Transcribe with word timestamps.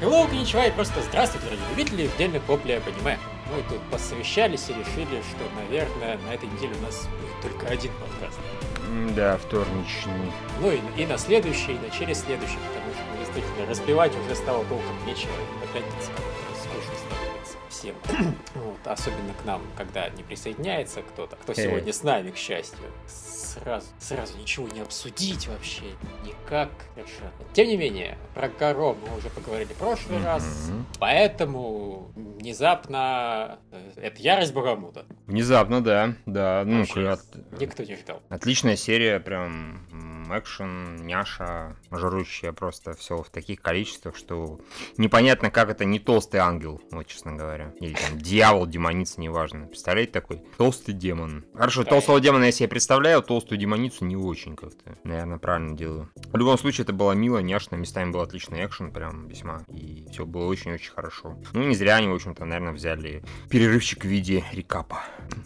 Hello, 0.00 0.26
коничева 0.26 0.66
и 0.66 0.70
просто 0.70 1.02
здравствуйте, 1.02 1.44
дорогие 1.44 1.68
любители 1.68 2.08
отдельных 2.08 2.48
вопли 2.48 2.72
об 2.72 2.88
аниме. 2.88 3.18
Мы 3.54 3.62
тут 3.68 3.82
посовещались 3.90 4.70
и 4.70 4.72
решили, 4.72 5.20
что, 5.20 5.44
наверное, 5.60 6.16
на 6.16 6.32
этой 6.32 6.48
неделе 6.48 6.74
у 6.74 6.82
нас 6.82 7.06
будет 7.06 7.52
только 7.52 7.66
один 7.66 7.92
подкаст. 8.00 8.38
Да, 9.14 9.36
вторничный. 9.36 10.32
Ну 10.62 10.70
и, 10.70 10.80
и 10.96 11.04
на 11.04 11.18
следующий, 11.18 11.72
и 11.72 11.78
на 11.78 11.90
через 11.90 12.22
следующий, 12.22 12.56
потому 12.56 12.94
что 12.94 13.02
ну, 13.12 13.18
действительно 13.18 13.66
разбивать 13.68 14.12
уже 14.16 14.34
стало 14.36 14.64
толком 14.64 15.06
нечего. 15.06 15.32
На 15.60 15.66
пятницу 15.66 16.10
скучно 16.62 16.94
становится 16.96 17.58
всем. 17.68 17.94
вот, 18.54 18.86
особенно 18.86 19.34
к 19.34 19.44
нам, 19.44 19.60
когда 19.76 20.08
не 20.08 20.22
присоединяется 20.22 21.02
кто-то, 21.02 21.36
кто 21.36 21.52
сегодня 21.52 21.92
с 21.92 22.02
нами, 22.02 22.30
к 22.30 22.38
счастью. 22.38 22.86
Сразу, 23.54 23.86
сразу 23.98 24.38
ничего 24.38 24.68
не 24.68 24.80
обсудить 24.80 25.48
вообще, 25.48 25.82
никак 26.24 26.68
совершенно. 26.94 27.32
Тем 27.52 27.66
не 27.66 27.76
менее, 27.76 28.16
про 28.34 28.48
Гаро 28.48 28.94
мы 28.94 29.16
уже 29.18 29.28
поговорили 29.30 29.72
в 29.72 29.76
прошлый 29.76 30.22
раз, 30.22 30.68
Мгм. 30.68 30.86
поэтому 31.00 32.12
внезапно 32.14 33.58
э, 33.72 33.90
это 33.96 34.22
ярость 34.22 34.54
Багамута. 34.54 35.04
Внезапно, 35.26 35.82
да, 35.82 36.14
да. 36.26 36.62
Ну, 36.64 36.78
Вообще, 36.80 37.08
от- 37.08 37.60
Никто 37.60 37.82
не 37.82 37.96
ждал. 37.96 38.22
Отличная 38.28 38.76
серия, 38.76 39.18
прям 39.18 39.86
м, 40.30 40.38
экшен, 40.38 41.06
няша, 41.06 41.76
жрущая 41.90 42.52
просто 42.52 42.94
все 42.94 43.22
в 43.22 43.30
таких 43.30 43.60
количествах, 43.60 44.16
что 44.16 44.60
непонятно, 44.96 45.50
как 45.50 45.70
это 45.70 45.84
не 45.84 45.98
толстый 45.98 46.38
ангел, 46.38 46.80
вот 46.90 47.06
честно 47.06 47.32
говоря. 47.32 47.72
Или 47.80 47.94
там 47.94 48.18
дьявол, 48.18 48.66
демоница, 48.66 49.20
неважно. 49.20 49.66
Представляете 49.66 50.12
такой? 50.12 50.42
Толстый 50.56 50.92
демон. 50.92 51.44
Хорошо, 51.54 51.84
толстого 51.84 52.20
демона 52.20 52.44
я 52.44 52.52
себе 52.52 52.68
представляю, 52.68 53.22
толстую 53.22 53.58
демоницу 53.58 54.04
не 54.04 54.16
очень 54.16 54.56
как-то. 54.56 54.96
Наверное, 55.04 55.38
правильно 55.38 55.76
делаю. 55.76 56.10
В 56.16 56.36
любом 56.36 56.58
случае, 56.58 56.84
это 56.84 56.92
было 56.92 57.12
мило, 57.12 57.38
няшно, 57.38 57.76
местами 57.76 58.10
был 58.10 58.20
отличный 58.20 58.64
экшен, 58.64 58.92
прям 58.92 59.28
весьма. 59.28 59.62
И 59.68 60.06
все 60.12 60.24
было 60.24 60.46
очень-очень 60.46 60.92
хорошо. 60.92 61.36
Ну, 61.52 61.62
не 61.62 61.74
зря 61.74 61.96
они, 61.96 62.08
в 62.08 62.14
общем-то, 62.14 62.44
наверное, 62.44 62.72
взяли 62.72 63.22
перерывчик 63.48 64.04
в 64.04 64.08
виде 64.08 64.44
рекапа. 64.52 65.02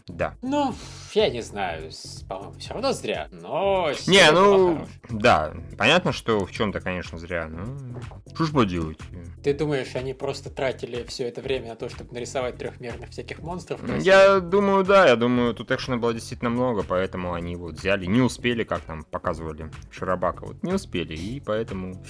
Да. 0.06 0.36
Ну, 0.42 0.74
я 1.12 1.30
не 1.30 1.42
знаю, 1.42 1.90
по-моему, 2.28 2.58
все 2.58 2.74
равно 2.74 2.92
зря, 2.92 3.28
но... 3.30 3.92
Не, 4.06 4.30
была 4.32 4.73
ну, 4.74 5.18
да, 5.20 5.54
понятно, 5.78 6.12
что 6.12 6.44
в 6.44 6.52
чем-то, 6.52 6.80
конечно, 6.80 7.18
зря, 7.18 7.48
ну, 7.48 7.76
что 8.34 8.44
ж 8.44 8.52
поделать. 8.52 8.98
Ты 9.42 9.54
думаешь, 9.54 9.94
они 9.94 10.14
просто 10.14 10.50
тратили 10.50 11.04
все 11.04 11.28
это 11.28 11.40
время 11.40 11.68
на 11.68 11.76
то, 11.76 11.88
чтобы 11.88 12.12
нарисовать 12.12 12.56
трехмерных 12.56 13.10
всяких 13.10 13.40
монстров? 13.40 13.80
Я 14.00 14.40
думаю, 14.40 14.84
да, 14.84 15.06
я 15.06 15.16
думаю, 15.16 15.54
тут 15.54 15.70
экшена 15.70 15.96
было 15.96 16.12
действительно 16.14 16.50
много, 16.50 16.82
поэтому 16.82 17.34
они 17.34 17.56
вот 17.56 17.74
взяли, 17.74 18.06
не 18.06 18.20
успели, 18.20 18.64
как 18.64 18.80
там 18.82 19.04
показывали 19.04 19.70
Шарабака, 19.90 20.46
вот 20.46 20.62
не 20.62 20.72
успели, 20.72 21.14
и 21.14 21.40
поэтому... 21.40 22.04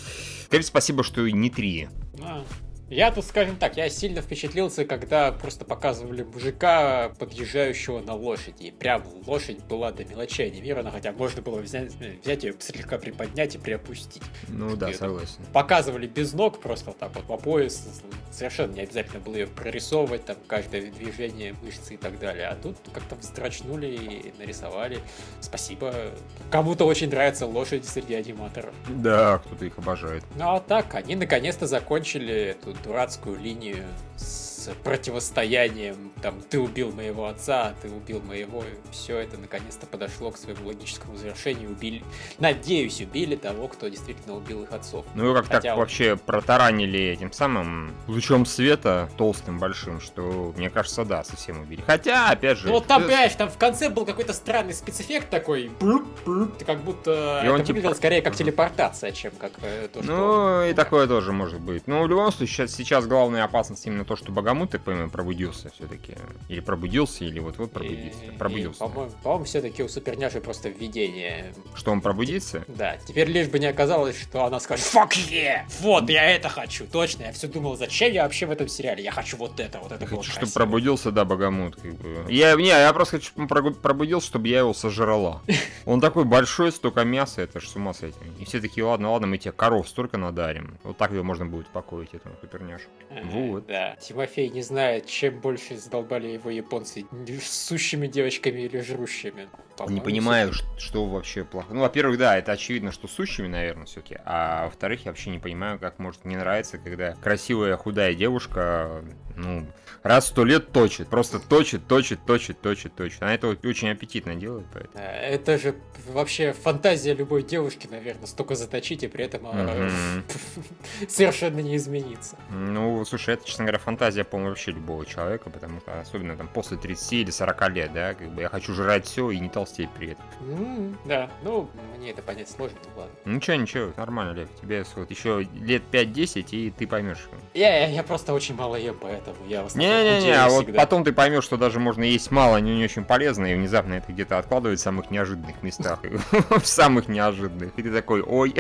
Скажите 0.46 0.68
спасибо, 0.68 1.02
что 1.02 1.24
и 1.26 1.32
не 1.32 1.50
три. 1.50 1.88
А. 2.22 2.44
Я 2.90 3.10
тут, 3.10 3.24
скажем 3.24 3.56
так, 3.56 3.78
я 3.78 3.88
сильно 3.88 4.20
впечатлился, 4.20 4.84
когда 4.84 5.32
просто 5.32 5.64
показывали 5.64 6.22
мужика, 6.22 7.10
подъезжающего 7.18 8.00
на 8.00 8.14
лошади. 8.14 8.64
И 8.64 8.70
прям 8.70 9.04
лошадь 9.26 9.58
была 9.64 9.90
до 9.90 10.04
мелочей 10.04 10.50
невирана, 10.50 10.90
хотя 10.90 11.12
можно 11.12 11.40
было 11.40 11.60
взять, 11.60 11.94
взять 12.22 12.44
ее, 12.44 12.54
слегка 12.58 12.98
приподнять 12.98 13.54
и 13.54 13.58
приопустить. 13.58 14.22
Ну 14.48 14.76
да, 14.76 14.92
согласен. 14.92 15.40
Показывали 15.52 16.06
без 16.06 16.34
ног, 16.34 16.60
просто 16.60 16.90
вот 16.90 16.98
так 16.98 17.14
вот 17.14 17.24
по 17.24 17.38
пояс. 17.38 18.02
Совершенно 18.30 18.74
не 18.74 18.82
обязательно 18.82 19.20
было 19.20 19.34
ее 19.34 19.46
прорисовывать, 19.46 20.26
там, 20.26 20.36
каждое 20.46 20.90
движение 20.90 21.54
мышцы 21.62 21.94
и 21.94 21.96
так 21.96 22.18
далее. 22.18 22.48
А 22.48 22.54
тут 22.54 22.76
как-то 22.92 23.14
вздрачнули 23.14 23.86
и 23.86 24.34
нарисовали. 24.38 24.98
Спасибо. 25.40 26.10
Кому-то 26.50 26.84
очень 26.84 27.08
нравятся 27.08 27.46
лошади 27.46 27.86
среди 27.86 28.14
аниматоров. 28.14 28.74
Да, 28.88 29.38
кто-то 29.38 29.64
их 29.64 29.78
обожает. 29.78 30.22
Ну 30.36 30.54
а 30.54 30.60
так, 30.60 30.94
они 30.94 31.16
наконец-то 31.16 31.66
закончили 31.66 32.34
эту 32.34 32.73
дурацкую 32.82 33.38
линию 33.38 33.84
с 34.16 34.43
противостоянием, 34.82 36.12
там, 36.22 36.40
ты 36.48 36.58
убил 36.58 36.92
моего 36.92 37.26
отца, 37.26 37.74
ты 37.82 37.88
убил 37.90 38.20
моего, 38.22 38.62
и 38.62 38.92
все 38.92 39.18
это 39.18 39.38
наконец-то 39.38 39.86
подошло 39.86 40.30
к 40.30 40.36
своему 40.36 40.66
логическому 40.68 41.16
завершению, 41.16 41.70
убили, 41.70 42.02
надеюсь, 42.38 43.00
убили 43.00 43.36
того, 43.36 43.68
кто 43.68 43.88
действительно 43.88 44.36
убил 44.36 44.62
их 44.64 44.72
отцов. 44.72 45.04
Ну 45.14 45.30
и 45.30 45.34
как 45.34 45.46
Хотя 45.46 45.60
так 45.60 45.70
вот- 45.72 45.80
вообще 45.80 46.16
протаранили 46.16 47.00
этим 47.00 47.32
самым 47.32 47.92
лучом 48.06 48.46
света 48.46 49.08
толстым 49.16 49.58
большим, 49.58 50.00
что, 50.00 50.52
мне 50.56 50.70
кажется, 50.70 51.04
да, 51.04 51.24
совсем 51.24 51.60
убили. 51.62 51.82
Хотя, 51.86 52.30
опять 52.30 52.58
же... 52.58 52.68
Ну 52.68 52.74
вот 52.74 52.86
там, 52.86 53.02
э, 53.02 53.06
понимаешь, 53.06 53.32
там 53.34 53.48
в 53.50 53.58
конце 53.58 53.88
был 53.90 54.04
какой-то 54.04 54.32
странный 54.32 54.74
спецэффект 54.74 55.30
такой, 55.30 55.70
блюп, 55.80 56.06
блюп, 56.24 56.64
как 56.64 56.80
будто 56.80 57.40
И 57.42 57.46
это 57.46 57.52
он 57.54 57.60
типа- 57.60 57.68
выглядело 57.74 57.94
скорее 57.94 58.22
как 58.22 58.34
телепортация, 58.34 59.12
чем 59.12 59.32
как 59.38 59.52
э, 59.62 59.88
то, 59.92 60.02
что... 60.02 60.12
Ну, 60.12 60.64
и 60.64 60.72
такое 60.74 61.06
тоже 61.06 61.32
может 61.32 61.60
быть. 61.60 61.86
Но 61.86 62.02
в 62.02 62.08
любом 62.08 62.32
случае, 62.32 62.68
сейчас, 62.68 62.74
сейчас 62.74 63.06
главная 63.06 63.44
опасность 63.44 63.86
именно 63.86 64.04
то, 64.04 64.16
что 64.16 64.32
Богомут, 64.54 64.70
так 64.70 64.82
понимаю, 64.82 65.10
пробудился 65.10 65.70
все-таки. 65.70 66.14
Или 66.48 66.60
пробудился, 66.60 67.24
или 67.24 67.40
вот-вот 67.40 67.72
пробудится. 67.72 68.24
И- 68.24 68.28
и, 68.28 68.30
пробудился. 68.30 68.78
По-моему, 68.78 69.12
по-моему, 69.22 69.44
все-таки 69.44 69.82
у 69.82 69.88
Суперняши 69.88 70.40
просто 70.40 70.68
введение 70.68 71.52
Что 71.74 71.90
он 71.90 72.00
пробудится? 72.00 72.64
Да, 72.68 72.96
теперь 73.06 73.28
лишь 73.30 73.48
бы 73.48 73.58
не 73.58 73.66
оказалось, 73.66 74.20
что 74.20 74.44
она 74.44 74.60
скажет 74.60 74.84
«Fuck 74.86 75.10
yeah! 75.30 75.62
Вот, 75.80 76.08
я 76.08 76.30
это 76.30 76.48
хочу!» 76.48 76.86
Точно, 76.86 77.24
я 77.24 77.32
все 77.32 77.48
думал, 77.48 77.76
зачем 77.76 78.12
я 78.12 78.22
вообще 78.22 78.46
в 78.46 78.50
этом 78.52 78.68
сериале? 78.68 79.02
Я 79.02 79.10
хочу 79.10 79.36
вот 79.36 79.58
это, 79.58 79.78
вот 79.80 79.90
это 79.92 80.06
хочу, 80.06 80.22
чтобы 80.22 80.38
красиво». 80.40 80.54
пробудился, 80.60 81.10
да, 81.10 81.24
Богомут. 81.24 81.76
Как 81.76 81.94
бы. 81.94 82.26
Я, 82.32 82.54
не, 82.54 82.68
я 82.68 82.92
просто 82.92 83.16
хочу, 83.16 83.30
чтобы 83.30 83.42
он 83.42 83.48
прогу- 83.48 83.74
пробудился, 83.74 84.28
чтобы 84.28 84.48
я 84.48 84.60
его 84.60 84.72
сожрала. 84.74 85.42
Он 85.86 86.00
такой 86.00 86.24
большой, 86.24 86.72
столько 86.72 87.04
мяса, 87.04 87.42
это 87.42 87.60
ж 87.60 87.68
с 87.68 87.76
ума 87.76 87.92
с 87.92 88.02
этим. 88.02 88.34
И 88.40 88.44
все 88.46 88.60
такие, 88.60 88.84
ладно, 88.84 89.10
ладно, 89.12 89.26
мы 89.26 89.36
тебе 89.36 89.52
коров 89.52 89.86
столько 89.88 90.16
надарим. 90.16 90.78
Вот 90.82 90.96
так 90.96 91.12
его 91.12 91.22
можно 91.22 91.44
будет 91.44 91.66
успокоить, 91.66 92.14
этому 92.14 92.34
суперняшу. 92.40 92.84
Э, 93.10 93.22
Вот. 93.24 93.66
Да, 93.66 93.96
Тимофей 94.00 94.43
не 94.48 94.62
знает, 94.62 95.06
чем 95.06 95.40
больше 95.40 95.76
задолбали 95.76 96.28
его 96.28 96.50
японцы, 96.50 97.04
сущими 97.42 98.06
девочками 98.06 98.60
или 98.62 98.80
жрущими. 98.80 99.42
Не 99.42 99.48
По-моему, 99.76 100.04
понимаю, 100.04 100.52
ш- 100.52 100.64
что 100.78 101.04
вообще 101.06 101.44
плохо. 101.44 101.74
Ну, 101.74 101.80
во-первых, 101.80 102.16
да, 102.18 102.38
это 102.38 102.52
очевидно, 102.52 102.92
что 102.92 103.08
сущими, 103.08 103.48
наверное, 103.48 103.86
все-таки. 103.86 104.18
А 104.24 104.66
во-вторых, 104.66 105.04
я 105.04 105.10
вообще 105.10 105.30
не 105.30 105.38
понимаю, 105.40 105.78
как 105.78 105.98
может 105.98 106.24
не 106.24 106.36
нравиться, 106.36 106.78
когда 106.78 107.14
красивая 107.16 107.76
худая 107.76 108.14
девушка, 108.14 109.04
ну, 109.36 109.66
раз 110.02 110.24
в 110.24 110.28
сто 110.28 110.44
лет 110.44 110.72
точит. 110.72 111.08
Просто 111.08 111.38
точит, 111.40 111.86
точит, 111.86 112.24
точит, 112.26 112.60
точит, 112.60 112.94
точит. 112.94 113.22
Она 113.22 113.34
это 113.34 113.48
очень 113.48 113.90
аппетитно 113.90 114.34
делает, 114.34 114.66
поэтому. 114.72 115.02
Э, 115.04 115.34
Это 115.34 115.58
же 115.58 115.74
вообще 116.08 116.52
фантазия 116.52 117.14
любой 117.14 117.42
девушки, 117.42 117.88
наверное, 117.90 118.26
столько 118.26 118.54
заточить, 118.54 119.02
и 119.02 119.08
при 119.08 119.24
этом 119.24 119.46
она 119.46 119.72
Мгм. 119.74 120.24
совершенно 121.08 121.60
не 121.60 121.76
изменится. 121.76 122.36
Ну, 122.50 123.04
слушай, 123.04 123.34
это, 123.34 123.44
честно 123.46 123.64
говоря, 123.64 123.78
фантазия, 123.78 124.24
по-моему, 124.24 124.50
вообще 124.50 124.72
любого 124.72 125.04
человека, 125.06 125.50
потому 125.50 125.80
что 125.80 126.00
особенно 126.00 126.36
там 126.36 126.48
после 126.48 126.76
30 126.76 127.12
или 127.14 127.30
40 127.30 127.68
лет, 127.70 127.92
да, 127.92 128.14
как 128.14 128.28
бы 128.30 128.42
я 128.42 128.48
хочу 128.48 128.72
жрать 128.74 129.06
все 129.06 129.30
и 129.30 129.38
не 129.40 129.48
толстеть 129.48 129.90
при 129.90 130.10
этом. 130.12 130.24
М, 130.40 130.98
Да, 131.04 131.30
ну, 131.42 131.68
мне 131.96 132.10
это 132.10 132.22
понять 132.22 132.50
сложно, 132.50 132.78
ну 132.94 133.00
ладно. 133.00 133.14
Ничего, 133.24 133.56
ничего, 133.56 133.92
нормально, 133.96 134.32
Лев, 134.32 134.48
тебе 134.60 134.84
вот 134.96 135.10
еще 135.10 135.46
лет 135.54 135.82
5-10, 135.90 136.52
и 136.52 136.70
ты 136.70 136.86
поймешь. 136.86 137.26
Я, 137.54 137.78
я, 137.80 137.88
я 137.88 138.02
просто 138.02 138.32
очень 138.34 138.54
мало 138.54 138.76
ем, 138.76 138.96
поэтому 139.00 139.23
я 139.48 139.62
в 139.62 139.66
основном 139.66 139.90
Не-не-не, 139.90 140.32
а 140.32 140.48
вот 140.48 140.64
всегда. 140.64 140.80
потом 140.80 141.04
ты 141.04 141.12
поймешь, 141.12 141.44
что 141.44 141.56
даже 141.56 141.80
можно 141.80 142.02
есть 142.02 142.30
мало, 142.30 142.58
не, 142.58 142.76
не 142.76 142.84
очень 142.84 143.04
полезно, 143.04 143.46
и 143.46 143.54
внезапно 143.54 143.94
это 143.94 144.12
где-то 144.12 144.38
откладывать 144.38 144.78
в 144.78 144.82
самых 144.82 145.10
неожиданных 145.10 145.62
местах. 145.62 146.00
В 146.50 146.66
самых 146.66 147.08
неожиданных. 147.08 147.72
И 147.76 147.82
ты 147.82 147.90
такой, 147.92 148.22
ой, 148.22 148.54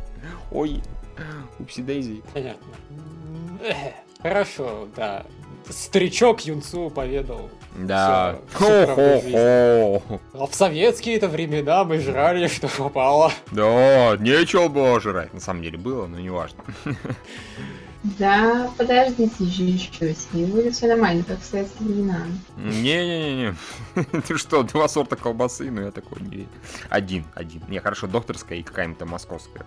ой, 0.52 0.82
упси 1.58 1.82
дейзи. 1.82 2.22
Понятно. 2.32 2.66
Хорошо, 4.22 4.88
да. 4.96 5.24
Старичок 5.68 6.40
Юнцу 6.40 6.90
поведал. 6.90 7.48
Да. 7.76 8.38
Хо-хо-хо. 8.52 10.02
А 10.34 10.46
в 10.46 10.54
советские-то 10.54 11.28
времена 11.28 11.84
мы 11.84 12.00
жрали, 12.00 12.48
что 12.48 12.68
попало. 12.68 13.32
Да, 13.52 14.16
нечего 14.18 14.68
было 14.68 15.00
жрать. 15.00 15.32
На 15.32 15.40
самом 15.40 15.62
деле 15.62 15.78
было, 15.78 16.06
но 16.06 16.18
не 16.18 16.30
важно. 16.30 16.64
Да, 18.02 18.70
подождите 18.78 19.44
же 19.44 19.64
еще, 19.64 20.14
с 20.14 20.32
ней 20.32 20.46
будет 20.46 20.74
все 20.74 20.88
нормально, 20.88 21.22
как 21.22 21.40
в 21.40 21.44
советские 21.44 21.88
времена. 21.88 22.26
Не-не-не. 22.56 23.54
Ты 24.26 24.38
что, 24.38 24.62
два 24.62 24.88
сорта 24.88 25.16
колбасы? 25.16 25.70
Ну 25.70 25.82
я 25.82 25.90
такой 25.90 26.22
не... 26.22 26.48
Один, 26.88 27.26
один. 27.34 27.62
Не, 27.68 27.78
хорошо, 27.78 28.06
докторская 28.06 28.58
и 28.58 28.62
какая-нибудь 28.62 29.06
московская. 29.06 29.66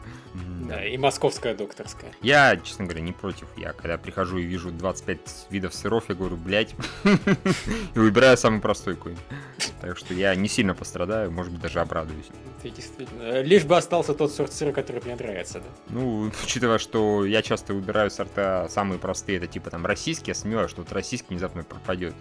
Да, 0.67 0.83
и 0.83 0.97
московская 0.97 1.53
докторская. 1.53 2.11
Я, 2.21 2.57
честно 2.57 2.85
говоря, 2.85 3.01
не 3.01 3.11
против. 3.11 3.47
Я 3.55 3.73
когда 3.73 3.99
прихожу 3.99 4.39
и 4.39 4.43
вижу 4.43 4.71
25 4.71 5.47
видов 5.51 5.75
сыров, 5.75 6.05
я 6.09 6.15
говорю, 6.15 6.37
блядь, 6.37 6.73
и 7.03 7.99
выбираю 7.99 8.35
самый 8.35 8.61
простой 8.61 8.95
какой-нибудь. 8.95 9.23
Так 9.81 9.97
что 9.97 10.15
я 10.15 10.33
не 10.33 10.47
сильно 10.47 10.73
пострадаю, 10.73 11.31
может 11.31 11.51
быть, 11.51 11.61
даже 11.61 11.81
обрадуюсь. 11.81 12.29
Ты 12.63 12.69
действительно... 12.69 13.41
Лишь 13.41 13.65
бы 13.65 13.75
остался 13.75 14.13
тот 14.13 14.31
сорт 14.31 14.53
сыра, 14.53 14.71
который 14.71 15.01
мне 15.03 15.15
нравится, 15.15 15.59
да. 15.59 15.65
Ну, 15.89 16.31
учитывая, 16.43 16.77
что 16.77 17.25
я 17.25 17.41
часто 17.41 17.73
выбираю 17.73 18.09
сорта 18.09 18.67
самые 18.69 18.99
простые, 18.99 19.37
это 19.37 19.47
типа 19.47 19.69
там 19.69 19.85
российские, 19.85 20.29
я 20.29 20.35
сомневаюсь, 20.35 20.71
что 20.71 20.81
вот 20.81 20.91
российский 20.93 21.27
внезапно 21.33 21.63
пропадет. 21.63 22.13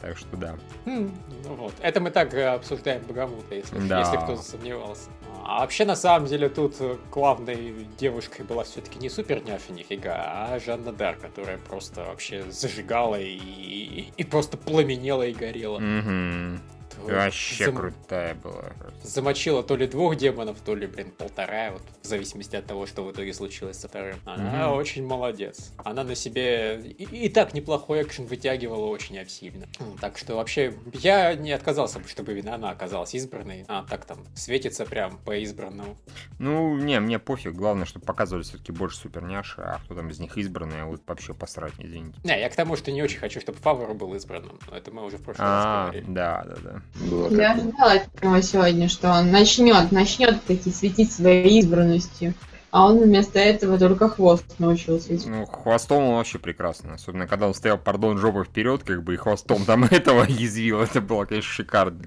Так 0.00 0.18
что 0.18 0.36
да. 0.36 0.56
Хм, 0.84 1.10
ну 1.44 1.54
вот. 1.54 1.72
Это 1.80 2.00
мы 2.00 2.10
так 2.10 2.34
э, 2.34 2.46
обсуждаем 2.48 3.02
Богомута, 3.04 3.54
если, 3.54 3.78
Да. 3.88 4.00
если 4.00 4.16
кто 4.16 4.36
засомневался. 4.36 5.08
А 5.46 5.60
вообще, 5.60 5.84
на 5.86 5.96
самом 5.96 6.26
деле, 6.26 6.48
тут 6.48 6.74
э, 6.80 6.96
главной 7.10 7.86
девушкой 7.96 8.44
была 8.44 8.64
все-таки 8.64 8.98
не 8.98 9.08
супер 9.08 9.42
няша 9.44 9.72
нифига, 9.72 10.16
а 10.16 10.58
Жанна 10.58 10.92
Дар, 10.92 11.16
которая 11.16 11.56
просто 11.58 12.02
вообще 12.02 12.44
зажигала 12.50 13.18
и, 13.18 13.34
и, 13.34 14.12
и 14.16 14.24
просто 14.24 14.58
пламенела 14.58 15.22
и 15.22 15.32
горела. 15.32 15.78
Мгм. 15.78 16.60
Вообще 16.98 17.66
зам- 17.66 17.76
крутая 17.76 18.34
была. 18.34 18.72
Замочила 19.02 19.62
то 19.62 19.76
ли 19.76 19.86
двух 19.86 20.16
демонов, 20.16 20.58
то 20.60 20.74
ли, 20.74 20.86
блин, 20.86 21.10
полтора, 21.10 21.72
вот 21.72 21.82
в 22.02 22.06
зависимости 22.06 22.56
от 22.56 22.66
того, 22.66 22.86
что 22.86 23.04
в 23.04 23.12
итоге 23.12 23.32
случилось 23.34 23.78
со 23.78 23.88
вторым. 23.88 24.16
Она 24.24 24.68
Мгм. 24.68 24.76
очень 24.78 25.06
молодец. 25.06 25.72
Она 25.84 26.04
на 26.04 26.14
себе 26.14 26.80
и, 26.80 27.04
и 27.26 27.28
так 27.28 27.54
неплохой 27.54 28.02
экшен 28.02 28.26
вытягивала 28.26 28.86
очень 28.86 29.18
обсильно. 29.18 29.66
М, 29.80 29.96
Так 30.00 30.18
что 30.18 30.36
вообще 30.36 30.74
я 30.92 31.34
не 31.34 31.52
отказался 31.52 31.98
бы, 31.98 32.08
чтобы 32.08 32.32
именно 32.32 32.54
она 32.54 32.70
оказалась 32.70 33.14
избранной. 33.14 33.64
А 33.68 33.84
так 33.88 34.04
там 34.04 34.24
светится 34.34 34.84
прям 34.86 35.18
по 35.18 35.36
избранному. 35.36 35.96
Ну, 36.38 36.76
не, 36.76 37.00
мне 37.00 37.18
пофиг. 37.18 37.52
Главное, 37.54 37.86
чтобы 37.86 38.04
показывали 38.06 38.42
все-таки 38.42 38.72
больше 38.72 38.98
суперняши, 38.98 39.60
а 39.62 39.80
кто 39.84 39.94
там 39.94 40.08
из 40.10 40.18
них 40.20 40.36
избранный, 40.36 40.82
а 40.82 40.86
вот 40.86 41.02
вообще 41.06 41.32
посрать, 41.34 41.72
извините. 41.78 42.18
Не, 42.24 42.38
я 42.38 42.48
к 42.50 42.54
тому, 42.56 42.76
что 42.76 42.90
не 42.92 43.02
очень 43.02 43.18
хочу, 43.18 43.40
чтобы 43.40 43.58
Фавор 43.58 43.94
был 43.94 44.14
избранным. 44.14 44.58
Но 44.70 44.76
это 44.76 44.90
мы 44.90 45.04
уже 45.04 45.16
в 45.18 45.22
прошлый 45.22 45.46
раз 45.46 45.64
А, 45.66 45.82
говорили. 45.84 46.04
да, 46.08 46.44
да, 46.44 46.56
да. 46.62 46.82
Было 47.10 47.28
Я 47.30 47.52
ожидала 47.52 47.92
от 47.92 48.22
него 48.22 48.40
сегодня, 48.40 48.88
что 48.88 49.10
он 49.10 49.30
начнет, 49.30 49.90
начнет 49.92 50.42
таки 50.44 50.70
светить 50.70 51.12
своей 51.12 51.58
избранностью. 51.60 52.34
А 52.70 52.86
он 52.86 52.98
вместо 52.98 53.38
этого 53.38 53.78
только 53.78 54.08
хвост 54.08 54.58
научился. 54.58 55.06
светить. 55.06 55.26
Ну, 55.28 55.46
хвостом 55.46 56.02
он 56.02 56.16
вообще 56.16 56.40
прекрасно. 56.40 56.94
Особенно, 56.94 57.28
когда 57.28 57.46
он 57.46 57.54
стоял, 57.54 57.78
пардон, 57.78 58.18
жопой 58.18 58.44
вперед, 58.44 58.82
как 58.82 59.04
бы, 59.04 59.14
и 59.14 59.16
хвостом 59.16 59.64
там 59.64 59.84
этого 59.90 60.24
язвил. 60.24 60.80
Это 60.80 61.00
было, 61.00 61.24
конечно, 61.24 61.52
шикарно. 61.52 62.02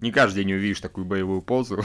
Не 0.00 0.12
каждый 0.12 0.44
день 0.44 0.52
увидишь 0.54 0.80
такую 0.80 1.04
боевую 1.04 1.42
позу. 1.42 1.82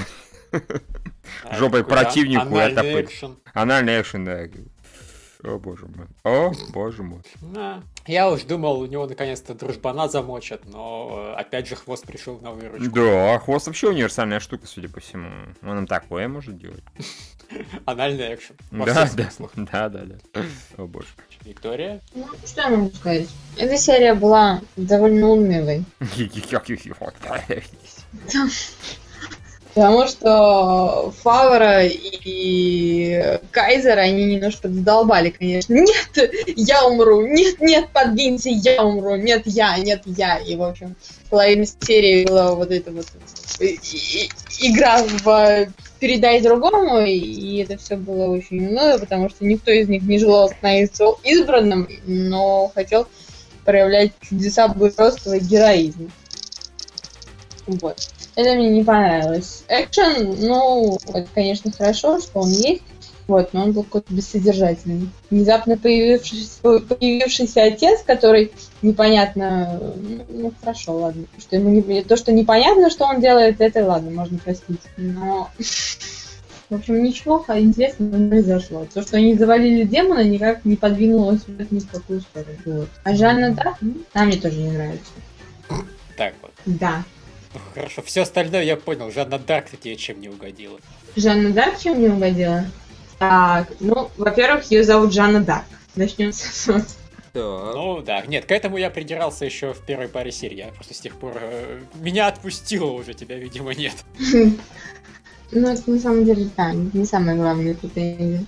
А, 1.43 1.57
жопой 1.57 1.83
противнику 1.83 2.55
анальный 2.55 3.01
экшен. 3.01 3.37
Анальный 3.53 3.99
экшен, 3.99 4.25
да. 4.25 4.41
О, 5.45 5.59
боже 5.59 5.85
мой. 5.85 6.07
О, 6.23 6.51
боже 6.69 7.03
мой. 7.03 7.21
Да. 7.41 7.83
Я 8.07 8.31
уж 8.31 8.43
думал, 8.43 8.79
у 8.79 8.85
него 8.87 9.05
наконец-то 9.05 9.53
дружбана 9.53 10.07
замочат, 10.07 10.65
но 10.65 11.33
э, 11.35 11.39
опять 11.39 11.67
же 11.67 11.75
хвост 11.75 12.05
пришел 12.05 12.39
на 12.39 12.51
выручку. 12.51 12.89
Да, 12.95 13.37
хвост 13.39 13.67
вообще 13.67 13.89
универсальная 13.89 14.39
штука, 14.39 14.65
судя 14.65 14.89
по 14.89 14.99
всему. 14.99 15.29
Он 15.61 15.79
им 15.79 15.87
такое 15.87 16.27
может 16.27 16.57
делать. 16.57 16.83
Анальный 17.85 18.33
экшен. 18.33 18.55
Да, 18.71 19.07
да, 19.15 19.29
да, 19.55 19.89
да, 19.89 20.05
да. 20.33 20.41
О 20.77 20.87
боже. 20.87 21.07
Виктория? 21.43 22.01
Ну, 22.15 22.25
что 22.43 22.61
я 22.61 22.69
могу 22.69 22.89
сказать? 22.91 23.29
Эта 23.55 23.77
серия 23.77 24.15
была 24.15 24.61
довольно 24.75 25.27
унылой. 25.27 25.85
Потому 29.75 30.07
что 30.07 31.13
Фавора 31.21 31.83
и 31.85 33.39
Кайзера, 33.51 33.99
они 33.99 34.23
немножко 34.23 34.69
задолбали, 34.69 35.31
конечно. 35.31 35.73
Нет, 35.73 36.31
я 36.55 36.85
умру. 36.85 37.27
Нет, 37.27 37.59
нет, 37.59 37.89
подвинься, 37.91 38.49
я 38.49 38.85
умру. 38.85 39.17
Нет, 39.17 39.41
я, 39.43 39.77
нет, 39.77 40.03
я. 40.05 40.37
И, 40.37 40.55
в 40.55 40.63
общем, 40.63 40.95
половина 41.29 41.65
серии 41.65 42.25
была 42.25 42.55
вот 42.55 42.71
эта 42.71 42.91
вот 42.91 43.05
и- 43.59 43.77
и- 43.83 44.29
игра 44.61 45.03
в 45.03 45.67
передай 45.99 46.39
другому, 46.39 47.01
и 47.01 47.57
это 47.57 47.77
все 47.77 47.97
было 47.97 48.29
очень 48.29 48.69
много, 48.69 48.99
потому 48.99 49.29
что 49.29 49.43
никто 49.43 49.71
из 49.71 49.89
них 49.89 50.03
не 50.03 50.19
желал 50.19 50.47
становиться 50.47 51.05
избранным, 51.25 51.89
но 52.05 52.71
хотел 52.73 53.07
проявлять 53.65 54.13
чудеса 54.21 54.69
взрослого 54.69 55.37
героизма. 55.37 56.09
Вот. 57.67 57.97
Это 58.35 58.55
мне 58.55 58.69
не 58.69 58.83
понравилось. 58.83 59.63
Экшен, 59.69 60.35
ну, 60.39 60.97
это, 61.07 61.27
конечно, 61.33 61.71
хорошо, 61.71 62.19
что 62.19 62.39
он 62.41 62.49
есть, 62.49 62.83
вот, 63.27 63.53
но 63.53 63.63
он 63.63 63.71
был 63.71 63.83
какой-то 63.83 64.13
бессодержательный. 64.13 65.09
Внезапно 65.29 65.77
появившийся, 65.77 66.59
появившийся 66.61 67.63
отец, 67.63 68.03
который 68.05 68.51
непонятно, 68.81 69.81
ну, 69.95 70.25
ну, 70.29 70.53
хорошо, 70.59 70.97
ладно. 70.97 71.25
Что 71.39 71.55
ему 71.55 71.69
не, 71.69 72.03
то, 72.03 72.17
что 72.17 72.31
непонятно, 72.31 72.89
что 72.89 73.05
он 73.05 73.21
делает, 73.21 73.61
это 73.61 73.85
ладно, 73.85 74.11
можно 74.11 74.37
простить. 74.37 74.81
Но, 74.97 75.49
в 76.69 76.75
общем, 76.75 77.01
ничего 77.01 77.43
интересного 77.47 78.15
не 78.15 78.29
произошло. 78.29 78.85
То, 78.93 79.01
что 79.01 79.17
они 79.17 79.33
завалили 79.33 79.83
демона, 79.83 80.23
никак 80.23 80.63
не 80.65 80.75
подвинуло 80.75 81.37
сюжет 81.37 81.71
ни 81.71 81.79
в 81.79 81.89
какую 81.89 82.21
сторону. 82.21 82.57
Вот. 82.65 82.89
А 83.03 83.15
Жанна 83.15 83.55
ну, 83.81 83.95
она 84.13 84.25
мне 84.25 84.37
тоже 84.37 84.57
не 84.57 84.71
нравится. 84.71 85.11
Так 86.15 86.33
вот. 86.41 86.51
Да. 86.65 87.03
Ну, 87.55 87.61
Хорошо, 87.73 88.01
все 88.01 88.21
остальное 88.21 88.63
я 88.63 88.75
понял. 88.75 89.11
Жанна 89.11 89.39
Дарк 89.39 89.69
тебе 89.81 89.95
чем 89.95 90.19
не 90.19 90.29
угодила. 90.29 90.77
Жанна 91.15 91.51
Дарк 91.51 91.79
чем 91.79 91.99
не 91.99 92.09
угодила? 92.09 92.65
Так, 93.17 93.71
ну, 93.79 94.11
во-первых, 94.17 94.69
ее 94.69 94.83
зовут 94.83 95.13
Жанна 95.13 95.41
Дарк. 95.41 95.65
Начнем 95.95 96.33
с 96.33 96.67
этого. 96.67 96.83
Ну 97.33 98.01
да, 98.01 98.21
нет, 98.25 98.45
к 98.45 98.51
этому 98.51 98.77
я 98.77 98.89
придирался 98.89 99.43
еще 99.45 99.73
в 99.73 99.85
первой 99.85 100.07
паре 100.07 100.31
серий. 100.31 100.57
Я 100.57 100.67
просто 100.67 100.93
с 100.93 100.99
тех 100.99 101.15
пор 101.17 101.33
э, 101.41 101.81
меня 101.95 102.27
отпустило 102.27 102.91
уже, 102.91 103.13
тебя, 103.13 103.37
видимо, 103.37 103.73
нет. 103.73 103.93
Ну, 105.51 105.67
это 105.71 105.89
на 105.89 105.99
самом 105.99 106.25
деле, 106.25 106.49
да, 106.57 106.73
не 106.73 107.05
самое 107.05 107.37
главное 107.37 107.75
претензия. 107.75 108.45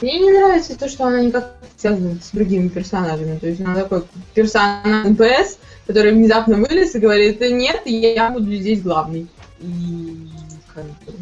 Мне 0.00 0.20
не 0.20 0.32
нравится 0.32 0.78
то, 0.78 0.88
что 0.88 1.06
она 1.06 1.20
никак 1.20 1.56
связана 1.76 2.18
с 2.20 2.30
другими 2.30 2.68
персонажами. 2.68 3.38
То 3.38 3.48
есть 3.48 3.60
она 3.60 3.74
такой 3.74 4.04
персонаж 4.34 5.06
NPC, 5.06 5.58
который 5.86 6.12
внезапно 6.12 6.56
вылез 6.56 6.94
и 6.94 7.00
говорит, 7.00 7.38
«Да 7.38 7.48
нет, 7.48 7.82
я 7.86 8.30
буду 8.30 8.54
здесь 8.54 8.82
главный. 8.82 9.26
И 9.60 10.28
как 10.74 10.84
бы, 10.84 11.12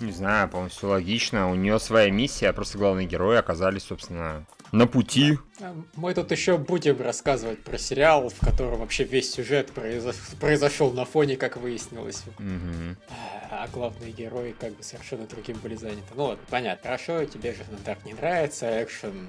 Не 0.00 0.12
знаю, 0.12 0.48
по-моему, 0.48 0.70
все 0.70 0.88
логично. 0.88 1.50
У 1.50 1.54
нее 1.54 1.78
своя 1.78 2.10
миссия, 2.10 2.48
а 2.48 2.52
просто 2.52 2.78
главные 2.78 3.06
герои 3.06 3.36
оказались, 3.36 3.84
собственно, 3.84 4.44
на 4.74 4.86
пути. 4.86 5.38
А, 5.60 5.72
Мы 5.94 6.12
тут 6.14 6.32
еще 6.32 6.58
будем 6.58 7.00
рассказывать 7.00 7.62
про 7.62 7.78
сериал, 7.78 8.28
в 8.28 8.40
котором 8.40 8.80
вообще 8.80 9.04
весь 9.04 9.32
сюжет 9.32 9.70
произо- 9.74 10.14
произошел 10.40 10.90
на 10.92 11.04
фоне, 11.04 11.36
как 11.36 11.56
выяснилось. 11.56 12.24
Мгм. 12.38 12.96
А 13.50 13.68
главные 13.72 14.10
герои 14.10 14.52
как 14.58 14.72
бы 14.74 14.82
совершенно 14.82 15.26
другим 15.26 15.58
были 15.58 15.76
заняты. 15.76 16.02
Ну 16.16 16.24
ладно, 16.24 16.44
понятно, 16.50 16.82
хорошо, 16.82 17.24
тебе 17.24 17.52
же 17.54 17.60
Дарк 17.84 18.04
не 18.04 18.14
нравится, 18.14 18.82
экшен, 18.82 19.10
м, 19.10 19.28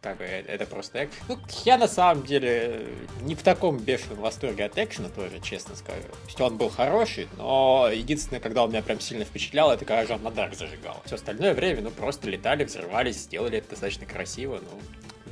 как 0.00 0.18
бы 0.18 0.24
э- 0.24 0.44
это 0.46 0.64
просто 0.64 1.06
экшен. 1.06 1.24
Ну, 1.28 1.38
я 1.64 1.76
на 1.76 1.88
самом 1.88 2.24
деле 2.24 2.86
не 3.22 3.34
в 3.34 3.42
таком 3.42 3.78
бешеном 3.78 4.18
восторге 4.20 4.64
от 4.66 4.78
экшена 4.78 5.08
тоже, 5.08 5.40
честно 5.40 5.74
скажу. 5.74 6.02
То 6.02 6.26
есть 6.26 6.40
он 6.40 6.56
был 6.56 6.68
хороший, 6.70 7.26
но 7.36 7.88
единственное, 7.92 8.38
когда 8.40 8.62
он 8.62 8.70
меня 8.70 8.82
прям 8.82 9.00
сильно 9.00 9.24
впечатлял, 9.24 9.72
это 9.72 9.84
когда 9.84 10.06
Жанна 10.06 10.30
Дарк 10.30 10.54
зажигал. 10.54 11.02
Все 11.04 11.16
остальное 11.16 11.52
время, 11.52 11.82
ну, 11.82 11.90
просто 11.90 12.30
летали, 12.30 12.62
взрывались, 12.62 13.16
сделали 13.16 13.58
это 13.58 13.70
достаточно 13.70 14.06
красиво, 14.06 14.60
ну, 14.70 14.78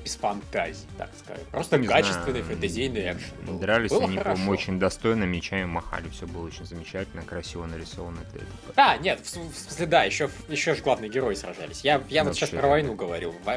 без 0.06 0.14
фантазий, 0.14 0.86
так 0.96 1.10
сказать. 1.18 1.42
Просто 1.46 1.78
Не 1.78 1.88
качественный 1.88 2.30
знаю. 2.42 2.44
фэнтезийный 2.44 3.12
экшен. 3.12 3.58
Дрались 3.58 3.90
Было 3.90 4.04
они, 4.04 4.18
по-моему, 4.18 4.52
очень 4.52 4.78
достойно, 4.78 5.24
мечами 5.24 5.64
махали. 5.64 6.08
Все 6.10 6.26
было 6.28 6.46
очень 6.46 6.64
замечательно, 6.64 7.22
красиво 7.22 7.66
нарисовано. 7.66 8.20
Это- 8.20 8.44
это- 8.44 8.46
А, 8.76 8.96
нет, 8.98 9.18
в, 9.20 9.24
в 9.26 9.58
смысле, 9.58 9.86
да, 9.86 10.04
еще, 10.04 10.30
еще 10.48 10.74
же 10.76 10.82
главные 10.82 11.10
герои 11.10 11.34
сражались. 11.34 11.80
Я, 11.82 12.02
я 12.08 12.22
вот 12.22 12.34
сейчас 12.36 12.50
про 12.50 12.62
да. 12.62 12.68
войну 12.68 12.94
говорил. 12.94 13.34
Во- 13.44 13.56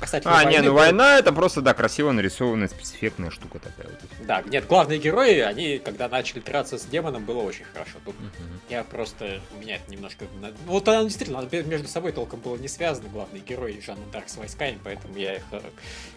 касательно 0.00 0.36
А, 0.36 0.40
не, 0.44 0.56
войны 0.56 0.62
ну 0.62 0.70
был- 0.72 0.78
война 0.80 1.18
это 1.18 1.32
просто, 1.32 1.60
да, 1.60 1.74
красиво 1.74 2.10
нарисованная 2.10 2.66
спецэффектная 2.68 3.30
штука 3.30 3.60
такая 3.60 3.86
вот. 3.86 4.26
Да, 4.26 4.42
нет, 4.42 4.66
главные 4.66 4.98
герои, 4.98 5.38
они, 5.38 5.78
когда 5.78 6.08
начали 6.08 6.40
драться 6.40 6.76
с 6.76 6.84
демоном, 6.86 7.24
было 7.24 7.40
очень 7.42 7.66
хорошо. 7.72 7.98
Тут 8.04 8.18
Мгм. 8.18 8.30
я 8.68 8.82
просто, 8.82 9.40
у 9.56 9.60
меня 9.60 9.76
это 9.76 9.88
немножко... 9.92 10.24
ну, 10.40 10.48
Вот 10.66 10.88
она 10.88 11.04
действительно, 11.04 11.46
между 11.66 11.86
собой 11.86 12.10
толком 12.10 12.40
было 12.40 12.56
не 12.56 12.66
связаны, 12.68 13.08
главные 13.10 13.42
герои 13.42 13.80
Жанна 13.80 14.04
Дарк 14.12 14.28
с 14.28 14.36
войсками, 14.36 14.78
поэтому 14.82 15.16
я 15.16 15.34
их 15.36 15.42
э, 15.52 15.60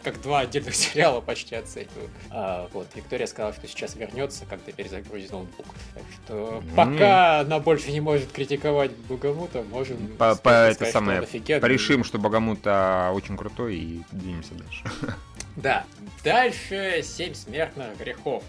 как 0.03 0.21
два 0.21 0.39
отдельных 0.41 0.75
сериала 0.75 1.21
почти 1.21 1.55
оцениваю. 1.55 2.09
А, 2.29 2.69
вот, 2.73 2.87
Виктория 2.95 3.27
сказала, 3.27 3.53
что 3.53 3.67
сейчас 3.67 3.95
вернется, 3.95 4.45
когда 4.45 4.71
перезагрузит 4.71 5.31
ноутбук. 5.31 5.65
Так 5.93 6.03
что 6.25 6.61
Мгм. 6.65 6.75
пока 6.75 7.39
она 7.41 7.59
больше 7.59 7.91
не 7.91 7.99
может 8.01 8.31
критиковать 8.31 8.91
Бугамута, 8.91 9.63
можем 9.63 9.97
По, 10.17 10.35
сказать, 10.35 10.41
по 10.43 10.49
это 10.49 10.73
что 10.75 10.85
он 10.85 10.91
самое, 10.91 11.19
офигенный. 11.19 11.61
порешим, 11.61 12.03
что 12.03 12.17
Богомут 12.19 12.59
а, 12.65 13.11
очень 13.11 13.35
крутой 13.37 13.75
и 13.77 14.01
двинемся 14.11 14.53
дальше. 14.53 14.83
Да. 15.57 15.85
Дальше 16.23 17.01
семь 17.03 17.33
смертных 17.33 17.97
грехов. 17.97 18.43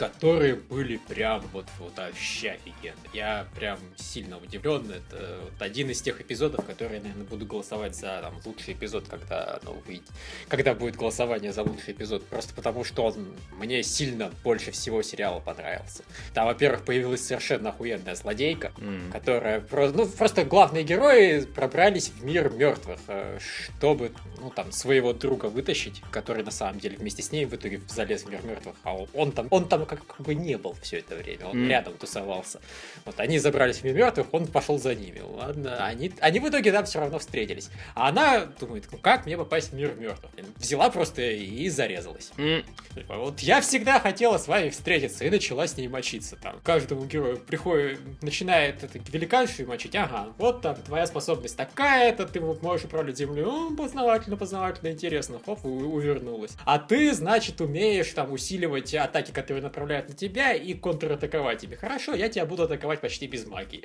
Которые 0.00 0.54
были 0.54 0.96
прям 0.96 1.42
вот, 1.52 1.66
вот 1.78 1.98
вообще 1.98 2.52
офигенно. 2.52 2.96
Я 3.12 3.46
прям 3.54 3.78
сильно 3.96 4.38
удивлен. 4.38 4.90
Это 4.90 5.40
вот 5.42 5.60
один 5.60 5.90
из 5.90 6.00
тех 6.00 6.22
эпизодов, 6.22 6.64
которые 6.64 7.00
наверное, 7.00 7.26
буду 7.26 7.44
голосовать 7.44 7.94
за 7.94 8.20
там, 8.22 8.34
лучший 8.46 8.72
эпизод, 8.72 9.08
когда 9.08 9.60
оно 9.60 9.74
выйдет. 9.86 10.08
Когда 10.48 10.74
будет 10.74 10.96
голосование 10.96 11.52
за 11.52 11.64
лучший 11.64 11.92
эпизод. 11.92 12.24
Просто 12.28 12.54
потому, 12.54 12.82
что 12.82 13.04
он 13.04 13.36
мне 13.58 13.82
сильно 13.82 14.32
больше 14.42 14.70
всего 14.70 15.02
сериала 15.02 15.38
понравился. 15.40 16.02
Там, 16.32 16.46
во-первых, 16.46 16.86
появилась 16.86 17.22
совершенно 17.22 17.68
охуенная 17.68 18.14
злодейка, 18.14 18.72
mm. 18.78 19.12
которая 19.12 19.60
просто, 19.60 19.98
ну, 19.98 20.06
просто 20.06 20.46
главные 20.46 20.82
герои 20.82 21.40
пробрались 21.40 22.08
в 22.08 22.24
мир 22.24 22.50
мертвых, 22.50 23.00
э, 23.08 23.38
чтобы, 23.38 24.12
ну, 24.40 24.48
там, 24.48 24.72
своего 24.72 25.12
друга 25.12 25.46
вытащить, 25.46 26.00
который 26.10 26.42
на 26.42 26.50
самом 26.50 26.80
деле 26.80 26.96
вместе 26.96 27.22
с 27.22 27.32
ней 27.32 27.44
в 27.44 27.54
итоге 27.54 27.82
залез 27.86 28.22
в 28.22 28.30
мир 28.30 28.40
мертвых, 28.42 28.76
а 28.82 28.94
он 29.12 29.32
там, 29.32 29.46
он 29.50 29.68
там 29.68 29.89
как, 29.96 30.20
бы 30.26 30.34
не 30.34 30.56
был 30.56 30.74
все 30.82 30.98
это 30.98 31.16
время, 31.16 31.46
он 31.46 31.56
mm. 31.56 31.68
рядом 31.68 31.94
тусовался. 31.94 32.60
Вот 33.04 33.18
они 33.18 33.38
забрались 33.38 33.78
в 33.78 33.84
мир 33.84 33.94
мертвых, 33.94 34.32
он 34.32 34.46
пошел 34.46 34.78
за 34.78 34.94
ними. 34.94 35.20
Ладно, 35.20 35.84
они, 35.84 36.12
они 36.20 36.40
в 36.40 36.48
итоге 36.48 36.72
там 36.72 36.84
все 36.84 37.00
равно 37.00 37.18
встретились. 37.18 37.70
А 37.94 38.08
она 38.08 38.46
думает, 38.46 38.86
ну 38.92 38.98
как 38.98 39.26
мне 39.26 39.36
попасть 39.36 39.70
в 39.70 39.74
мир 39.74 39.94
мертвых? 39.94 40.32
Взяла 40.56 40.90
просто 40.90 41.22
и 41.22 41.68
зарезалась. 41.68 42.32
Mm. 42.36 42.64
Вот 43.08 43.40
я 43.40 43.60
всегда 43.60 43.98
хотела 44.00 44.38
с 44.38 44.48
вами 44.48 44.68
встретиться 44.70 45.24
и 45.24 45.30
начала 45.30 45.66
с 45.66 45.76
ней 45.76 45.88
мочиться. 45.88 46.36
Там 46.36 46.60
каждому 46.62 47.04
герою 47.04 47.38
приходит, 47.38 48.00
начинает 48.22 48.82
это 48.82 48.98
великаншу 49.12 49.66
мочить, 49.66 49.94
ага, 49.96 50.28
вот 50.38 50.62
там 50.62 50.76
твоя 50.76 51.06
способность 51.06 51.56
такая-то, 51.56 52.26
ты 52.26 52.40
можешь 52.40 52.84
управлять 52.84 53.16
землей, 53.16 53.42
ну, 53.42 53.76
познавательно, 53.76 54.36
познавательно, 54.36 54.90
интересно, 54.90 55.40
хоп, 55.44 55.64
увернулась. 55.64 56.52
А 56.64 56.78
ты, 56.78 57.12
значит, 57.12 57.60
умеешь 57.60 58.12
там 58.12 58.32
усиливать 58.32 58.94
атаки, 58.94 59.30
которые 59.30 59.62
направляют 59.80 60.08
на 60.08 60.14
тебя, 60.14 60.52
и 60.52 60.74
контратаковать 60.74 61.60
тебе. 61.60 61.76
Хорошо, 61.76 62.14
я 62.14 62.28
тебя 62.28 62.44
буду 62.44 62.64
атаковать 62.64 63.00
почти 63.00 63.26
без 63.26 63.46
магии. 63.46 63.84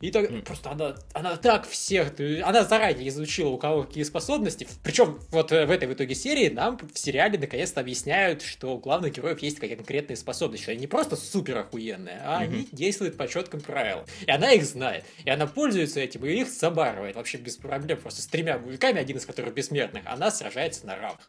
И 0.00 0.10
так, 0.10 0.30
mm. 0.30 0.42
просто 0.42 0.70
она, 0.70 0.94
она 1.12 1.36
так 1.36 1.68
всех, 1.68 2.12
она 2.42 2.64
заранее 2.64 3.08
изучила, 3.08 3.48
у 3.48 3.58
кого 3.58 3.82
какие 3.82 4.04
способности. 4.04 4.68
Причем 4.82 5.18
вот 5.30 5.50
в 5.50 5.54
этой 5.54 5.88
в 5.88 5.92
итоге 5.92 6.14
серии 6.14 6.48
нам 6.48 6.78
в 6.78 6.98
сериале 6.98 7.38
наконец-то 7.38 7.80
объясняют, 7.80 8.42
что 8.42 8.76
у 8.76 8.78
главных 8.78 9.14
героев 9.14 9.40
есть 9.40 9.58
какие-то 9.58 9.82
конкретные 9.82 10.16
способности, 10.16 10.70
они 10.70 10.80
не 10.80 10.86
просто 10.86 11.16
супер 11.16 11.58
охуенные, 11.58 12.20
а 12.22 12.42
mm-hmm. 12.42 12.44
они 12.44 12.68
действуют 12.72 13.16
по 13.16 13.26
четким 13.26 13.60
правилам. 13.60 14.04
И 14.26 14.30
она 14.30 14.52
их 14.52 14.64
знает. 14.64 15.04
И 15.24 15.30
она 15.30 15.46
пользуется 15.46 16.00
этим, 16.00 16.24
и 16.24 16.32
их 16.32 16.48
забарывает 16.48 17.16
вообще 17.16 17.38
без 17.38 17.56
проблем. 17.56 17.98
Просто 17.98 18.22
с 18.22 18.26
тремя 18.26 18.58
мужиками, 18.58 19.00
один 19.00 19.16
из 19.16 19.26
которых 19.26 19.54
бессмертных, 19.54 20.02
она 20.06 20.30
сражается 20.30 20.86
на 20.86 20.96
равных. 20.96 21.28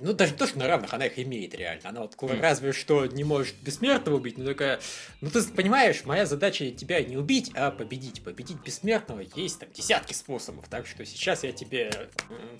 Ну, 0.00 0.12
даже 0.12 0.34
то, 0.34 0.46
что 0.46 0.58
на 0.58 0.68
равных, 0.68 0.92
она 0.94 1.06
их 1.06 1.18
имеет 1.18 1.54
реально. 1.54 1.88
Она 1.88 2.00
вот 2.02 2.14
mm. 2.14 2.40
разве 2.40 2.72
что 2.72 3.03
не 3.12 3.24
может 3.24 3.54
бессмертного 3.62 4.16
убить, 4.16 4.38
но 4.38 4.44
только... 4.44 4.80
Ну, 5.20 5.30
ты 5.30 5.42
понимаешь, 5.42 6.04
моя 6.04 6.26
задача 6.26 6.70
тебя 6.70 7.02
не 7.02 7.16
убить, 7.16 7.50
а 7.54 7.70
победить. 7.70 8.22
Победить 8.22 8.58
бессмертного 8.64 9.24
есть 9.34 9.60
там 9.60 9.68
десятки 9.72 10.12
способов, 10.12 10.68
так 10.68 10.86
что 10.86 11.04
сейчас 11.04 11.44
я 11.44 11.52
тебе 11.52 12.08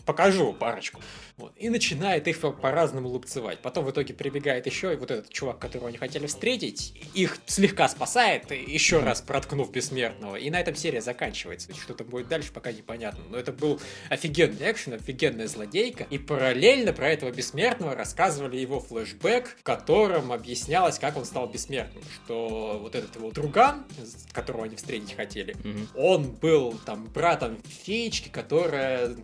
покажу 0.04 0.52
парочку. 0.52 1.00
Вот. 1.36 1.52
И 1.56 1.68
начинает 1.68 2.28
их 2.28 2.38
по-разному 2.40 3.08
лупцевать. 3.08 3.60
Потом 3.60 3.84
в 3.84 3.90
итоге 3.90 4.14
прибегает 4.14 4.66
еще 4.66 4.92
и 4.92 4.96
вот 4.96 5.10
этот 5.10 5.30
чувак, 5.30 5.58
которого 5.58 5.88
они 5.88 5.98
хотели 5.98 6.26
встретить, 6.26 6.94
их 7.14 7.38
слегка 7.46 7.88
спасает, 7.88 8.50
еще 8.50 9.00
раз 9.00 9.22
проткнув 9.22 9.70
бессмертного. 9.70 10.36
И 10.36 10.50
на 10.50 10.60
этом 10.60 10.74
серия 10.74 11.00
заканчивается. 11.00 11.74
Что 11.74 11.94
там 11.94 12.08
будет 12.08 12.28
дальше, 12.28 12.52
пока 12.52 12.72
непонятно. 12.72 13.24
Но 13.30 13.38
это 13.38 13.52
был 13.52 13.80
офигенный 14.10 14.70
экшен, 14.70 14.94
офигенная 14.94 15.48
злодейка. 15.48 16.06
И 16.10 16.18
параллельно 16.18 16.92
про 16.92 17.10
этого 17.10 17.30
бессмертного 17.30 17.94
рассказывали 17.94 18.56
его 18.56 18.80
флешбэк, 18.80 19.56
в 19.60 19.62
котором 19.62 20.32
объяснялось, 20.34 20.98
как 20.98 21.16
он 21.16 21.24
стал 21.24 21.46
бессмертным. 21.46 22.02
Что 22.24 22.78
вот 22.82 22.94
этот 22.94 23.16
его 23.16 23.30
друган, 23.30 23.84
которого 24.32 24.64
они 24.64 24.76
встретить 24.76 25.14
хотели, 25.14 25.54
mm-hmm. 25.54 25.88
он 25.96 26.30
был 26.32 26.78
там 26.84 27.06
братом 27.06 27.58
феечки, 27.64 28.28
которая 28.28 29.16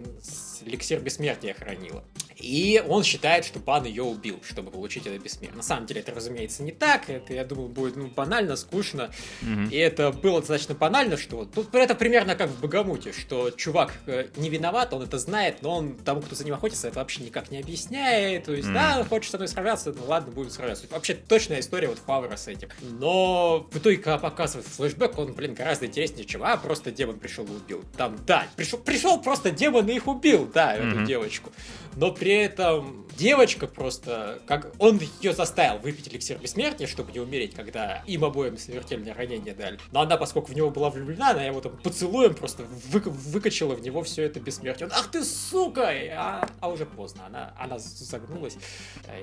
эликсир 0.65 1.01
бессмертия 1.01 1.55
хранила. 1.55 2.05
И 2.41 2.83
он 2.89 3.05
считает, 3.05 3.45
что 3.45 3.59
Бан 3.59 3.85
ее 3.85 4.03
убил, 4.03 4.41
чтобы 4.43 4.71
получить 4.71 5.07
это 5.07 5.19
бессмертие. 5.19 5.57
На 5.57 5.63
самом 5.63 5.87
деле 5.87 6.01
это, 6.01 6.15
разумеется, 6.15 6.63
не 6.63 6.73
так. 6.73 7.09
Это, 7.09 7.35
я 7.35 7.45
думаю, 7.45 7.69
будет 7.69 7.97
ну, 7.97 8.09
банально, 8.09 8.57
скучно. 8.57 9.11
Mm-hmm. 9.43 9.71
И 9.71 9.77
это 9.77 10.11
было 10.11 10.41
достаточно 10.41 10.75
банально, 10.75 11.17
что 11.17 11.45
тут 11.45 11.75
это 11.75 11.95
примерно 11.95 12.35
как 12.35 12.51
в 12.51 12.61
Богомуте, 12.61 13.13
что 13.13 13.51
чувак 13.51 13.93
э, 14.07 14.29
не 14.37 14.49
виноват, 14.49 14.93
он 14.95 15.03
это 15.03 15.19
знает, 15.19 15.63
но 15.63 15.77
он 15.77 15.97
тому, 15.97 16.23
кто 16.23 16.35
за 16.35 16.45
ним 16.45 16.55
охотится, 16.55 16.89
это 16.89 16.99
вообще 16.99 17.23
никак 17.23 17.51
не 17.51 17.59
объясняет. 17.59 18.45
То 18.45 18.53
есть, 18.53 18.69
mm-hmm. 18.69 18.75
да, 18.75 19.05
хочет 19.05 19.31
со 19.31 19.37
мной 19.37 19.49
сражаться, 19.49 19.93
ну 19.93 20.05
ладно, 20.07 20.33
будем 20.33 20.51
сражаться. 20.51 20.87
Вообще 20.91 21.15
точная 21.15 21.61
история 21.61 21.89
вот 21.89 21.99
Фавра 21.99 22.37
с 22.37 22.49
этим. 22.49 22.69
Но 22.81 23.69
в 23.71 23.77
итоге, 23.77 23.99
когда 23.99 24.19
показывает 24.19 24.67
флешбэк, 24.67 25.19
он, 25.19 25.35
блин, 25.35 25.55
гораздо 25.55 25.87
интереснее, 25.87 26.25
чем 26.25 26.43
а, 26.43 26.57
просто 26.57 26.91
демон 26.91 27.19
пришел 27.19 27.45
и 27.45 27.51
убил. 27.51 27.85
Там, 27.97 28.17
да, 28.27 28.47
пришел, 28.57 28.79
пришел 28.79 29.21
просто 29.21 29.51
демон 29.51 29.89
и 29.89 29.95
их 29.95 30.07
убил, 30.07 30.50
да, 30.53 30.77
mm-hmm. 30.77 30.91
эту 30.91 31.07
девочку. 31.07 31.53
Но 31.97 32.13
при 32.13 32.33
этом 32.33 33.07
девочка 33.17 33.67
просто, 33.67 34.41
как 34.47 34.73
он 34.79 35.01
ее 35.21 35.33
заставил 35.33 35.79
выпить 35.79 36.09
эликсир 36.09 36.39
бессмертия, 36.39 36.87
чтобы 36.87 37.13
не 37.13 37.21
умереть, 37.21 37.55
когда 37.55 38.03
им 38.07 38.25
обоим 38.25 38.57
смертельное 38.57 39.13
ранение 39.13 39.55
дали. 39.55 39.79
Но 39.93 40.01
она, 40.01 40.17
поскольку 40.17 40.53
в 40.53 40.57
него 40.57 40.71
была 40.71 40.91
влюблена, 40.91 41.31
она 41.31 41.45
его 41.45 41.61
там 41.61 41.77
поцелуем 41.77 42.35
просто 42.35 42.65
вы, 42.93 43.01
выкачала 43.01 43.75
в 43.75 43.83
него 43.83 44.03
все 44.03 44.23
это 44.23 44.41
бессмертие. 44.41 44.87
Он, 44.87 44.93
ах 44.95 45.11
ты 45.11 45.25
сука! 45.25 45.91
А, 46.13 46.49
а 46.61 46.69
уже 46.69 46.87
поздно, 46.87 47.27
она, 47.27 47.55
она 47.59 47.79
загнулась, 47.79 48.57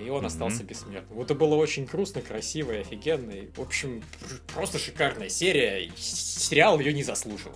и 0.03 0.09
он 0.09 0.23
mm-hmm. 0.23 0.27
остался 0.27 0.63
бессмертным. 0.63 1.17
Вот 1.17 1.25
это 1.25 1.35
было 1.35 1.55
очень 1.55 1.85
грустно, 1.85 2.21
красиво 2.21 2.73
и 2.73 2.77
офигенно. 2.77 3.31
И, 3.31 3.47
в 3.55 3.61
общем, 3.61 4.03
просто 4.53 4.77
шикарная 4.77 5.29
серия. 5.29 5.89
Сериал 5.95 6.79
ее 6.79 6.93
не 6.93 7.03
заслужил. 7.03 7.51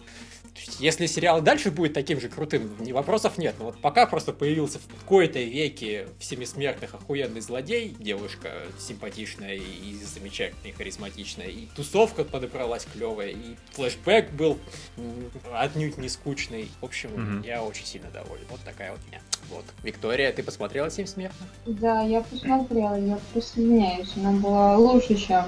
Если 0.80 1.06
сериал 1.06 1.42
дальше 1.42 1.72
будет 1.72 1.94
таким 1.94 2.20
же 2.20 2.30
крутым, 2.30 2.76
вопросов 2.92 3.38
нет. 3.38 3.56
Но 3.60 3.66
вот 3.66 3.82
пока 3.82 4.06
просто 4.06 4.34
появился 4.34 4.80
в 4.80 4.88
какой-то 5.00 5.40
веке 5.40 6.08
в 6.20 6.24
«Семисмертных» 6.24 6.94
охуенный 6.94 7.42
злодей, 7.42 7.96
девушка 8.00 8.64
симпатичная 8.80 9.56
и 9.56 9.96
замечательная, 10.04 10.72
и 10.72 10.72
харизматичная, 10.72 11.48
и 11.48 11.68
тусовка 11.76 12.24
подобралась 12.24 12.86
клевая, 12.86 13.30
и 13.30 13.56
флешбэк 13.72 14.32
был 14.32 14.58
отнюдь 15.54 15.98
не 15.98 16.10
скучный. 16.10 16.70
В 16.82 16.86
общем, 16.86 17.12
mm-hmm. 17.12 17.48
я 17.48 17.64
очень 17.64 17.86
сильно 17.86 18.10
доволен. 18.12 18.46
Вот 18.50 18.60
такая 18.62 18.92
вот 18.92 19.00
меня. 19.08 19.22
Вот. 19.50 19.66
Виктория, 19.84 20.32
ты 20.32 20.44
посмотрела 20.44 20.90
«Семь 20.92 21.06
смертных»? 21.06 21.50
Да, 21.66 22.02
я 22.04 22.22
посмотрела, 22.22 22.96
я 22.96 23.20
присоединяюсь. 23.34 24.12
Она 24.18 24.32
была 24.34 24.78
лучше, 24.78 25.16
чем 25.16 25.46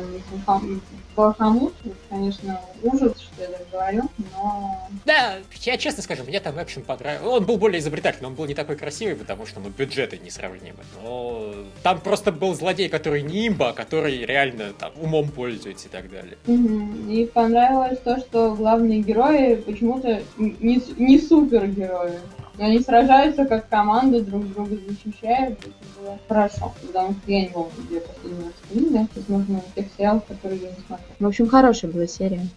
Бахамут. 1.16 1.74
Конечно, 2.10 2.60
ужас, 2.82 3.20
что 3.20 3.44
я 3.44 3.48
так 3.50 3.70
говорю, 3.70 4.04
но... 4.32 4.90
Да, 5.06 5.38
я 5.62 5.78
честно 5.78 6.04
скажу, 6.04 6.24
мне 6.24 6.40
там 6.40 6.62
экшен 6.62 6.84
понравился. 6.84 7.28
Он 7.28 7.46
был 7.46 7.58
более 7.58 7.80
изобретательный, 7.80 8.28
он 8.28 8.36
был 8.36 8.46
не 8.46 8.54
такой 8.54 8.76
красивый, 8.76 9.16
потому 9.16 9.46
что 9.46 9.60
ну, 9.60 9.70
бюджеты 9.70 10.18
несравнимы. 10.18 10.80
Но 11.02 11.54
там 11.82 12.00
просто 12.00 12.32
был 12.32 12.54
злодей, 12.56 12.90
который 12.90 13.22
не 13.22 13.48
имба, 13.48 13.70
а 13.70 13.74
который 13.74 14.26
реально 14.26 14.74
там 14.74 14.92
умом 15.02 15.30
пользуется 15.30 15.88
и 15.88 15.92
так 15.92 16.10
далее. 16.10 16.38
И 16.48 17.26
понравилось 17.34 18.00
то, 18.04 18.20
что 18.20 18.54
главные 18.56 19.02
герои 19.02 19.56
почему-то 19.56 20.22
не, 20.38 20.82
не 20.98 21.20
супергерои. 21.20 22.20
Но 22.58 22.66
они 22.66 22.80
сражаются 22.80 23.46
как 23.46 23.68
команда, 23.68 24.22
друг 24.22 24.48
друга 24.54 24.78
защищают. 24.88 25.58
Это 25.60 26.00
было 26.00 26.20
хорошо. 26.28 26.72
Потому 26.86 27.14
что 27.14 27.32
я 27.32 27.42
не 27.42 27.48
помню, 27.48 27.72
где 27.90 28.00
последний 28.00 28.46
раз 28.46 28.54
фильм, 28.72 28.94
да? 28.94 29.08
Возможно, 29.16 29.62
тех 29.76 29.88
сериалов, 29.98 30.26
которые 30.26 30.62
я 30.62 30.70
не 30.70 30.76
смотрела. 30.86 31.16
В 31.20 31.28
общем, 31.28 31.48
хорошая 31.48 31.92
была 31.92 32.06
серия. 32.06 32.48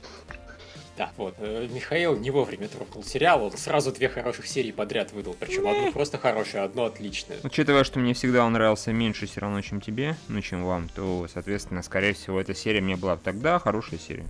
Да, 0.96 1.10
вот. 1.16 1.34
Э, 1.38 1.68
Михаил 1.70 2.16
не 2.16 2.30
вовремя 2.30 2.68
дропнул 2.68 3.04
сериал, 3.04 3.44
он 3.44 3.52
сразу 3.52 3.92
две 3.92 4.08
хороших 4.08 4.46
серии 4.46 4.72
подряд 4.72 5.12
выдал. 5.12 5.36
Причем 5.38 5.68
одну 5.68 5.92
просто 5.92 6.16
хорошую, 6.18 6.64
одну 6.64 6.84
отличную. 6.84 7.40
Учитывая, 7.42 7.84
что 7.84 7.98
мне 7.98 8.14
всегда 8.14 8.44
он 8.44 8.54
нравился 8.54 8.92
меньше 8.92 9.26
все 9.26 9.40
равно, 9.40 9.60
чем 9.60 9.80
тебе, 9.80 10.16
ну, 10.28 10.40
чем 10.40 10.64
вам, 10.64 10.88
то, 10.88 11.26
соответственно, 11.32 11.82
скорее 11.82 12.14
всего, 12.14 12.40
эта 12.40 12.54
серия 12.54 12.80
мне 12.80 12.96
была 12.96 13.16
тогда 13.16 13.58
хорошая 13.58 14.00
серия. 14.00 14.26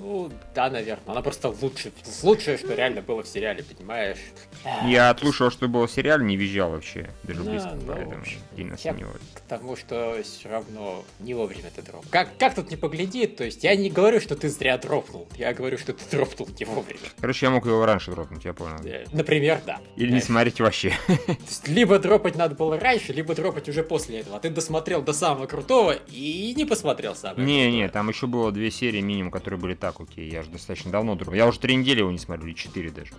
Ну, 0.00 0.30
да, 0.54 0.70
наверное. 0.70 1.12
Она 1.12 1.22
просто 1.22 1.48
лучше. 1.48 1.92
Лучшее, 2.22 2.58
что 2.58 2.74
реально 2.74 3.02
было 3.02 3.22
в 3.22 3.28
сериале, 3.28 3.62
понимаешь? 3.62 4.18
Я 4.84 5.10
от 5.10 5.22
лучшего, 5.22 5.50
что 5.50 5.68
было 5.68 5.86
в 5.86 5.90
сериале, 5.90 6.24
не 6.24 6.36
визжал 6.36 6.70
вообще. 6.70 7.10
Даже 7.22 7.42
да, 7.42 7.50
близко, 7.50 7.70
ну, 7.74 7.82
поэтому 7.86 8.24
сильно 8.56 8.76
сомневаюсь. 8.76 9.20
К 9.34 9.40
тому, 9.40 9.76
что 9.76 10.20
все 10.22 10.48
равно 10.48 11.04
не 11.20 11.34
вовремя 11.34 11.70
ты 11.74 11.82
дроп. 11.82 12.04
Как, 12.10 12.36
как 12.38 12.54
тут 12.54 12.70
не 12.70 12.76
погляди, 12.76 13.26
то 13.26 13.44
есть 13.44 13.64
я 13.64 13.76
не 13.76 13.90
говорю, 13.90 14.20
что 14.20 14.36
ты 14.36 14.48
зря 14.48 14.78
дропнул. 14.78 15.28
Я 15.36 15.52
говорю, 15.54 15.78
что 15.78 15.92
ты 15.92 16.04
дропнул 16.10 16.48
не 16.58 16.64
вовремя. 16.64 17.00
Короче, 17.20 17.46
я 17.46 17.50
мог 17.50 17.66
его 17.66 17.84
раньше 17.84 18.10
дропнуть, 18.10 18.44
я 18.44 18.52
понял. 18.52 18.78
Например, 19.12 19.60
да. 19.64 19.80
Или 19.96 20.12
не 20.12 20.20
смотреть 20.20 20.60
вообще. 20.60 20.92
либо 21.66 21.98
дропать 21.98 22.36
надо 22.36 22.54
было 22.54 22.78
раньше, 22.78 23.12
либо 23.12 23.34
дропать 23.34 23.68
уже 23.68 23.82
после 23.82 24.20
этого. 24.20 24.36
А 24.36 24.40
ты 24.40 24.50
досмотрел 24.50 25.02
до 25.02 25.12
самого 25.12 25.46
крутого 25.46 25.92
и 25.92 26.54
не 26.56 26.64
посмотрел 26.64 27.14
самое 27.14 27.46
Не, 27.46 27.70
не, 27.70 27.88
там 27.88 28.08
еще 28.08 28.26
было 28.26 28.52
две 28.52 28.70
серии 28.70 29.00
минимум, 29.00 29.30
которые 29.30 29.58
были 29.58 29.74
так 29.74 29.87
окей, 29.96 30.30
я 30.30 30.42
же 30.42 30.50
достаточно 30.50 30.90
давно 30.90 31.14
дропнул. 31.14 31.34
Я 31.34 31.46
уже 31.46 31.58
три 31.58 31.74
недели 31.76 32.00
его 32.00 32.10
не 32.10 32.18
смотрю, 32.18 32.46
или 32.46 32.54
четыре 32.54 32.90
даже. 32.90 33.12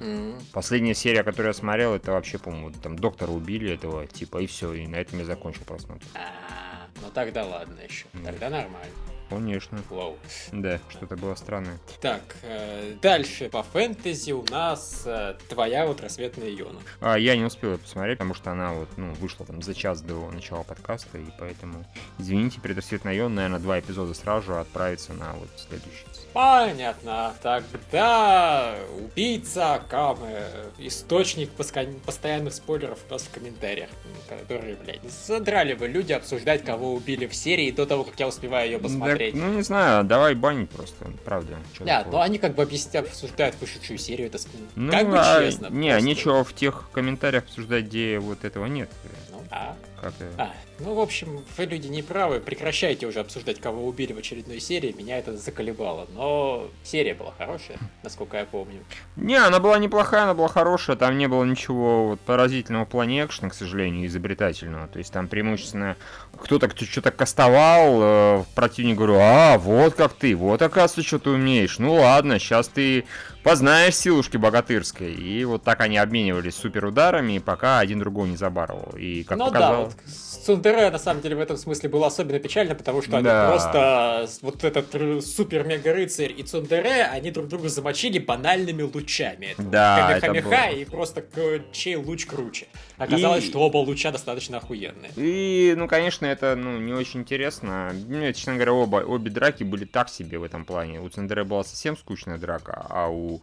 Последняя 0.53 0.93
серия, 0.95 1.23
которую 1.23 1.47
я 1.47 1.53
смотрел, 1.53 1.93
это 1.93 2.11
вообще, 2.11 2.37
по-моему, 2.37 2.71
там 2.71 2.97
доктора 2.97 3.31
убили 3.31 3.71
этого, 3.71 4.07
типа, 4.07 4.39
и 4.39 4.47
все, 4.47 4.73
и 4.73 4.87
на 4.87 4.95
этом 4.95 5.19
я 5.19 5.25
закончил 5.25 5.63
просмотр. 5.65 6.05
А, 6.15 6.87
ну 7.01 7.09
ну 7.09 7.13
тогда 7.13 7.43
ладно 7.43 7.79
еще. 7.81 8.05
Тогда 8.23 8.49
нормально. 8.49 8.93
Конечно. 9.29 9.79
Вау. 9.89 10.17
Да, 10.51 10.79
что-то 10.89 11.15
было 11.15 11.35
странное. 11.35 11.77
Так, 12.01 12.35
э, 12.43 12.95
дальше 13.01 13.49
по 13.49 13.63
фэнтези 13.63 14.31
у 14.31 14.43
нас 14.49 15.03
э, 15.05 15.35
твоя 15.49 15.85
вот 15.85 16.01
рассветная 16.01 16.49
Йона. 16.49 16.79
А, 16.99 17.17
я 17.17 17.35
не 17.37 17.43
успел 17.43 17.73
ее 17.73 17.77
посмотреть, 17.77 18.17
потому 18.17 18.33
что 18.33 18.51
она 18.51 18.73
вот, 18.73 18.89
ну, 18.97 19.13
вышла 19.13 19.45
там 19.45 19.61
за 19.61 19.73
час 19.73 20.01
до 20.01 20.29
начала 20.31 20.63
подкаста, 20.63 21.17
и 21.17 21.25
поэтому, 21.37 21.85
извините, 22.17 22.59
предрассветная 22.59 23.13
Йона, 23.13 23.35
наверное, 23.35 23.59
два 23.59 23.79
эпизода 23.79 24.13
сразу 24.13 24.57
отправится 24.57 25.13
на 25.13 25.33
вот 25.33 25.49
следующий. 25.57 26.05
Понятно. 26.33 27.33
Тогда 27.41 28.75
убийца 28.97 29.75
Акамы, 29.75 30.43
источник 30.77 31.49
постоянных 31.51 32.53
спойлеров 32.53 32.99
у 33.09 33.13
нас 33.13 33.23
в 33.23 33.31
комментариях, 33.31 33.89
которые, 34.27 34.75
блядь, 34.75 35.01
задрали 35.11 35.73
бы 35.73 35.87
люди 35.87 36.13
обсуждать, 36.13 36.63
кого 36.63 36.93
убили 36.93 37.25
в 37.25 37.35
серии 37.35 37.71
до 37.71 37.85
того, 37.85 38.03
как 38.03 38.19
я 38.19 38.27
успеваю 38.27 38.71
ее 38.71 38.79
посмотреть. 38.79 39.18
Да, 39.19 39.37
ну, 39.37 39.53
не 39.53 39.61
знаю, 39.61 40.03
давай 40.03 40.33
банить 40.35 40.69
просто, 40.69 41.05
правда. 41.25 41.57
Да, 41.79 41.99
такого. 41.99 42.17
но 42.17 42.21
они 42.21 42.37
как 42.37 42.55
бы 42.55 42.63
объясняют, 42.63 43.09
обсуждают 43.09 43.55
вышедшую 43.59 43.97
серию, 43.99 44.27
это 44.27 44.37
Ну, 44.75 44.91
как 44.91 45.09
бы 45.09 45.17
а, 45.19 45.43
честно. 45.43 45.67
Не, 45.67 45.91
просто. 45.91 46.07
ничего 46.07 46.43
в 46.43 46.53
тех 46.53 46.89
комментариях 46.93 47.43
обсуждать, 47.43 47.85
где 47.85 48.19
вот 48.19 48.43
этого 48.45 48.65
нет. 48.65 48.89
Ну, 49.31 49.38
а, 49.51 49.75
Как 50.01 50.13
это? 50.19 50.33
а, 50.37 50.53
ну, 50.79 50.93
в 50.93 50.99
общем, 50.99 51.43
вы 51.57 51.65
люди 51.65 51.87
не 51.87 52.01
правы, 52.01 52.39
прекращайте 52.39 53.07
уже 53.07 53.19
обсуждать, 53.19 53.59
кого 53.59 53.85
убили 53.87 54.13
в 54.13 54.17
очередной 54.17 54.59
серии, 54.59 54.91
меня 54.91 55.17
это 55.17 55.35
заколебало, 55.35 56.07
но 56.13 56.69
серия 56.83 57.13
была 57.15 57.33
хорошая, 57.37 57.77
насколько 58.03 58.37
я 58.37 58.45
помню. 58.45 58.83
Не, 59.15 59.35
она 59.35 59.59
была 59.59 59.77
неплохая, 59.79 60.23
она 60.23 60.33
была 60.33 60.47
хорошая, 60.47 60.95
там 60.95 61.17
не 61.17 61.27
было 61.27 61.43
ничего 61.43 62.09
вот 62.09 62.19
поразительного 62.21 62.85
в 62.85 62.89
плане 62.89 63.25
экшена, 63.25 63.49
к 63.49 63.53
сожалению, 63.53 64.05
изобретательного. 64.07 64.87
То 64.87 64.99
есть 64.99 65.11
там 65.11 65.27
преимущественно 65.27 65.97
кто-то 66.37 66.67
кто 66.67 66.85
что-то 66.85 67.11
кастовал, 67.11 67.99
э, 68.01 68.43
противник 68.55 68.97
говорю, 68.97 69.17
а, 69.19 69.57
вот 69.57 69.95
как 69.95 70.13
ты, 70.13 70.35
вот 70.35 70.61
оказывается, 70.61 71.01
что 71.01 71.19
ты 71.19 71.29
умеешь. 71.31 71.79
Ну 71.79 71.95
ладно, 71.95 72.39
сейчас 72.39 72.67
ты 72.67 73.05
познаешь 73.43 73.95
силушки 73.95 74.37
богатырской. 74.37 75.13
И 75.13 75.43
вот 75.45 75.63
так 75.63 75.81
они 75.81 75.97
обменивались 75.97 76.55
супер 76.55 76.85
ударами, 76.85 77.39
пока 77.39 77.79
один 77.79 77.99
другого 77.99 78.25
не 78.25 78.37
забарывал. 78.37 78.93
И 78.97 79.23
как 79.23 79.37
ну 79.37 79.45
да, 79.45 79.51
показалось... 79.51 79.93
вот 79.93 80.03
с 80.39 80.45
Цундере, 80.45 80.89
на 80.89 80.99
самом 80.99 81.21
деле, 81.21 81.35
в 81.35 81.39
этом 81.39 81.57
смысле 81.57 81.89
было 81.89 82.07
особенно 82.07 82.39
печально, 82.39 82.75
потому 82.75 83.01
что 83.01 83.19
Да. 83.21 83.41
они 83.43 83.51
просто, 83.51 84.29
вот 84.41 84.63
этот 84.63 84.95
р- 84.95 85.21
супер-мега-рыцарь 85.21 86.33
и 86.37 86.43
Цундере, 86.43 87.03
они 87.03 87.31
друг 87.31 87.47
друга 87.47 87.69
замочили 87.69 88.19
банальными 88.19 88.81
лучами. 88.83 89.47
Это 89.53 89.63
Да, 89.63 90.11
это 90.17 90.27
Камеха 90.27 90.47
было. 90.49 90.75
и 90.75 90.85
просто 90.85 91.23
чей 91.71 91.95
луч 91.95 92.25
круче. 92.25 92.67
Оказалось, 92.97 93.43
И- 93.43 93.47
что 93.47 93.59
оба 93.59 93.77
луча 93.77 94.11
достаточно 94.11 94.57
охуенные. 94.57 95.11
И, 95.15 95.73
ну, 95.77 95.87
конечно, 95.87 96.25
это, 96.25 96.55
ну, 96.55 96.77
не 96.79 96.93
очень 96.93 97.21
интересно. 97.21 97.91
Мне, 98.07 98.33
честно 98.33 98.53
говоря, 98.55 98.73
оба, 98.73 98.97
обе 98.97 99.29
драки 99.31 99.63
были 99.63 99.85
так 99.85 100.09
себе 100.09 100.37
в 100.39 100.43
этом 100.43 100.65
плане. 100.65 100.99
У 101.01 101.09
Цендере 101.09 101.43
была 101.43 101.63
совсем 101.63 101.97
скучная 101.97 102.37
драка, 102.37 102.85
а 102.89 103.07
у, 103.09 103.41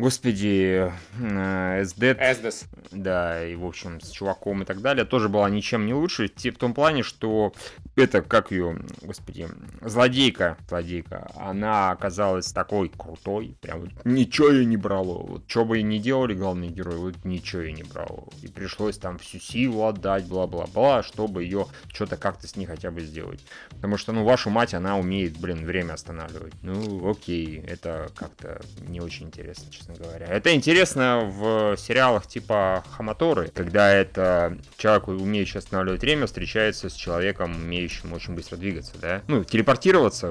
господи, 0.00 0.90
э, 1.18 1.82
SD, 1.82 2.16
Эсдес. 2.18 2.64
да, 2.90 3.46
и, 3.46 3.54
в 3.54 3.64
общем, 3.64 4.00
с 4.00 4.10
чуваком 4.10 4.62
и 4.62 4.64
так 4.64 4.80
далее, 4.80 5.04
тоже 5.04 5.28
была 5.28 5.48
ничем 5.48 5.86
не 5.86 5.94
лучше. 5.94 6.28
В 6.28 6.58
том 6.58 6.74
плане, 6.74 7.02
что 7.02 7.52
это, 8.00 8.22
как 8.22 8.50
ее, 8.50 8.78
господи, 9.02 9.48
злодейка, 9.80 10.56
злодейка, 10.68 11.30
она 11.36 11.90
оказалась 11.90 12.52
такой 12.52 12.88
крутой, 12.88 13.56
прям 13.60 13.80
вот 13.80 13.90
ничего 14.04 14.48
ее 14.48 14.64
не 14.64 14.76
брало. 14.76 15.22
Вот 15.22 15.42
что 15.46 15.64
бы 15.64 15.80
и 15.80 15.82
не 15.82 15.98
делали 15.98 16.34
главные 16.34 16.70
герои, 16.70 16.96
вот 16.96 17.24
ничего 17.24 17.62
ее 17.62 17.72
не 17.72 17.82
брало. 17.82 18.28
И 18.42 18.48
пришлось 18.48 18.98
там 18.98 19.18
всю 19.18 19.38
силу 19.38 19.86
отдать, 19.86 20.26
бла-бла-бла, 20.26 21.02
чтобы 21.02 21.44
ее 21.44 21.66
что-то 21.92 22.16
как-то 22.16 22.46
с 22.46 22.56
ней 22.56 22.66
хотя 22.66 22.90
бы 22.90 23.00
сделать. 23.00 23.40
Потому 23.70 23.96
что, 23.96 24.12
ну, 24.12 24.24
вашу 24.24 24.50
мать, 24.50 24.74
она 24.74 24.98
умеет, 24.98 25.38
блин, 25.38 25.64
время 25.64 25.94
останавливать. 25.94 26.54
Ну, 26.62 27.10
окей, 27.10 27.62
это 27.66 28.10
как-то 28.14 28.60
не 28.86 29.00
очень 29.00 29.26
интересно, 29.26 29.70
честно 29.70 29.94
говоря. 29.94 30.26
Это 30.26 30.54
интересно 30.54 31.20
в 31.24 31.76
сериалах 31.76 32.26
типа 32.26 32.84
Хаматоры, 32.92 33.48
когда 33.48 33.90
это 33.92 34.58
человек, 34.76 35.08
умеющий 35.08 35.58
останавливать 35.58 36.00
время, 36.00 36.26
встречается 36.26 36.88
с 36.88 36.94
человеком, 36.94 37.52
умеющим 37.52 37.89
очень 38.12 38.34
быстро 38.34 38.56
двигаться, 38.56 38.92
да? 39.00 39.22
Ну, 39.28 39.44
телепортироваться 39.44 40.28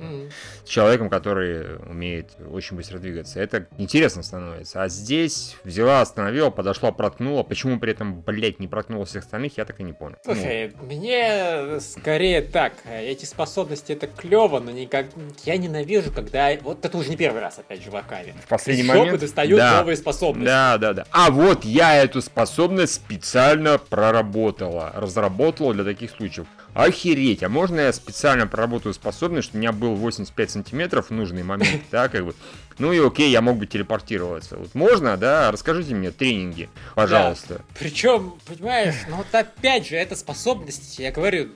М. 0.00 0.30
с 0.64 0.68
человеком, 0.68 1.08
который 1.10 1.76
умеет 1.88 2.30
очень 2.50 2.76
быстро 2.76 2.98
двигаться. 2.98 3.40
Это 3.40 3.66
интересно 3.78 4.22
становится. 4.22 4.82
А 4.82 4.88
здесь 4.88 5.56
взяла, 5.64 6.00
остановила, 6.00 6.50
подошла, 6.50 6.92
проткнула. 6.92 7.42
Почему 7.42 7.78
при 7.78 7.92
этом, 7.92 8.20
блядь, 8.20 8.60
не 8.60 8.68
проткнула 8.68 9.04
всех 9.04 9.24
остальных, 9.24 9.56
я 9.58 9.64
так 9.64 9.80
и 9.80 9.82
не 9.82 9.92
понял. 9.92 10.16
Ну, 10.24 10.34
Слушай, 10.34 10.72
мне 10.82 11.80
скорее 11.80 12.42
так, 12.42 12.74
эти 12.90 13.24
способности 13.24 13.92
это 13.92 14.06
клево, 14.06 14.60
но 14.60 14.70
никак 14.70 15.06
я 15.44 15.56
ненавижу, 15.56 16.12
когда 16.12 16.50
вот 16.62 16.84
это 16.84 16.96
уже 16.96 17.10
не 17.10 17.16
первый 17.16 17.40
раз 17.40 17.58
опять 17.58 17.82
же 17.82 17.90
в 17.90 17.96
Акаме. 17.96 18.34
в 18.44 18.48
последний 18.48 18.82
Из 18.82 18.88
момент... 18.88 19.20
достают 19.20 19.58
Да. 19.58 19.78
новые 19.78 19.96
способности. 19.96 20.46
Да, 20.46 20.78
да, 20.78 20.92
да. 20.92 21.06
А 21.10 21.30
вот 21.30 21.64
я 21.64 21.96
эту 22.02 22.20
способность 22.22 22.94
специально 22.94 23.78
проработала, 23.78 24.92
разработала 24.94 25.72
для 25.74 25.84
таких 25.84 26.10
случаев. 26.10 26.46
Охереть, 26.74 27.42
а 27.44 27.48
можно 27.48 27.80
я 27.80 27.92
специально 27.92 28.46
проработаю 28.46 28.92
способность, 28.94 29.48
что 29.48 29.56
у 29.56 29.60
меня 29.60 29.72
был 29.72 29.94
85 29.94 30.50
сантиметров 30.50 31.06
в 31.06 31.10
нужный 31.12 31.44
момент, 31.44 31.82
да, 31.90 32.08
как 32.08 32.24
бы. 32.26 32.34
Ну 32.78 32.92
и 32.92 32.98
окей, 32.98 33.30
я 33.30 33.40
мог 33.40 33.56
бы 33.58 33.66
телепортироваться. 33.66 34.56
Вот 34.56 34.74
можно, 34.74 35.16
да? 35.16 35.50
Расскажите 35.50 35.94
мне 35.94 36.10
тренинги, 36.10 36.68
пожалуйста. 36.94 37.60
Причем, 37.78 38.34
понимаешь, 38.46 38.94
ну 39.08 39.16
вот 39.16 39.26
опять 39.32 39.86
же, 39.86 39.96
эта 39.96 40.16
способность, 40.16 40.98
я 40.98 41.12
говорю, 41.12 41.48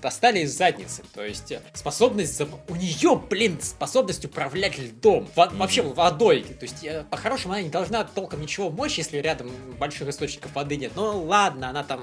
достали 0.00 0.40
из 0.40 0.56
задницы. 0.56 1.02
То 1.14 1.24
есть 1.24 1.52
э, 1.52 1.60
способность, 1.74 2.40
у 2.68 2.74
нее, 2.76 3.20
блин, 3.28 3.58
способность 3.60 4.24
управлять 4.24 4.78
льдом. 4.78 5.28
Во- 5.36 5.48
Вообще 5.50 5.82
водой. 5.82 6.44
То 6.58 6.64
есть, 6.64 6.84
э, 6.84 7.04
по-хорошему, 7.10 7.54
она 7.54 7.62
не 7.62 7.68
должна 7.68 8.04
толком 8.04 8.40
ничего 8.40 8.70
мочь, 8.70 8.98
если 8.98 9.18
рядом 9.18 9.50
больших 9.78 10.08
источников 10.08 10.54
воды 10.54 10.76
нет. 10.76 10.92
Ну 10.96 11.24
ладно, 11.24 11.70
она 11.70 11.82
там 11.82 12.00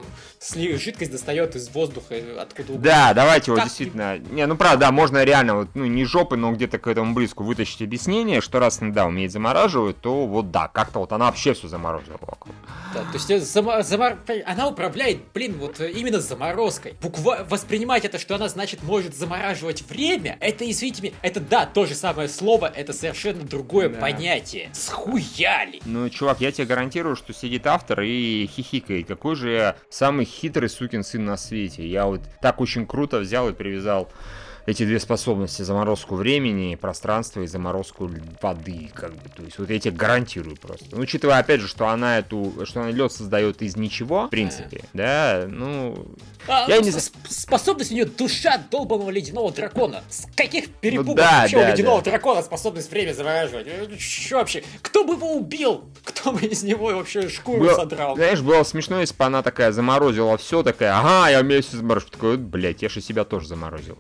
жидкость 0.56 1.12
достает 1.12 1.56
из 1.56 1.70
воздуха, 1.70 2.16
э, 2.16 2.38
откуда 2.40 2.74
угодно. 2.74 2.84
Да, 2.90 3.14
давайте 3.14 3.52
вот 3.52 3.64
действительно. 3.64 4.18
Не, 4.18 4.46
ну 4.46 4.56
правда, 4.58 4.78
да, 4.88 4.92
можно 4.92 5.24
реально 5.24 5.56
вот, 5.56 5.70
ну, 5.74 5.86
не 5.86 6.06
жопы, 6.06 6.38
но 6.38 6.52
где-то 6.52 6.78
к 6.80 6.88
этому 6.88 7.14
близко 7.14 7.42
вытащить 7.42 7.82
объяснение, 7.82 8.42
что 8.42 8.57
раз 8.60 8.82
она, 8.82 8.92
да, 8.92 9.06
умеет 9.06 9.32
замораживать, 9.32 10.00
то 10.02 10.26
вот 10.28 10.52
да, 10.52 10.68
как-то 10.68 11.00
вот 11.00 11.12
она 11.12 11.26
вообще 11.26 11.54
все 11.54 11.68
заморозила 11.68 12.18
вокруг. 12.22 12.56
Да, 12.94 13.02
то 13.02 13.14
есть 13.14 13.30
э, 13.30 13.38
зама- 13.40 13.82
замор- 13.82 14.18
она 14.46 14.68
управляет, 14.68 15.20
блин, 15.34 15.58
вот 15.60 15.80
э, 15.80 15.92
именно 15.92 16.20
заморозкой. 16.20 16.96
Буква... 17.02 17.46
Воспринимать 17.50 18.06
это, 18.06 18.18
что 18.20 18.36
она, 18.36 18.48
значит, 18.50 18.84
может 18.84 19.16
замораживать 19.16 19.84
время, 19.90 20.38
это, 20.40 20.70
извините 20.70 21.02
меня, 21.04 21.14
это 21.22 21.40
да, 21.40 21.66
то 21.66 21.86
же 21.86 21.96
самое 21.96 22.30
слово, 22.30 22.72
это 22.74 22.94
совершенно 22.94 23.44
другое 23.44 23.90
Да. 23.90 24.00
понятие. 24.00 24.70
Схуяли. 24.74 25.82
Ну, 25.86 26.10
чувак, 26.10 26.42
я 26.42 26.52
тебе 26.52 26.66
гарантирую, 26.68 27.16
что 27.16 27.34
сидит 27.34 27.68
автор 27.68 28.02
и 28.02 28.48
хихикает. 28.52 29.08
Какой 29.08 29.36
же 29.36 29.52
я 29.52 29.76
самый 29.90 30.26
хитрый 30.26 30.70
сукин 30.70 31.04
сын 31.04 31.26
на 31.26 31.38
свете. 31.38 31.88
Я 31.88 32.06
вот 32.06 32.22
так 32.42 32.62
очень 32.62 32.86
круто 32.86 33.20
взял 33.20 33.50
и 33.50 33.54
привязал 33.54 34.10
эти 34.68 34.84
две 34.84 35.00
способности, 35.00 35.62
заморозку 35.62 36.16
времени, 36.16 36.76
пространства 36.76 37.42
и 37.42 37.48
заморозку 37.48 38.12
воды, 38.42 38.92
как 38.94 39.14
бы, 39.14 39.30
то 39.36 39.42
есть 39.42 39.58
вот 39.60 39.70
я 39.70 39.80
тебе 39.80 39.96
гарантирую 39.96 40.58
просто. 40.58 40.86
Ну, 40.92 41.00
учитывая, 41.02 41.38
опять 41.40 41.62
же, 41.62 41.68
что 41.70 41.88
она 41.88 42.20
эту, 42.20 42.54
что 42.66 42.82
она 42.82 42.92
лед 42.92 43.12
создает 43.12 43.62
из 43.62 43.78
ничего, 43.78 44.28
в 44.28 44.30
принципе, 44.30 44.84
да, 44.94 45.46
ну, 45.50 46.06
А, 46.50 46.66
Я 46.70 46.82
ну, 46.82 46.84
не 46.86 46.92
способность 46.92 47.92
у 47.92 47.94
нее 47.94 48.06
душа 48.06 48.58
долбанного 48.70 49.10
ледяного 49.10 49.52
дракона. 49.52 50.04
С 50.10 50.28
каких 50.36 50.70
перепугов 50.70 51.08
Ну 51.08 51.16
да, 51.16 51.42
вообще 51.42 51.58
у 51.58 51.60
да, 51.60 51.72
ледяного 51.72 52.02
да. 52.02 52.12
дракона 52.12 52.42
способность 52.42 52.92
время 52.92 53.14
замораживать? 53.14 53.68
Э, 53.68 53.88
Чё 53.98 54.38
вообще? 54.38 54.64
Кто 54.82 55.04
бы 55.06 55.14
его 55.14 55.34
убил? 55.34 55.86
Кто 56.04 56.32
бы 56.34 56.42
из 56.42 56.64
него 56.64 56.88
вообще 56.88 57.30
шкуру 57.30 57.60
Было- 57.62 57.76
содрал? 57.76 58.16
Знаешь, 58.16 58.42
было 58.42 58.64
смешно, 58.64 59.00
если 59.02 59.16
бы 59.16 59.24
она 59.26 59.44
такая 59.44 59.72
заморозила 59.72 60.38
все, 60.38 60.62
такая, 60.64 60.98
ага, 60.98 61.30
я 61.30 61.40
умею 61.40 61.64
все 61.64 61.78
заморозить. 61.78 62.12
Такой, 62.12 62.32
вот, 62.32 62.40
блядь, 62.42 62.82
я 62.82 62.90
же 62.90 63.02
себя 63.02 63.24
тоже 63.24 63.48
заморозил. 63.48 63.98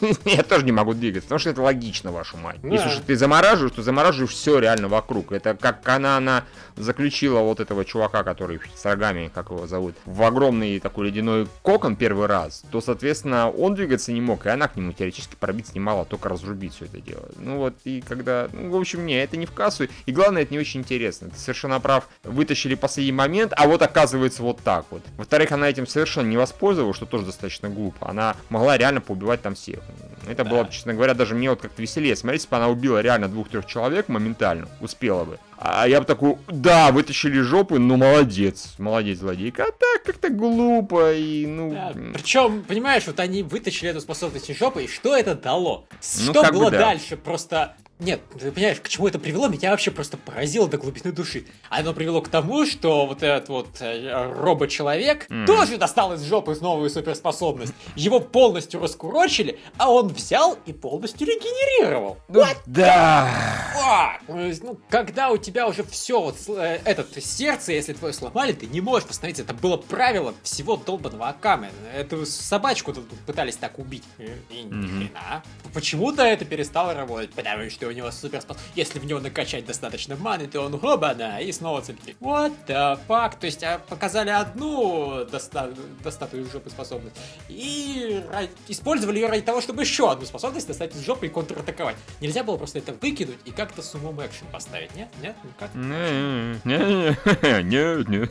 Я 0.24 0.42
тоже 0.42 0.64
не 0.64 0.72
могу 0.72 0.94
двигаться, 0.94 1.26
потому 1.26 1.38
что 1.38 1.50
это 1.50 1.62
логично, 1.62 2.12
вашу 2.12 2.36
мать. 2.36 2.58
Да. 2.62 2.68
Если 2.68 2.88
же 2.88 3.00
ты 3.02 3.16
замораживаешь, 3.16 3.74
то 3.74 3.82
замораживаешь 3.82 4.32
все 4.32 4.58
реально 4.58 4.88
вокруг. 4.88 5.32
Это 5.32 5.54
как 5.54 5.86
она, 5.88 6.16
она 6.16 6.44
заключила 6.76 7.40
вот 7.40 7.60
этого 7.60 7.84
чувака, 7.84 8.22
который 8.22 8.60
с 8.74 8.84
рогами, 8.84 9.30
как 9.34 9.50
его 9.50 9.66
зовут, 9.66 9.94
в 10.04 10.22
огромный 10.22 10.78
такой 10.80 11.06
ледяной 11.06 11.48
кокон 11.62 11.96
первый 11.96 12.26
раз, 12.26 12.62
то, 12.70 12.80
соответственно, 12.80 13.50
он 13.50 13.74
двигаться 13.74 14.12
не 14.12 14.20
мог, 14.20 14.46
и 14.46 14.48
она 14.48 14.68
к 14.68 14.76
нему 14.76 14.92
теоретически 14.92 15.36
пробить 15.38 15.74
не 15.74 15.80
могла, 15.80 16.04
только 16.04 16.28
разрубить 16.28 16.74
все 16.74 16.86
это 16.86 17.00
дело. 17.00 17.28
Ну 17.38 17.58
вот, 17.58 17.74
и 17.84 18.02
когда, 18.06 18.48
ну, 18.52 18.70
в 18.70 18.76
общем, 18.76 19.06
не, 19.06 19.22
это 19.22 19.36
не 19.36 19.46
в 19.46 19.52
кассу, 19.52 19.88
и 20.06 20.12
главное, 20.12 20.42
это 20.42 20.52
не 20.52 20.60
очень 20.60 20.80
интересно. 20.80 21.30
Ты 21.30 21.38
совершенно 21.38 21.80
прав, 21.80 22.08
вытащили 22.22 22.74
последний 22.74 23.12
момент, 23.12 23.52
а 23.56 23.66
вот 23.66 23.82
оказывается 23.82 24.42
вот 24.42 24.60
так 24.60 24.86
вот. 24.90 25.02
Во-вторых, 25.16 25.52
она 25.52 25.68
этим 25.68 25.86
совершенно 25.86 26.28
не 26.28 26.36
воспользовалась, 26.36 26.96
что 26.96 27.06
тоже 27.06 27.24
достаточно 27.24 27.68
глупо. 27.68 28.08
Она 28.08 28.36
могла 28.48 28.76
реально 28.76 29.00
поубивать 29.00 29.42
там 29.42 29.54
всех. 29.54 29.80
Это 30.26 30.44
было, 30.44 30.68
честно 30.68 30.94
говоря, 30.94 31.14
даже 31.14 31.34
мне 31.34 31.50
вот 31.50 31.60
как-то 31.60 31.80
веселее. 31.80 32.16
Смотрите, 32.16 32.42
если 32.42 32.50
бы 32.50 32.56
она 32.56 32.68
убила 32.68 33.00
реально 33.00 33.28
двух-трех 33.28 33.66
человек 33.66 34.08
моментально, 34.08 34.68
успела 34.80 35.24
бы. 35.24 35.38
А 35.58 35.88
я 35.88 36.00
бы 36.00 36.06
такой, 36.06 36.36
да, 36.48 36.92
вытащили 36.92 37.40
жопы, 37.40 37.78
ну 37.78 37.96
молодец, 37.96 38.74
молодец, 38.78 39.18
злодейка. 39.18 39.64
А 39.64 39.66
так 39.72 40.02
как-то 40.04 40.28
глупо 40.28 41.14
и, 41.14 41.46
ну... 41.46 41.72
Да, 41.72 41.92
причем, 42.14 42.62
понимаешь, 42.62 43.04
вот 43.06 43.18
они 43.20 43.42
вытащили 43.42 43.90
эту 43.90 44.00
способность 44.00 44.50
из 44.50 44.58
жопы, 44.58 44.84
и 44.84 44.88
что 44.88 45.16
это 45.16 45.34
дало? 45.34 45.86
Ну, 46.20 46.32
Что 46.32 46.42
бы 46.44 46.52
было 46.52 46.70
да. 46.70 46.78
дальше? 46.78 47.16
Просто 47.16 47.74
нет, 47.98 48.20
ты 48.38 48.52
понимаешь, 48.52 48.78
к 48.82 48.88
чему 48.88 49.08
это 49.08 49.18
привело, 49.18 49.48
меня 49.48 49.70
вообще 49.70 49.90
просто 49.90 50.18
поразило 50.18 50.68
до 50.68 50.76
глубины 50.76 51.12
души. 51.12 51.46
Оно 51.70 51.94
привело 51.94 52.20
к 52.20 52.28
тому, 52.28 52.66
что 52.66 53.06
вот 53.06 53.22
этот 53.22 53.48
вот 53.48 53.68
э, 53.80 54.32
робот-человек 54.38 55.24
Мгм. 55.30 55.46
тоже 55.46 55.78
достал 55.78 56.12
из 56.12 56.22
жопы 56.22 56.54
новую 56.60 56.90
суперспособность. 56.90 57.72
Его 57.94 58.20
полностью 58.20 58.82
раскурочили, 58.82 59.58
а 59.78 59.90
он 59.90 60.08
взял 60.08 60.58
и 60.66 60.74
полностью 60.74 61.26
регенерировал. 61.26 62.18
Ну, 62.28 62.44
да. 62.66 63.30
Fuck! 63.74 64.58
Ну, 64.62 64.78
когда 64.90 65.30
у 65.30 65.38
тебя 65.38 65.45
уже 65.66 65.84
все, 65.84 66.20
вот 66.20 66.36
э, 66.48 66.80
этот 66.84 67.22
сердце, 67.22 67.72
если 67.72 67.92
твое 67.92 68.12
сломали, 68.14 68.52
ты 68.52 68.66
не 68.66 68.80
можешь 68.80 69.08
восстановиться. 69.08 69.42
Это 69.42 69.54
было 69.54 69.76
правило 69.76 70.34
всего 70.42 70.76
долбанного 70.76 71.28
Акамы. 71.28 71.70
Эту 71.94 72.26
собачку 72.26 72.92
тут 72.92 73.08
пытались 73.26 73.56
так 73.56 73.78
убить. 73.78 74.04
И, 74.18 74.30
и 74.50 74.62
ни 74.62 74.86
хрена. 74.86 75.42
Почему-то 75.72 76.22
это 76.22 76.44
перестало 76.44 76.94
работать, 76.94 77.32
потому 77.32 77.68
что 77.70 77.88
у 77.88 77.90
него 77.90 78.10
супер 78.10 78.42
Если 78.74 78.98
в 78.98 79.04
него 79.04 79.20
накачать 79.20 79.66
достаточно 79.66 80.16
маны, 80.16 80.46
то 80.46 80.60
он 80.60 80.78
хобана 80.78 81.40
и 81.40 81.52
снова 81.52 81.82
целитель. 81.82 82.16
What 82.20 82.52
the 82.66 82.98
fuck? 83.08 83.38
То 83.38 83.46
есть 83.46 83.62
а, 83.62 83.78
показали 83.78 84.30
одну 84.30 85.24
доста- 85.24 85.74
достатую 86.02 86.44
из 86.44 86.52
жопы 86.52 86.70
способность 86.70 87.16
и 87.48 88.22
использовали 88.68 89.18
ее 89.18 89.28
ради 89.28 89.42
того, 89.42 89.60
чтобы 89.60 89.82
еще 89.82 90.10
одну 90.10 90.26
способность 90.26 90.66
достать 90.66 90.94
из 90.94 91.00
жопы 91.04 91.26
и 91.26 91.28
контратаковать. 91.28 91.96
Нельзя 92.20 92.42
было 92.42 92.56
просто 92.56 92.78
это 92.78 92.92
выкинуть 92.94 93.38
и 93.44 93.50
как-то 93.50 93.82
с 93.82 93.94
умом 93.94 94.24
экшен 94.24 94.46
поставить, 94.52 94.94
нет? 94.94 95.08
Нет? 95.22 95.35
Ну 95.42 95.50
как? 95.58 95.74
Не-не-не, 95.74 97.16
не-не, 97.62 98.28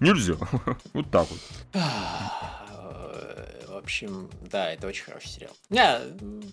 нельзя. 0.00 0.34
Вот 0.92 1.10
так 1.10 1.26
вот. 1.30 1.40
В 3.68 3.76
общем, 3.76 4.30
да, 4.50 4.72
это 4.72 4.86
очень 4.86 5.04
хороший 5.04 5.28
сериал. 5.28 5.52
Не, 5.68 5.98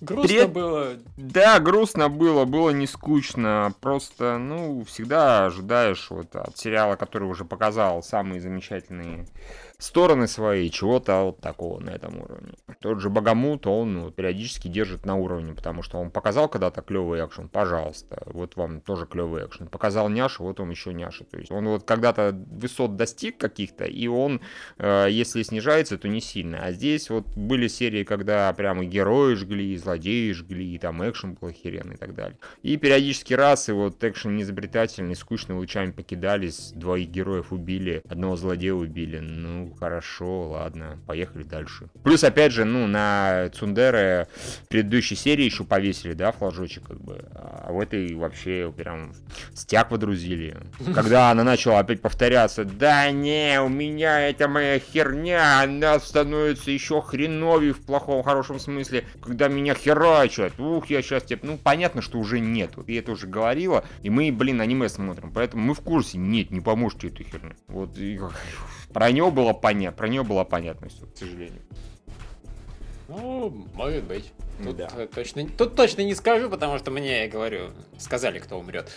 грустно 0.01 0.27
Привет. 0.27 0.51
было. 0.51 0.97
Да, 1.15 1.59
грустно 1.59 2.09
было, 2.09 2.43
было 2.43 2.71
не 2.71 2.87
скучно. 2.87 3.73
Просто, 3.79 4.37
ну, 4.37 4.83
всегда 4.83 5.45
ожидаешь 5.45 6.09
вот 6.09 6.35
от 6.35 6.57
сериала, 6.57 6.97
который 6.97 7.29
уже 7.29 7.45
показал 7.45 8.03
самые 8.03 8.41
замечательные 8.41 9.27
стороны 9.81 10.27
свои, 10.27 10.69
чего-то 10.69 11.23
вот 11.23 11.39
такого 11.39 11.79
на 11.79 11.89
этом 11.89 12.19
уровне. 12.19 12.53
Тот 12.79 13.01
же 13.01 13.09
Богомут, 13.09 13.65
он 13.65 13.93
ну, 13.93 14.11
периодически 14.11 14.67
держит 14.67 15.05
на 15.05 15.15
уровне, 15.15 15.53
потому 15.53 15.81
что 15.81 15.97
он 15.97 16.11
показал 16.11 16.47
когда-то 16.47 16.81
клевый 16.81 17.25
экшен, 17.25 17.49
пожалуйста, 17.49 18.21
вот 18.27 18.55
вам 18.55 18.81
тоже 18.81 19.05
клевый 19.07 19.45
экшен. 19.45 19.67
Показал 19.67 20.07
няшу, 20.09 20.43
вот 20.43 20.59
вам 20.59 20.69
еще 20.69 20.93
няша. 20.93 21.23
То 21.23 21.37
есть 21.37 21.51
он 21.51 21.67
вот 21.67 21.83
когда-то 21.83 22.39
высот 22.51 22.95
достиг 22.95 23.37
каких-то, 23.37 23.85
и 23.85 24.07
он, 24.07 24.41
э, 24.77 25.07
если 25.09 25.41
снижается, 25.41 25.97
то 25.97 26.07
не 26.07 26.21
сильно. 26.21 26.63
А 26.63 26.71
здесь 26.71 27.09
вот 27.09 27.25
были 27.35 27.67
серии, 27.67 28.03
когда 28.03 28.53
прямо 28.53 28.85
герои 28.85 29.33
жгли, 29.33 29.73
и 29.73 29.77
злодеи 29.77 30.31
жгли, 30.31 30.75
и 30.75 30.77
там 30.77 31.07
экшен 31.07 31.33
был 31.33 31.49
охеренный 31.49 31.95
и 31.95 31.97
так 31.97 32.13
далее. 32.13 32.37
И 32.61 32.77
периодически 32.77 33.33
раз, 33.33 33.69
и 33.69 33.71
вот 33.71 34.03
экшен 34.03 34.35
неизобретательный, 34.35 35.15
скучно 35.15 35.57
лучами 35.57 35.91
покидались, 35.91 36.71
двоих 36.75 37.09
героев 37.09 37.51
убили, 37.51 38.03
одного 38.07 38.35
злодея 38.35 38.73
убили. 38.73 39.17
Ну, 39.19 39.70
хорошо, 39.79 40.49
ладно, 40.49 40.99
поехали 41.07 41.43
дальше. 41.43 41.89
Плюс, 42.03 42.23
опять 42.23 42.51
же, 42.51 42.65
ну, 42.65 42.87
на 42.87 43.49
Цундере 43.53 44.27
в 44.63 44.67
предыдущей 44.67 45.15
серии 45.15 45.45
еще 45.45 45.63
повесили, 45.63 46.13
да, 46.13 46.31
флажочек, 46.31 46.87
как 46.87 47.01
бы. 47.01 47.25
А 47.33 47.71
в 47.71 47.79
этой 47.79 48.13
вообще 48.15 48.73
прям 48.75 49.13
стяг 49.53 49.91
водрузили. 49.91 50.57
Когда 50.93 51.31
она 51.31 51.43
начала 51.43 51.79
опять 51.79 52.01
повторяться, 52.01 52.65
да 52.65 53.11
не, 53.11 53.61
у 53.61 53.69
меня 53.69 54.29
это 54.29 54.47
моя 54.47 54.79
херня, 54.79 55.61
она 55.61 55.99
становится 55.99 56.71
еще 56.71 57.01
хреновей 57.01 57.71
в 57.71 57.85
плохом, 57.85 58.23
хорошем 58.23 58.59
смысле, 58.59 59.05
когда 59.21 59.47
меня 59.47 59.73
херачат. 59.73 60.59
Ух, 60.59 60.89
я 60.89 61.01
сейчас 61.01 61.23
тебе... 61.23 61.39
Ну, 61.43 61.57
понятно, 61.57 62.01
что 62.01 62.19
уже 62.19 62.39
нет. 62.39 62.71
Я 62.87 62.99
это 62.99 63.11
уже 63.11 63.27
говорила, 63.27 63.83
и 64.01 64.09
мы, 64.09 64.31
блин, 64.31 64.61
аниме 64.61 64.89
смотрим, 64.89 65.31
поэтому 65.31 65.63
мы 65.63 65.73
в 65.73 65.81
курсе. 65.81 66.17
Нет, 66.17 66.51
не 66.51 66.61
поможете 66.61 67.07
эту 67.07 67.23
херню. 67.23 67.55
Вот, 67.67 67.97
и... 67.97 68.19
про 68.93 69.11
него 69.11 69.31
было 69.31 69.53
понятно, 69.61 69.97
про 69.97 70.07
него 70.07 70.23
было 70.23 70.43
понятно 70.43 70.89
все, 70.89 71.05
к 71.05 71.17
сожалению. 71.17 71.61
Ну, 73.07 73.67
может 73.73 74.03
быть. 74.05 74.31
Тут, 74.63 74.77
Да. 74.77 74.89
э, 74.95 75.07
точно, 75.13 75.47
тут 75.47 75.75
точно 75.75 76.01
не 76.03 76.13
скажу, 76.15 76.49
потому 76.49 76.77
что 76.77 76.91
мне, 76.91 77.23
я 77.25 77.27
говорю, 77.29 77.71
сказали, 77.97 78.39
кто 78.39 78.57
умрет. 78.59 78.89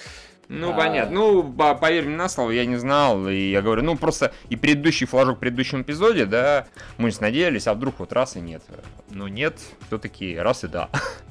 Ну, 0.49 0.73
А. 0.73 0.77
понятно. 0.77 1.15
Ну, 1.15 1.53
по- 1.53 1.75
поверь 1.75 2.05
мне 2.05 2.17
на 2.17 2.29
слово, 2.29 2.51
я 2.51 2.67
не 2.67 2.77
знал. 2.77 3.27
И 3.29 3.51
я 3.51 3.63
говорю, 3.63 3.83
ну, 3.83 3.97
просто 3.97 4.33
и 4.51 4.57
предыдущий 4.57 5.07
флажок 5.07 5.39
в 5.39 5.41
предыдущем 5.41 5.81
эпизоде, 5.83 6.27
да, 6.27 6.67
мы 6.99 7.11
же 7.11 7.21
надеялись, 7.23 7.67
а 7.67 7.73
вдруг 7.73 7.99
вот 7.99 8.13
раз 8.13 8.37
и 8.37 8.41
нет. 8.41 8.63
Но 9.11 9.27
нет, 9.27 9.59
все-таки 9.87 10.37
раз 10.37 10.65
и 10.65 10.69
да. 10.69 10.91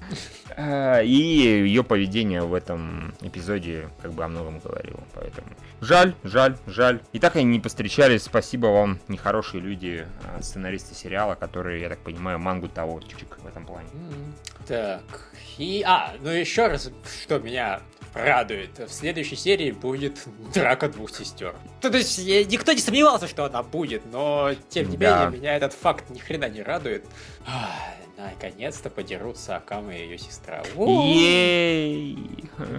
А, 0.56 1.02
И 1.02 1.10
ее 1.12 1.84
поведение 1.84 2.42
в 2.42 2.54
этом 2.54 3.14
эпизоде 3.22 3.90
как 4.02 4.14
бы 4.14 4.24
о 4.24 4.28
многом 4.28 4.60
говорило. 4.60 5.00
Поэтому 5.16 5.48
жаль, 5.82 6.14
жаль, 6.24 6.58
жаль. 6.68 7.02
И 7.12 7.20
так 7.20 7.36
они 7.36 7.46
не 7.46 7.60
постречались. 7.60 8.24
Спасибо 8.24 8.68
вам, 8.68 9.00
нехорошие 9.08 9.62
люди, 9.62 10.06
а, 10.24 10.42
сценаристы 10.42 10.94
сериала, 10.96 11.36
которые, 11.36 11.82
я 11.82 11.90
так 11.90 12.00
понимаю, 12.00 12.40
мангу 12.40 12.68
того 12.68 13.00
чуть-чуть 13.02 13.28
в 13.40 13.48
этом 13.48 13.66
плане. 13.66 13.90
Так, 14.68 15.02
и... 15.58 15.84
А, 15.86 16.14
ну 16.22 16.30
еще 16.30 16.68
раз, 16.68 16.92
что 17.24 17.40
меня 17.40 17.82
радует. 18.14 18.78
В 18.78 18.94
следующей 18.94 19.36
серии 19.36 19.72
будет 19.72 20.24
драка 20.54 20.88
двух 20.88 21.10
сестер. 21.10 21.56
То, 21.82 21.90
то 21.90 21.98
есть, 21.98 22.20
я- 22.20 22.46
никто 22.46 22.72
не 22.74 22.80
сомневался, 22.80 23.28
что 23.28 23.46
она 23.46 23.64
будет, 23.64 24.04
но, 24.12 24.52
тем 24.70 24.88
не 24.90 24.98
Да. 24.98 25.26
менее, 25.26 25.40
меня 25.40 25.56
этот 25.56 25.74
факт 25.74 26.12
ни 26.12 26.20
хрена 26.20 26.48
не 26.48 26.62
радует. 26.62 27.06
Наконец-то 28.18 28.90
подерутся 28.90 29.56
Акама 29.56 29.96
и 29.96 30.02
ее 30.02 30.18
сестра. 30.18 30.64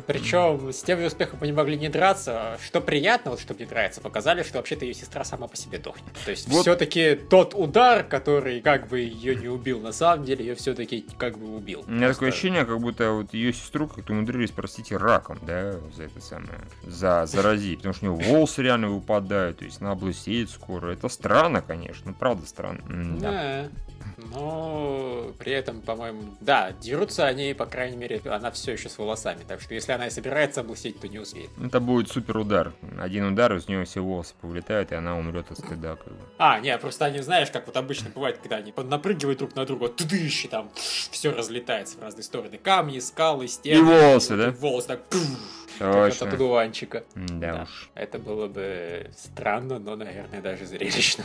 Причем 0.07 0.73
с 0.73 0.83
тем 0.83 1.01
же 1.01 1.07
успехом 1.07 1.41
они 1.43 1.53
могли 1.53 1.77
не 1.77 1.89
драться. 1.89 2.57
Что 2.65 2.81
приятно, 2.81 3.33
вот 3.33 3.41
что 3.41 3.55
мне 3.55 3.67
нравится, 3.67 4.01
показали, 4.01 4.43
что 4.43 4.59
вообще-то 4.59 4.85
ее 4.85 4.95
сестра 4.95 5.25
сама 5.25 5.49
по 5.49 5.57
себе 5.57 5.79
дохнет. 5.79 6.13
То 6.25 6.31
есть 6.31 6.49
Вот. 6.49 6.63
все-таки 6.63 7.17
тот 7.17 7.55
удар, 7.55 8.05
который 8.05 8.61
как 8.61 8.89
бы 8.89 9.01
ее 9.01 9.35
не 9.35 9.49
убил, 9.49 9.81
на 9.81 9.93
самом 9.93 10.25
деле 10.25 10.47
ее 10.47 10.55
все-таки 10.55 11.05
как 11.19 11.37
бы 11.39 11.57
убил. 11.57 11.85
У 11.87 11.91
меня 11.91 12.13
такое 12.13 12.29
ощущение, 12.29 12.65
как 12.65 12.81
будто 12.81 13.11
вот 13.11 13.35
ее 13.35 13.53
сестру 13.53 13.89
как-то 13.89 14.13
умудрились, 14.13 14.53
простите, 14.53 14.97
раком, 14.97 15.39
да, 15.43 15.73
за 15.95 16.05
это 16.05 16.21
самое, 16.21 16.61
за 16.85 17.27
заразить, 17.27 17.79
потому 17.79 17.95
что 17.95 18.13
у 18.13 18.17
нее 18.17 18.29
волосы 18.29 18.63
реально 18.63 18.89
выпадают, 18.89 19.59
то 19.59 19.65
есть 19.65 19.81
она 19.81 19.93
облысеет 19.93 20.51
скоро. 20.51 20.93
Это 20.93 21.09
странно, 21.09 21.61
конечно, 21.61 22.13
правда 22.13 22.47
странно. 22.47 22.83
Да. 23.19 23.69
Но 24.17 25.33
при 25.39 25.53
этом, 25.53 25.81
по-моему, 25.81 26.35
да, 26.41 26.73
дерутся 26.73 27.27
они, 27.27 27.55
по 27.55 27.67
крайней 27.67 27.97
мере, 27.97 28.21
она 28.27 28.51
все 28.51 28.73
еще 28.73 28.89
с 28.89 28.99
волосами. 28.99 29.45
Так 29.47 29.61
что 29.61 29.75
если 29.75 29.93
она 29.93 30.07
и 30.07 30.11
собирается 30.11 30.61
облысеть, 30.61 31.01
то 31.01 31.09
не 31.09 31.19
успеет. 31.19 31.51
Это 31.63 31.81
будет 31.81 32.09
супер 32.09 32.37
удар. 32.39 32.73
Один 32.99 33.25
удар, 33.33 33.55
из 33.55 33.69
нее 33.69 33.85
все 33.85 34.01
волосы 34.01 34.35
повлетают, 34.41 34.93
и 34.93 34.95
она 34.95 35.17
умрет 35.19 35.51
от 35.51 35.59
стыда. 35.59 35.97
Как 35.97 36.13
бы. 36.13 36.19
А, 36.39 36.61
не, 36.61 36.77
просто 36.79 37.05
они, 37.07 37.21
знаешь, 37.21 37.51
как 37.51 37.67
вот 37.67 37.77
обычно 37.77 38.11
бывает, 38.11 38.39
когда 38.39 38.57
они 38.57 38.73
напрыгивают 38.77 39.39
друг 39.39 39.55
на 39.55 39.65
друга, 39.67 39.89
тыдыщ, 39.89 40.45
и 40.45 40.49
там 40.49 40.71
все 40.75 41.31
разлетается 41.33 41.99
в 41.99 42.03
разные 42.03 42.23
стороны. 42.25 42.59
Камни, 42.59 42.99
скалы, 42.99 43.49
стены. 43.49 43.79
И 43.79 43.83
волосы, 43.83 44.37
вот 44.37 44.43
да? 44.45 44.49
и 44.49 44.53
Волосы 44.53 44.89
так, 44.89 45.05
пф, 45.09 45.21
как 45.79 45.95
от 45.95 46.19
Точно. 46.19 46.33
одуванчика. 46.33 47.05
Да 47.15 47.53
Да. 47.55 47.63
уж. 47.65 47.91
Это 47.95 48.19
было 48.19 48.47
бы 48.49 49.11
странно, 49.17 49.79
но, 49.79 49.97
наверное, 49.97 50.41
даже 50.41 50.67
зрелищно. 50.67 51.25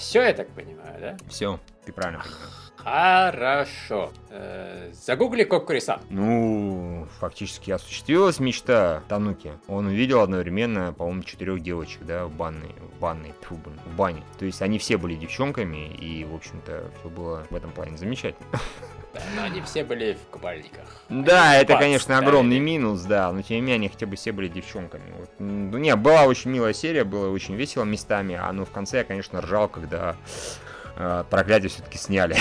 Все, 0.00 0.22
я 0.22 0.32
так 0.32 0.48
понимаю, 0.48 0.98
да? 0.98 1.16
Все, 1.28 1.60
ты 1.84 1.92
правильно 1.92 2.22
понимаешь. 2.22 2.70
Хорошо. 2.76 4.10
Э, 4.30 4.90
Загугли 4.94 5.44
Кокурисан. 5.44 6.00
Ну, 6.08 7.06
фактически 7.18 7.70
осуществилась 7.70 8.40
мечта 8.40 9.02
Тануки. 9.08 9.52
Он 9.68 9.88
увидел 9.88 10.22
одновременно, 10.22 10.94
по-моему, 10.94 11.22
четырех 11.22 11.60
девочек, 11.60 12.02
да, 12.06 12.24
в 12.24 12.32
банной, 12.32 12.74
в 12.96 12.98
банной, 12.98 13.34
тьфу, 13.42 13.56
в 13.56 13.94
бане. 13.94 14.22
То 14.38 14.46
есть 14.46 14.62
они 14.62 14.78
все 14.78 14.96
были 14.96 15.14
девчонками, 15.14 15.88
и, 15.88 16.24
в 16.24 16.34
общем-то, 16.34 16.90
все 16.98 17.08
было 17.10 17.46
в 17.50 17.54
этом 17.54 17.70
плане 17.70 17.98
замечательно. 17.98 18.48
Да, 19.12 19.20
но 19.36 19.42
они 19.44 19.60
все 19.62 19.82
были 19.84 20.14
в 20.14 20.30
кабальниках. 20.30 20.84
Да, 21.08 21.50
Они 21.52 21.62
это, 21.62 21.76
конечно, 21.76 22.14
ставили. 22.14 22.28
огромный 22.28 22.58
минус, 22.60 23.02
да, 23.02 23.32
но 23.32 23.42
тем 23.42 23.56
не 23.56 23.60
менее, 23.62 23.74
они 23.76 23.88
хотя 23.88 24.06
бы 24.06 24.14
все 24.16 24.30
были 24.32 24.48
девчонками. 24.48 25.10
Вот. 25.18 25.30
Ну, 25.38 25.78
не, 25.78 25.94
была 25.96 26.24
очень 26.24 26.50
милая 26.50 26.72
серия, 26.72 27.02
было 27.04 27.30
очень 27.30 27.56
весело 27.56 27.84
местами, 27.84 28.38
а 28.40 28.52
ну 28.52 28.64
в 28.64 28.70
конце 28.70 28.98
я, 28.98 29.04
конечно, 29.04 29.40
ржал, 29.40 29.68
когда 29.68 30.14
э, 30.96 31.24
проклятие 31.28 31.70
все-таки 31.70 31.98
сняли. 31.98 32.36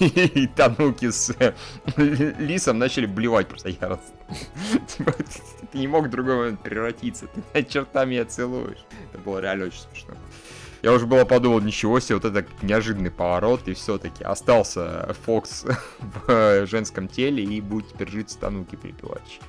И 0.00 0.46
Тануки 0.46 1.10
с 1.10 1.30
Лисом 1.96 2.78
начали 2.78 3.04
блевать 3.06 3.48
просто 3.48 3.68
яростно. 3.68 4.14
Типа, 4.86 5.12
Ты 5.72 5.78
не 5.78 5.86
мог 5.86 6.06
в 6.06 6.10
другой 6.10 6.36
момент 6.36 6.62
превратиться, 6.62 7.26
ты 7.26 7.42
на 7.54 7.62
черта 7.62 8.04
меня 8.06 8.24
целуешь. 8.24 8.84
Это 9.12 9.18
было 9.22 9.40
реально 9.40 9.66
очень 9.66 9.80
смешно. 9.90 10.14
Я 10.82 10.92
уже 10.92 11.06
было 11.06 11.24
подумал, 11.24 11.60
ничего 11.60 12.00
себе, 12.00 12.16
вот 12.16 12.24
это 12.24 12.46
неожиданный 12.62 13.10
поворот, 13.10 13.68
и 13.68 13.74
все-таки 13.74 14.24
остался 14.24 15.14
Фокс 15.26 15.66
в 16.26 16.66
женском 16.66 17.06
теле 17.08 17.44
и 17.44 17.60
будет 17.60 17.88
теперь 17.88 18.08
жить 18.10 18.30
с 18.30 18.36
Тануки 18.36 18.76
припевач. 18.76 19.40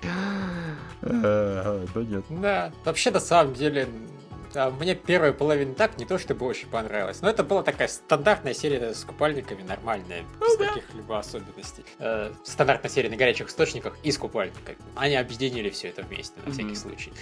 Э, 1.02 1.86
Да 1.94 2.02
нет. 2.02 2.24
Да, 2.30 2.72
вообще 2.86 3.12
на 3.12 3.20
самом 3.20 3.54
деле 3.54 3.88
мне 4.80 4.96
первая 4.96 5.34
половина 5.34 5.74
так 5.74 5.98
не 5.98 6.06
то 6.06 6.18
чтобы 6.18 6.46
очень 6.46 6.68
понравилась, 6.68 7.22
но 7.22 7.30
это 7.30 7.44
была 7.44 7.64
такая 7.64 7.88
стандартная 7.88 8.54
серия 8.54 8.94
с 8.94 9.04
купальниками, 9.04 9.64
нормальная, 9.64 10.24
без 10.40 10.58
каких-либо 10.58 11.20
особенностей. 11.20 11.84
Э, 12.00 12.32
стандартная 12.44 12.90
серия 12.92 13.10
на 13.10 13.16
горячих 13.16 13.48
источниках 13.50 13.98
и 14.04 14.12
с 14.12 14.18
купальниками. 14.18 14.78
Они 14.96 15.16
объединили 15.16 15.70
все 15.70 15.90
это 15.90 16.04
вместе, 16.04 16.36
на 16.46 16.52
всякий 16.52 16.68
Мгм. 16.70 16.76
случай, 16.76 17.14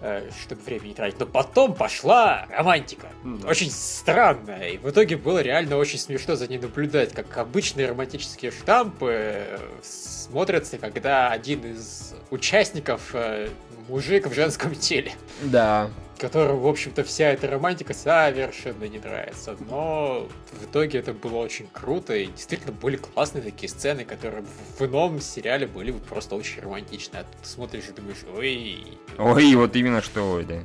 э, 0.00 0.30
чтобы 0.42 0.62
время 0.62 0.86
не 0.88 0.94
тратить. 0.94 1.18
Но 1.20 1.26
потом 1.26 1.74
пошла 1.74 2.46
романтика. 2.50 3.08
Ну 3.22 3.38
да. 3.38 3.48
Очень 3.48 3.70
странная, 3.70 4.70
и 4.70 4.78
в 4.78 4.88
итоге 4.90 5.16
было 5.16 5.40
реально 5.40 5.76
очень 5.76 5.98
смешно 5.98 6.36
за 6.36 6.46
ней 6.48 6.58
наблюдать, 6.58 7.12
как 7.12 7.36
обычные 7.38 7.88
романтические 7.88 8.50
штампы 8.50 9.10
э, 9.12 9.58
смотрятся, 9.82 10.78
когда 10.78 11.30
один 11.30 11.64
из 11.64 12.14
участников 12.30 13.10
э, 13.14 13.48
мужик 13.88 14.26
в 14.26 14.34
женском 14.34 14.74
теле 14.74 15.12
Да. 15.42 15.90
Которому, 16.24 16.60
в 16.60 16.68
общем-то, 16.68 17.04
вся 17.04 17.32
эта 17.32 17.48
романтика 17.48 17.92
совершенно 17.92 18.84
не 18.84 18.98
нравится. 18.98 19.56
Но 19.68 20.26
в 20.52 20.64
итоге 20.64 21.00
это 21.00 21.12
было 21.12 21.36
очень 21.36 21.66
круто, 21.70 22.14
и 22.14 22.26
действительно 22.26 22.72
были 22.72 22.96
классные 22.96 23.42
такие 23.42 23.68
сцены, 23.68 24.04
которые 24.04 24.42
в 24.78 24.82
ином 24.82 25.20
сериале 25.20 25.66
были 25.66 25.90
бы 25.90 25.98
просто 25.98 26.34
очень 26.34 26.62
романтичные. 26.62 27.20
А 27.20 27.24
тут 27.24 27.42
ты 27.42 27.48
смотришь 27.48 27.88
и 27.90 27.92
думаешь, 27.92 28.24
ой... 28.34 28.98
Ой, 29.18 29.54
вот 29.54 29.76
именно 29.76 30.00
что, 30.00 30.32
ой, 30.32 30.44
да. 30.44 30.60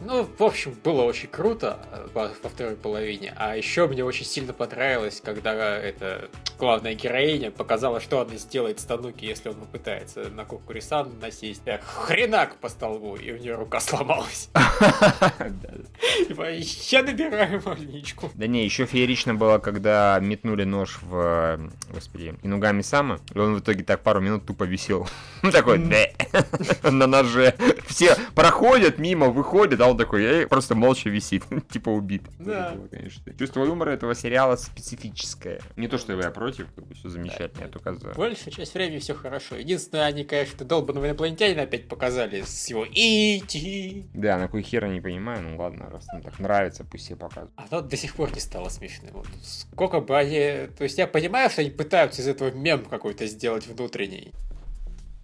Ну, 0.00 0.28
в 0.38 0.42
общем, 0.42 0.76
было 0.82 1.02
очень 1.02 1.28
круто 1.28 1.78
э, 1.92 2.06
во, 2.12 2.30
во 2.42 2.48
второй 2.48 2.76
половине. 2.76 3.32
А 3.36 3.56
еще 3.56 3.86
мне 3.86 4.04
очень 4.04 4.26
сильно 4.26 4.52
понравилось, 4.52 5.20
когда 5.24 5.78
эта 5.78 6.28
главная 6.58 6.94
героиня 6.94 7.50
показала, 7.50 8.00
что 8.00 8.20
она 8.20 8.36
сделает 8.36 8.80
с 8.80 8.84
Тануки, 8.84 9.24
если 9.24 9.48
он 9.48 9.56
попытается 9.56 10.30
на 10.30 10.44
Кокурисан 10.44 11.18
насесть. 11.20 11.62
Э, 11.66 11.80
Хренак 11.84 12.56
по 12.56 12.68
столбу, 12.68 13.16
и 13.16 13.32
у 13.32 13.36
нее 13.36 13.54
рука 13.54 13.80
сломалась. 13.80 14.50
Типа, 16.28 16.50
Я 16.50 17.02
набираю 17.02 17.60
больничку. 17.60 18.30
Да 18.34 18.46
не, 18.46 18.64
еще 18.64 18.86
феерично 18.86 19.34
было, 19.34 19.58
когда 19.58 20.18
метнули 20.20 20.64
нож 20.64 20.98
в, 21.02 21.60
господи, 21.92 22.34
Инугами 22.42 22.82
Сама, 22.82 23.18
и 23.34 23.38
он 23.38 23.54
в 23.54 23.60
итоге 23.60 23.84
так 23.84 24.00
пару 24.02 24.20
минут 24.20 24.46
тупо 24.46 24.64
висел. 24.64 25.08
Ну 25.42 25.50
такой, 25.50 25.78
на 26.82 27.06
ноже. 27.06 27.54
Все 27.86 28.16
проходят 28.34 28.96
мимо, 28.98 29.26
выходят, 29.26 29.82
он 29.88 29.96
такой, 29.96 30.24
«Эй», 30.24 30.46
просто 30.46 30.74
молча 30.74 31.10
висит, 31.10 31.44
типа 31.70 31.90
убит. 31.90 32.22
Да. 32.38 32.72
Было, 32.72 32.88
конечно. 32.88 33.32
Чувство 33.34 33.64
юмора 33.64 33.90
этого 33.90 34.14
сериала 34.14 34.56
специфическое. 34.56 35.60
Не 35.76 35.88
то, 35.88 35.98
что 35.98 36.12
я 36.20 36.30
против, 36.30 36.66
как 36.74 36.86
бы 36.86 36.94
все 36.94 37.08
замечательно, 37.08 37.64
я 37.64 37.68
только 37.68 37.94
за. 37.94 38.12
Большая 38.14 38.52
часть 38.52 38.74
времени 38.74 38.98
все 38.98 39.14
хорошо. 39.14 39.56
Единственное, 39.56 40.04
они, 40.06 40.24
конечно, 40.24 40.64
долбанного 40.64 41.06
инопланетянина 41.06 41.62
опять 41.62 41.88
показали 41.88 42.42
с 42.42 42.68
его 42.68 42.84
ИТ. 42.84 44.06
Да, 44.14 44.38
на 44.38 44.48
кой 44.48 44.62
хер 44.62 44.84
я 44.84 44.92
не 44.92 45.00
понимаю, 45.00 45.42
ну 45.42 45.56
ладно, 45.56 45.88
раз 45.90 46.06
им 46.14 46.22
так 46.22 46.38
нравится, 46.38 46.84
пусть 46.84 47.04
все 47.04 47.16
показывают. 47.16 47.52
А 47.56 47.68
то 47.68 47.80
до 47.80 47.96
сих 47.96 48.14
пор 48.14 48.32
не 48.32 48.40
стало 48.40 48.68
смешным. 48.68 49.12
Вот 49.14 49.26
сколько 49.42 50.00
бы 50.00 50.16
они... 50.16 50.68
То 50.76 50.84
есть 50.84 50.98
я 50.98 51.06
понимаю, 51.06 51.50
что 51.50 51.60
они 51.60 51.70
пытаются 51.70 52.22
из 52.22 52.28
этого 52.28 52.50
мем 52.50 52.84
какой-то 52.84 53.26
сделать 53.26 53.66
внутренний. 53.66 54.32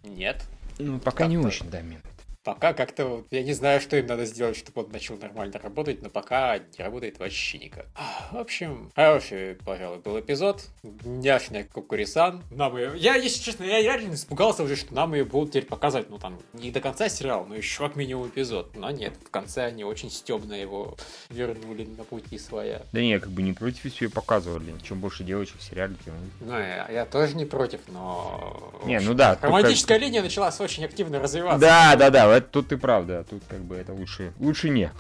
Нет. 0.05 0.45
Ну, 0.79 0.99
пока 0.99 1.27
не 1.27 1.37
очень, 1.37 1.69
да, 1.71 1.83
мем. 1.83 2.01
Пока 2.43 2.73
как-то... 2.73 3.05
вот 3.07 3.27
Я 3.31 3.43
не 3.43 3.53
знаю, 3.53 3.81
что 3.81 3.97
им 3.97 4.07
надо 4.07 4.25
сделать, 4.25 4.57
чтобы 4.57 4.83
он 4.83 4.93
начал 4.93 5.17
нормально 5.19 5.61
работать, 5.63 6.01
но 6.01 6.09
пока 6.09 6.59
не 6.59 6.83
работает 6.83 7.19
вообще 7.19 7.59
никак. 7.59 7.87
А, 7.95 8.29
В 8.33 8.39
общем, 8.39 8.91
хороший, 8.97 9.57
пожалуй, 9.57 9.99
был 9.99 10.19
эпизод. 10.19 10.65
Няшная 11.05 11.65
Кукурисан. 11.65 12.43
Нам 12.51 12.79
ее... 12.79 12.93
Я, 12.97 13.17
если 13.17 13.43
честно, 13.43 13.65
я 13.65 13.83
реально 13.83 14.15
испугался 14.15 14.63
уже, 14.63 14.77
что 14.77 14.95
нам 14.95 15.13
ее 15.13 15.25
будут 15.25 15.51
теперь 15.51 15.67
показывать, 15.67 16.09
ну 16.09 16.19
там, 16.19 16.39
не 16.55 16.71
до 16.71 16.81
конца 16.81 17.11
сериала, 17.11 17.45
но 17.45 17.55
еще 17.55 17.87
как 17.87 17.97
минимум 17.97 18.29
эпизод. 18.29 18.75
Но 18.75 18.91
нет, 18.91 19.13
в 19.23 19.31
конце 19.31 19.65
они 19.65 19.85
очень 19.85 20.11
стебно 20.11 20.55
его 20.55 20.97
вернули 21.29 21.85
на 21.85 22.05
пути 22.05 22.39
своя. 22.39 22.81
Да 22.93 23.03
не, 23.03 23.19
как 23.21 23.31
бы 23.31 23.43
не 23.43 23.53
против, 23.53 23.85
если 23.85 24.05
ее 24.07 24.11
показывали. 24.11 24.75
Чем 24.83 25.01
больше 25.01 25.25
девочек 25.25 25.59
в 25.59 25.63
сериале, 25.63 25.95
тем. 26.05 26.15
Ну, 26.41 26.59
я, 26.59 26.89
я 26.91 27.05
тоже 27.05 27.37
не 27.37 27.45
против, 27.45 27.81
но... 27.89 28.73
Не, 28.87 28.99
ну 29.01 29.13
да, 29.13 29.39
Романтическая 29.43 29.99
линия 29.99 30.23
началась 30.23 30.59
очень 30.59 30.87
активно 30.87 31.19
развиваться. 31.19 31.61
Да, 31.61 31.97
да, 31.97 32.09
да, 32.09 32.30
это, 32.31 32.47
тут 32.49 32.69
ты 32.69 32.77
прав, 32.77 33.07
да, 33.07 33.23
тут 33.25 33.43
как 33.49 33.61
бы 33.61 33.77
это 33.77 33.93
лучше, 33.93 34.33
лучше 34.39 34.71
не. 34.71 34.91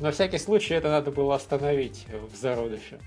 На 0.00 0.10
всякий 0.10 0.38
случай 0.38 0.74
это 0.74 0.90
надо 0.90 1.10
было 1.10 1.34
остановить 1.34 2.06
в 2.30 2.36
зародыше. 2.36 2.98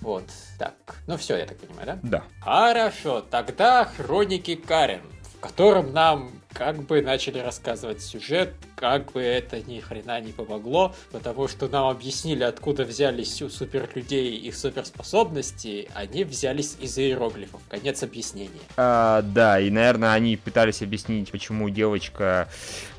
Вот, 0.00 0.24
так. 0.58 0.74
Ну 1.06 1.16
все, 1.16 1.36
я 1.36 1.46
так 1.46 1.58
понимаю, 1.58 1.86
да? 1.86 1.98
Да. 2.02 2.24
Хорошо, 2.40 3.20
тогда 3.20 3.84
хроники 3.84 4.56
Карен, 4.56 5.02
в 5.36 5.40
котором 5.40 5.92
нам 5.92 6.41
как 6.52 6.82
бы 6.82 7.02
начали 7.02 7.38
рассказывать 7.38 8.02
сюжет, 8.02 8.52
как 8.76 9.12
бы 9.12 9.22
это 9.22 9.60
ни 9.62 9.80
хрена 9.80 10.20
не 10.20 10.32
помогло, 10.32 10.94
потому 11.10 11.48
что 11.48 11.68
нам 11.68 11.88
объяснили, 11.88 12.44
откуда 12.44 12.84
взялись 12.84 13.40
у 13.42 13.48
суперлюдей 13.48 14.36
их 14.36 14.54
суперспособности, 14.54 15.88
они 15.94 16.24
взялись 16.24 16.76
из 16.80 16.98
иероглифов. 16.98 17.60
Конец 17.68 18.02
объяснения. 18.02 18.60
А, 18.76 19.22
да, 19.22 19.60
и, 19.60 19.70
наверное, 19.70 20.12
они 20.12 20.36
пытались 20.36 20.82
объяснить, 20.82 21.30
почему 21.30 21.70
девочка, 21.70 22.48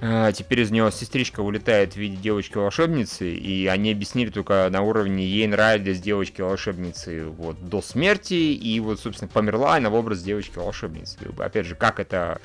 а, 0.01 0.31
теперь 0.31 0.61
из 0.61 0.71
нее 0.71 0.91
сестричка 0.91 1.41
улетает 1.41 1.93
в 1.93 1.97
виде 1.97 2.17
девочки-волшебницы, 2.17 3.33
и 3.33 3.67
они 3.67 3.91
объяснили 3.91 4.29
только 4.29 4.69
на 4.71 4.81
уровне 4.81 5.25
ей 5.25 5.47
нравились 5.47 6.01
девочки-волшебницы 6.01 7.25
вот 7.25 7.69
до 7.69 7.81
смерти, 7.81 8.33
и 8.33 8.79
вот, 8.79 8.99
собственно, 8.99 9.29
померла 9.29 9.75
она 9.75 9.89
в 9.89 9.95
образ 9.95 10.21
девочки-волшебницы. 10.23 11.17
Опять 11.37 11.65
же, 11.65 11.75
как 11.75 11.99
это... 11.99 12.39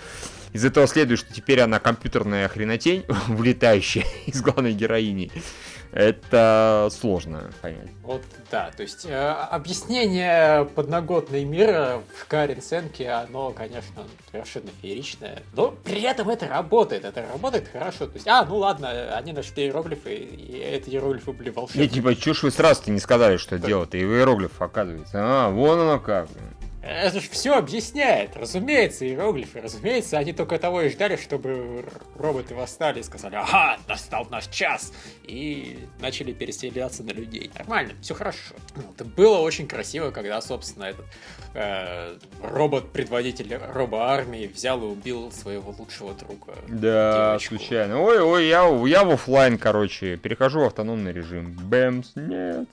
Из 0.53 0.65
этого 0.65 0.87
следует, 0.87 1.21
что 1.21 1.33
теперь 1.33 1.61
она 1.61 1.79
компьютерная 1.79 2.49
хренотень, 2.49 3.05
вылетающая 3.29 4.05
из 4.27 4.41
главной 4.41 4.73
героини. 4.73 5.31
Это 5.91 6.91
сложно 6.93 7.51
понять. 7.63 7.89
Вот, 8.03 8.23
да, 8.51 8.71
то 8.77 8.83
есть 8.83 9.07
э, 9.07 9.17
объяснение 9.17 10.67
подноготной 10.67 11.45
мира 11.45 12.03
в 12.15 12.27
Карен 12.27 12.61
Сенке, 12.61 13.09
оно, 13.09 13.53
конечно, 13.53 14.05
совершенно 14.31 14.69
фееричное, 14.83 15.43
но 15.55 15.71
при 15.71 16.03
этом 16.03 16.29
это 16.29 16.47
работает, 16.47 17.07
это 17.07 17.27
работает 17.33 17.69
хорошо. 17.73 18.07
То 18.07 18.17
есть, 18.17 18.29
а, 18.29 18.45
ну 18.45 18.59
ладно, 18.59 19.17
они 19.17 19.33
нашли 19.33 19.65
иероглифы, 19.65 20.15
и 20.15 20.59
эти 20.59 20.91
иероглифы 20.91 21.33
были 21.33 21.49
волшебные. 21.49 21.89
типа, 21.89 22.15
чё 22.15 22.35
ж 22.35 22.43
вы 22.43 22.51
сразу-то 22.51 22.91
не 22.91 23.01
сказали, 23.01 23.39
что 23.39 23.59
дело-то? 23.59 23.97
И 23.97 24.03
иероглиф, 24.03 24.61
оказывается. 24.61 25.19
А, 25.23 25.49
вон 25.49 25.81
оно 25.81 25.99
как. 25.99 26.29
Это 26.89 27.21
же 27.21 27.29
все 27.29 27.55
объясняет. 27.55 28.35
Разумеется, 28.35 29.07
иероглифы, 29.07 29.61
разумеется, 29.61 30.17
они 30.17 30.33
только 30.33 30.59
того 30.59 30.83
и 30.83 30.89
ждали, 30.89 31.17
чтобы 31.17 31.85
роботы 32.17 32.55
восстали 32.55 33.01
и 33.01 33.03
сказали, 33.03 33.35
ага, 33.35 33.79
настал 33.87 34.27
наш 34.31 34.47
час, 34.47 34.93
и 35.25 35.79
начали 36.01 36.33
переселяться 36.33 37.03
на 37.03 37.11
людей. 37.11 37.51
Нормально, 37.55 37.93
все 38.01 38.15
хорошо. 38.15 38.55
Это 38.95 39.05
было 39.05 39.39
очень 39.39 39.69
красиво, 39.69 40.11
когда, 40.11 40.41
собственно, 40.41 40.85
этот 40.85 41.05
э, 41.55 42.17
робот-предводитель 42.43 43.55
робо-армии 43.55 44.47
взял 44.47 44.83
и 44.83 44.87
убил 44.87 45.31
своего 45.31 45.75
лучшего 45.79 46.15
друга. 46.15 46.55
Да, 46.69 47.33
девочку. 47.33 47.57
случайно. 47.57 48.01
Ой, 48.01 48.21
ой, 48.21 48.47
я, 48.47 48.67
я 48.87 49.05
в 49.05 49.11
оффлайн, 49.11 49.59
короче, 49.59 50.17
перехожу 50.17 50.61
в 50.61 50.65
автономный 50.65 51.13
режим. 51.13 51.53
Бэмс, 51.53 52.13
нет. 52.17 52.67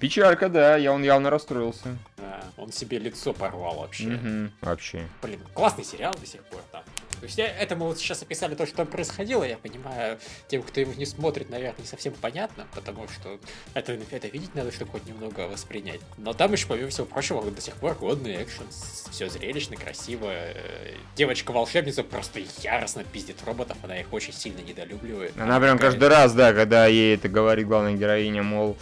Печалька, 0.00 0.48
да, 0.48 0.76
я 0.76 0.92
он 0.92 1.02
явно 1.02 1.30
расстроился. 1.30 1.96
Да, 2.16 2.40
он 2.56 2.72
себе 2.72 2.98
лицо 2.98 3.32
порвал 3.32 3.80
вообще. 3.80 4.04
Мгм, 4.08 4.52
Вообще. 4.60 5.08
Блин, 5.22 5.40
классный 5.54 5.84
сериал 5.84 6.14
до 6.20 6.26
сих 6.26 6.42
пор, 6.44 6.60
да. 6.72 6.82
То 7.20 7.26
есть 7.26 7.38
я- 7.38 7.46
это 7.48 7.74
мы 7.76 7.86
вот 7.86 7.98
сейчас 7.98 8.22
описали 8.22 8.54
то, 8.54 8.66
что 8.66 8.76
там 8.76 8.86
происходило, 8.86 9.42
я 9.44 9.56
понимаю, 9.56 10.18
тем, 10.48 10.62
кто 10.62 10.80
его 10.80 10.92
не 10.94 11.06
смотрит, 11.06 11.50
наверное, 11.50 11.80
не 11.80 11.86
совсем 11.86 12.12
понятно, 12.14 12.66
потому 12.74 13.06
что 13.08 13.38
это, 13.74 13.98
это 14.10 14.28
видеть 14.28 14.54
надо, 14.54 14.70
чтобы 14.72 14.92
хоть 14.92 15.06
немного 15.06 15.48
воспринять. 15.48 16.00
Но 16.16 16.32
там 16.32 16.52
еще, 16.52 16.66
помимо 16.66 16.88
всего 16.90 17.06
прочего, 17.06 17.42
до 17.50 17.60
сих 17.60 17.74
пор 17.74 17.94
годный 17.94 18.42
экшен, 18.42 18.64
все 19.10 19.28
зрелищно, 19.28 19.76
красиво. 19.76 20.26
э, 20.30 20.94
Девочка-волшебница 21.16 22.04
просто 22.04 22.40
яростно 22.62 23.02
пиздит 23.04 23.36
роботов, 23.44 23.76
она 23.82 23.98
их 23.98 24.12
очень 24.12 24.32
сильно 24.32 24.60
недолюбливает. 24.60 25.32
Она 25.36 25.58
прям 25.58 25.76
такая- 25.78 25.90
каждый 25.92 26.08
раз, 26.08 26.32
да, 26.32 26.52
когда 26.52 26.86
ей 26.86 27.16
это 27.16 27.28
говорит 27.28 27.66
главная 27.66 27.94
героиня, 27.94 28.42
мол, 28.42 28.76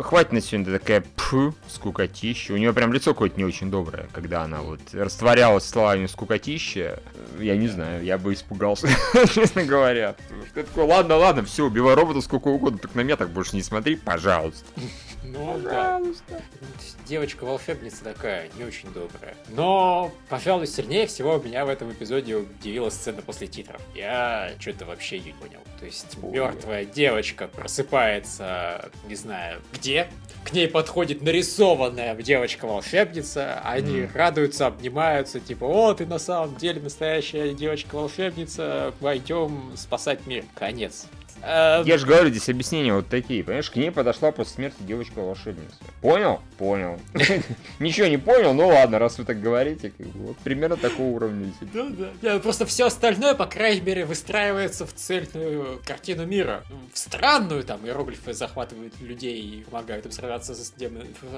хватит 0.00 0.32
на 0.32 0.40
сегодня, 0.40 0.78
такая, 0.78 1.02
пфу, 1.16 1.54
скукотища. 1.68 2.54
У 2.54 2.56
нее 2.56 2.72
прям 2.72 2.92
лицо 2.92 3.12
какое-то 3.12 3.36
не 3.36 3.44
очень 3.44 3.70
доброе, 3.70 4.08
когда 4.12 4.42
она 4.42 4.62
вот 4.62 4.80
растворялась 4.92 5.64
словами 5.68 6.06
скукотища. 6.06 7.00
Я 7.38 7.56
не 7.56 7.68
знаю, 7.68 7.81
я 8.02 8.18
бы 8.18 8.32
испугался, 8.32 8.88
честно 9.32 9.64
говоря. 9.64 10.14
Потому 10.28 10.46
что 10.46 10.60
я 10.60 10.66
такой, 10.66 10.84
ладно, 10.84 11.16
ладно, 11.16 11.44
все, 11.44 11.66
убивай 11.66 11.94
робота 11.94 12.20
сколько 12.20 12.48
угодно, 12.48 12.78
только 12.78 12.96
на 12.96 13.02
меня 13.02 13.16
так 13.16 13.30
больше 13.30 13.56
не 13.56 13.62
смотри, 13.62 13.96
пожалуйста. 13.96 14.66
Ну 15.24 15.58
да. 15.58 16.00
Девочка 17.06 17.44
волшебница 17.44 18.04
такая, 18.04 18.50
не 18.56 18.64
очень 18.64 18.92
добрая. 18.92 19.34
Но, 19.48 20.12
пожалуй, 20.28 20.66
сильнее 20.66 21.06
всего 21.06 21.36
меня 21.38 21.64
в 21.64 21.68
этом 21.68 21.92
эпизоде 21.92 22.36
удивила 22.36 22.90
сцена 22.90 23.22
после 23.22 23.46
титров. 23.46 23.80
Я 23.94 24.52
что-то 24.58 24.84
вообще 24.84 25.20
не 25.20 25.32
понял. 25.32 25.60
То 25.78 25.86
есть 25.86 26.16
мертвая 26.22 26.84
девочка 26.84 27.48
просыпается, 27.48 28.90
не 29.06 29.14
знаю, 29.14 29.60
где? 29.72 30.08
К 30.44 30.52
ней 30.52 30.68
подходит 30.68 31.22
нарисованная 31.22 32.14
девочка-волшебница, 32.16 33.60
они 33.64 34.02
Мгм. 34.02 34.10
радуются, 34.14 34.66
обнимаются, 34.66 35.40
типа, 35.40 35.64
о, 35.64 35.94
ты 35.94 36.04
на 36.04 36.18
самом 36.18 36.56
деле 36.56 36.80
настоящая 36.80 37.54
девочка-волшебница, 37.54 38.92
пойдем 39.00 39.72
спасать 39.76 40.26
мир. 40.26 40.44
Конец. 40.54 41.06
Э, 41.42 41.82
Я 41.84 41.98
же 41.98 42.06
говорю, 42.06 42.30
здесь 42.30 42.48
объяснения 42.48 42.94
вот 42.94 43.08
такие, 43.08 43.42
понимаешь, 43.42 43.70
к 43.70 43.76
ней 43.76 43.90
подошла 43.90 44.32
после 44.32 44.54
смерти 44.54 44.76
девочка-волшебница. 44.80 45.74
Понял? 46.00 46.40
Понял. 46.58 47.00
Ничего 47.80 48.06
не 48.06 48.18
понял, 48.18 48.54
ну 48.54 48.68
ладно, 48.68 48.98
раз 48.98 49.18
вы 49.18 49.24
так 49.24 49.40
говорите, 49.40 49.92
вот 49.98 50.36
примерно 50.38 50.76
такого 50.76 51.08
уровня. 51.08 51.52
Да, 51.60 51.84
да. 51.90 52.34
Не, 52.34 52.38
просто 52.40 52.66
все 52.66 52.86
остальное, 52.86 53.34
по 53.34 53.46
крайней 53.46 53.80
мере, 53.80 54.04
выстраивается 54.04 54.86
в 54.86 54.94
цельную 54.94 55.80
картину 55.84 56.26
мира. 56.26 56.62
В 56.92 56.98
странную, 56.98 57.64
там, 57.64 57.84
иероглифы 57.84 58.32
захватывают 58.32 59.00
людей 59.00 59.40
и 59.40 59.62
помогают 59.64 60.06
им 60.06 60.12
сражаться 60.12 60.54
с 60.54 60.72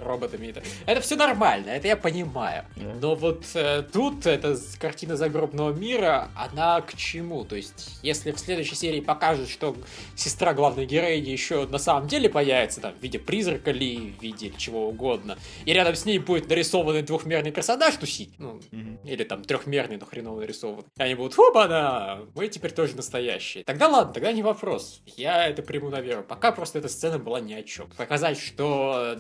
роботами. 0.03 0.55
Это, 0.87 1.01
все 1.01 1.17
нормально, 1.17 1.71
это 1.71 1.89
я 1.89 1.97
понимаю. 1.97 2.65
Но 3.01 3.15
вот 3.15 3.45
э, 3.55 3.83
тут 3.93 4.27
эта 4.27 4.57
картина 4.79 5.17
загробного 5.17 5.73
мира, 5.73 6.29
она 6.35 6.81
к 6.83 6.95
чему? 6.95 7.45
То 7.45 7.57
есть, 7.57 7.99
если 8.03 8.33
в 8.33 8.39
следующей 8.39 8.75
серии 8.75 9.01
покажут, 9.01 9.49
что 9.49 9.75
сестра 10.17 10.55
главной 10.55 10.87
героини 10.87 11.31
еще 11.31 11.67
на 11.67 11.79
самом 11.79 12.09
деле 12.09 12.29
появится, 12.29 12.81
там, 12.81 12.95
в 12.95 13.03
виде 13.03 13.19
призрака 13.19 13.71
ли, 13.71 14.15
в 14.19 14.23
виде 14.23 14.53
чего 14.57 14.89
угодно, 14.89 15.39
и 15.65 15.73
рядом 15.73 15.95
с 15.95 16.05
ней 16.05 16.19
будет 16.19 16.49
нарисованный 16.49 17.03
двухмерный 17.03 17.53
персонаж 17.53 17.95
тусить, 17.97 18.35
ну, 18.39 18.61
или 19.05 19.25
там 19.25 19.45
трехмерный, 19.45 19.97
но 19.97 20.07
хреново 20.07 20.41
нарисован. 20.41 20.85
И 20.97 21.03
они 21.03 21.15
будут, 21.15 21.39
оба 21.39 22.27
мы 22.35 22.49
теперь 22.49 22.73
тоже 22.73 22.97
настоящие. 22.97 23.65
Тогда 23.65 23.89
ладно, 23.89 24.13
тогда 24.13 24.33
не 24.33 24.43
вопрос. 24.43 25.03
Я 25.17 25.49
это 25.49 25.63
приму 25.63 25.91
на 25.91 26.01
веру. 26.01 26.23
Пока 26.23 26.53
просто 26.53 26.79
эта 26.79 26.89
сцена 26.89 27.19
была 27.19 27.41
ни 27.41 27.53
о 27.53 27.63
чем. 27.63 27.89
Показать, 27.97 28.39
что... 28.39 29.17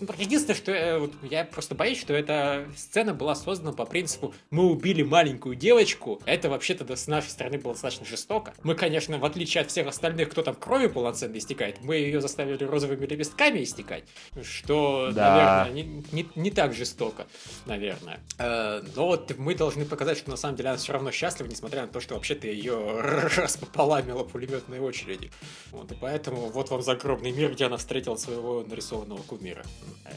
ну, 0.00 0.08
Единственное, 0.18 0.56
что 0.56 0.72
я, 0.72 0.98
вот, 0.98 1.12
я 1.22 1.44
просто 1.44 1.74
боюсь, 1.74 2.00
что 2.00 2.14
эта 2.14 2.68
сцена 2.76 3.14
была 3.14 3.34
создана 3.34 3.72
по 3.72 3.84
принципу 3.84 4.34
«мы 4.50 4.70
убили 4.70 5.02
маленькую 5.02 5.54
девочку». 5.54 6.20
Это 6.24 6.48
вообще-то 6.48 6.94
с 6.94 7.06
нашей 7.06 7.30
стороны 7.30 7.58
было 7.58 7.74
достаточно 7.74 8.06
жестоко. 8.06 8.54
Мы, 8.62 8.74
конечно, 8.74 9.18
в 9.18 9.24
отличие 9.24 9.62
от 9.62 9.70
всех 9.70 9.86
остальных, 9.86 10.07
кто 10.26 10.42
там 10.42 10.54
кровью 10.54 10.90
полноценно 10.92 11.36
истекает, 11.38 11.80
мы 11.82 11.96
ее 11.96 12.20
заставили 12.20 12.64
розовыми 12.64 13.06
лепестками 13.06 13.62
истекать, 13.62 14.04
что, 14.42 15.10
Да. 15.12 15.64
наверное, 15.66 15.72
не, 15.84 16.04
не- 16.12 16.28
не 16.34 16.50
так 16.50 16.74
жестоко 16.74 17.26
наверное. 17.66 18.20
Э, 18.38 18.82
но 18.96 19.06
вот 19.06 19.36
мы 19.38 19.54
должны 19.54 19.84
показать, 19.84 20.18
что 20.18 20.30
на 20.30 20.36
самом 20.36 20.56
деле 20.56 20.70
она 20.70 20.78
все 20.78 20.92
равно 20.92 21.10
счастлива, 21.10 21.48
несмотря 21.48 21.82
на 21.82 21.88
то, 21.88 22.00
что 22.00 22.14
вообще-то 22.14 22.46
ее 22.46 23.00
распополамила 23.36 24.24
пулеметной 24.24 24.80
очереди. 24.80 25.30
Вот, 25.70 25.90
и 25.92 25.94
поэтому 25.94 26.46
вот 26.48 26.70
вам 26.70 26.82
загробный 26.82 27.30
мир, 27.32 27.52
где 27.52 27.66
она 27.66 27.76
встретила 27.76 28.16
своего 28.16 28.62
нарисованного 28.64 29.22
кумира. 29.22 29.64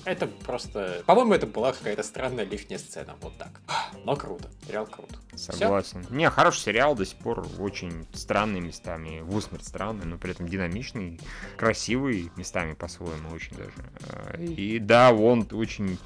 Это 0.05 0.27
просто... 0.27 1.03
По-моему, 1.05 1.33
это 1.33 1.47
была 1.47 1.73
какая-то 1.73 2.03
странная 2.03 2.45
лишняя 2.45 2.79
сцена, 2.79 3.15
вот 3.21 3.37
так. 3.37 3.61
Но 4.05 4.15
круто, 4.15 4.49
сериал 4.67 4.85
круто. 4.87 5.15
Согласен. 5.35 6.05
Не, 6.09 6.29
хороший 6.29 6.59
сериал 6.61 6.95
до 6.95 7.05
сих 7.05 7.17
пор 7.17 7.45
очень 7.59 8.05
странный 8.13 8.59
местами, 8.59 9.21
в 9.21 9.35
усмерть 9.35 9.65
странный, 9.67 9.80
но 9.89 10.17
при 10.17 10.31
этом 10.31 10.47
динамичный, 10.47 11.19
красивый 11.57 12.31
местами 12.35 12.73
по-своему 12.73 13.29
очень 13.33 13.55
даже. 13.57 13.71
Э, 14.09 14.43
И 14.43 14.79
да, 14.79 15.11
он 15.11 15.47
очень 15.51 15.97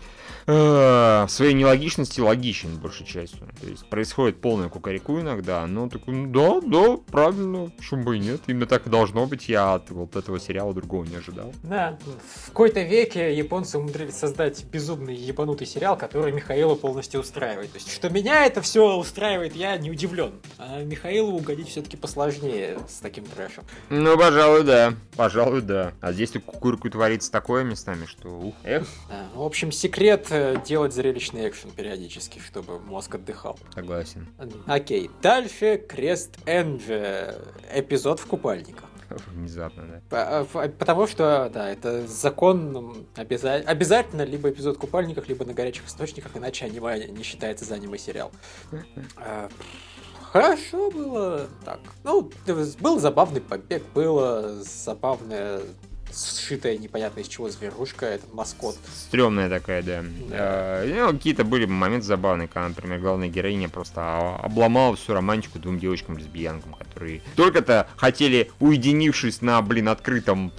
э, 0.48 0.52
в 0.54 1.28
своей 1.30 1.54
нелогичности 1.54 2.22
логичен 2.22 2.78
большей 2.78 3.06
частью. 3.06 3.48
То 3.60 3.68
есть 3.68 3.86
происходит 3.90 4.40
полное 4.42 4.70
кукареку 4.70 5.20
иногда, 5.20 5.66
но 5.68 5.90
такой, 5.90 6.14
ну 6.16 6.32
да, 6.32 6.62
да, 6.66 6.98
правильно, 7.12 7.70
почему 7.78 8.04
бы 8.04 8.16
и 8.18 8.20
нет. 8.20 8.42
Именно 8.48 8.66
так 8.66 8.88
и 8.88 8.90
должно 8.90 9.26
быть. 9.26 9.50
Я 9.50 9.76
от 9.76 9.92
вот 9.92 10.16
этого 10.16 10.40
сериала 10.40 10.74
другого 10.74 11.04
не 11.04 11.18
ожидал. 11.18 11.54
Да, 11.64 11.98
в 12.46 12.48
какой-то 12.48 12.82
веке 12.82 13.36
японцы 13.36 13.78
умудрились 13.78 14.16
создать 14.16 14.64
безумный 14.66 15.16
ебанутый 15.16 15.68
сериал, 15.68 15.98
который 15.98 16.32
Михаила 16.32 16.76
полностью 16.76 17.20
устраивает. 17.20 17.72
То 17.72 17.78
есть, 17.78 17.92
что 17.92 18.10
меня 18.10 18.46
это 18.46 18.62
все 18.62 18.96
устраивает, 18.98 19.56
я 19.56 19.78
не 19.78 19.92
удивлен. 19.92 20.32
А 20.58 20.82
Михаилу 20.84 21.34
угодить 21.34 21.70
все-таки 21.70 21.98
посложнее 21.98 22.78
с 22.88 23.00
таким 23.00 23.26
трэшем. 23.26 23.65
Ну, 23.90 24.18
пожалуй, 24.18 24.64
да. 24.64 24.94
Пожалуй, 25.16 25.62
да. 25.62 25.94
А 26.02 26.12
здесь 26.12 26.32
тут 26.32 26.44
кукурку 26.44 26.90
творится 26.90 27.32
такое 27.32 27.64
местами, 27.64 28.06
что 28.06 28.30
ух, 28.30 28.56
эх, 28.64 28.88
Да, 29.10 29.28
В 29.34 29.42
общем, 29.44 29.72
секрет 29.72 30.28
э, 30.30 30.58
делать 30.66 30.94
зрелищный 30.94 31.48
экшен 31.50 31.72
периодически, 31.72 32.40
чтобы 32.40 32.80
мозг 32.80 33.16
отдыхал. 33.16 33.58
согласен. 33.74 34.28
Окей, 34.68 35.10
дальше 35.22 35.78
Крест 35.88 36.38
Энджи. 36.46 37.36
Эпизод 37.74 38.20
в 38.20 38.26
купальниках. 38.26 38.86
Внезапно, 39.28 40.02
да. 40.10 40.46
Э, 40.52 40.70
Потому 40.70 41.06
что, 41.08 41.50
да, 41.54 41.70
это 41.70 42.08
закон 42.08 43.06
обяза- 43.16 43.64
обязательно 43.64 44.24
либо 44.24 44.50
эпизод 44.50 44.78
в 44.78 44.80
купальниках, 44.80 45.30
либо 45.30 45.46
на 45.46 45.54
горячих 45.54 45.86
источниках, 45.86 46.32
иначе 46.36 46.66
аниме 46.66 47.08
не 47.10 47.24
считается 47.24 47.66
за 47.66 47.76
аниме-сериал. 47.76 48.32
Хорошо 50.36 50.92
было. 50.92 51.48
Так, 51.64 51.80
ну, 52.04 52.30
был 52.82 53.00
забавный 53.00 53.40
побег, 53.40 53.84
было 53.94 54.62
забавное 54.64 55.62
сшитая 56.12 56.78
непонятно 56.78 57.22
из 57.22 57.30
чего 57.30 57.50
зверушка, 57.50 58.06
этот 58.06 58.34
маскот. 58.34 58.76
Стрёмная 58.94 59.50
такая, 59.50 59.82
да. 59.82 60.04
Да. 60.30 60.84
Э, 60.84 60.94
ну, 60.94 61.14
какие-то 61.14 61.46
были 61.46 61.66
моменты 61.66 62.06
забавные, 62.06 62.50
когда, 62.50 62.68
например, 62.68 63.00
главная 63.00 63.30
героиня 63.30 63.70
просто 63.70 64.36
обломала 64.36 64.98
всю 64.98 65.14
романтику 65.14 65.58
двум 65.58 65.80
девочкам-лесбиянкам, 65.80 66.74
которые 66.74 67.22
только-то 67.38 67.88
хотели, 67.96 68.52
уединившись 68.60 69.42
на, 69.42 69.62
блин, 69.62 69.88
открытом 69.88 70.52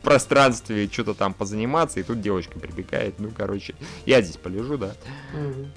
пространстве, 0.00 0.88
что-то 0.90 1.14
там 1.14 1.34
позаниматься, 1.34 2.00
и 2.00 2.02
тут 2.02 2.20
девочка 2.20 2.58
прибегает. 2.58 3.18
Ну, 3.18 3.30
короче, 3.36 3.74
я 4.06 4.22
здесь 4.22 4.36
полежу, 4.36 4.78
да. 4.78 4.94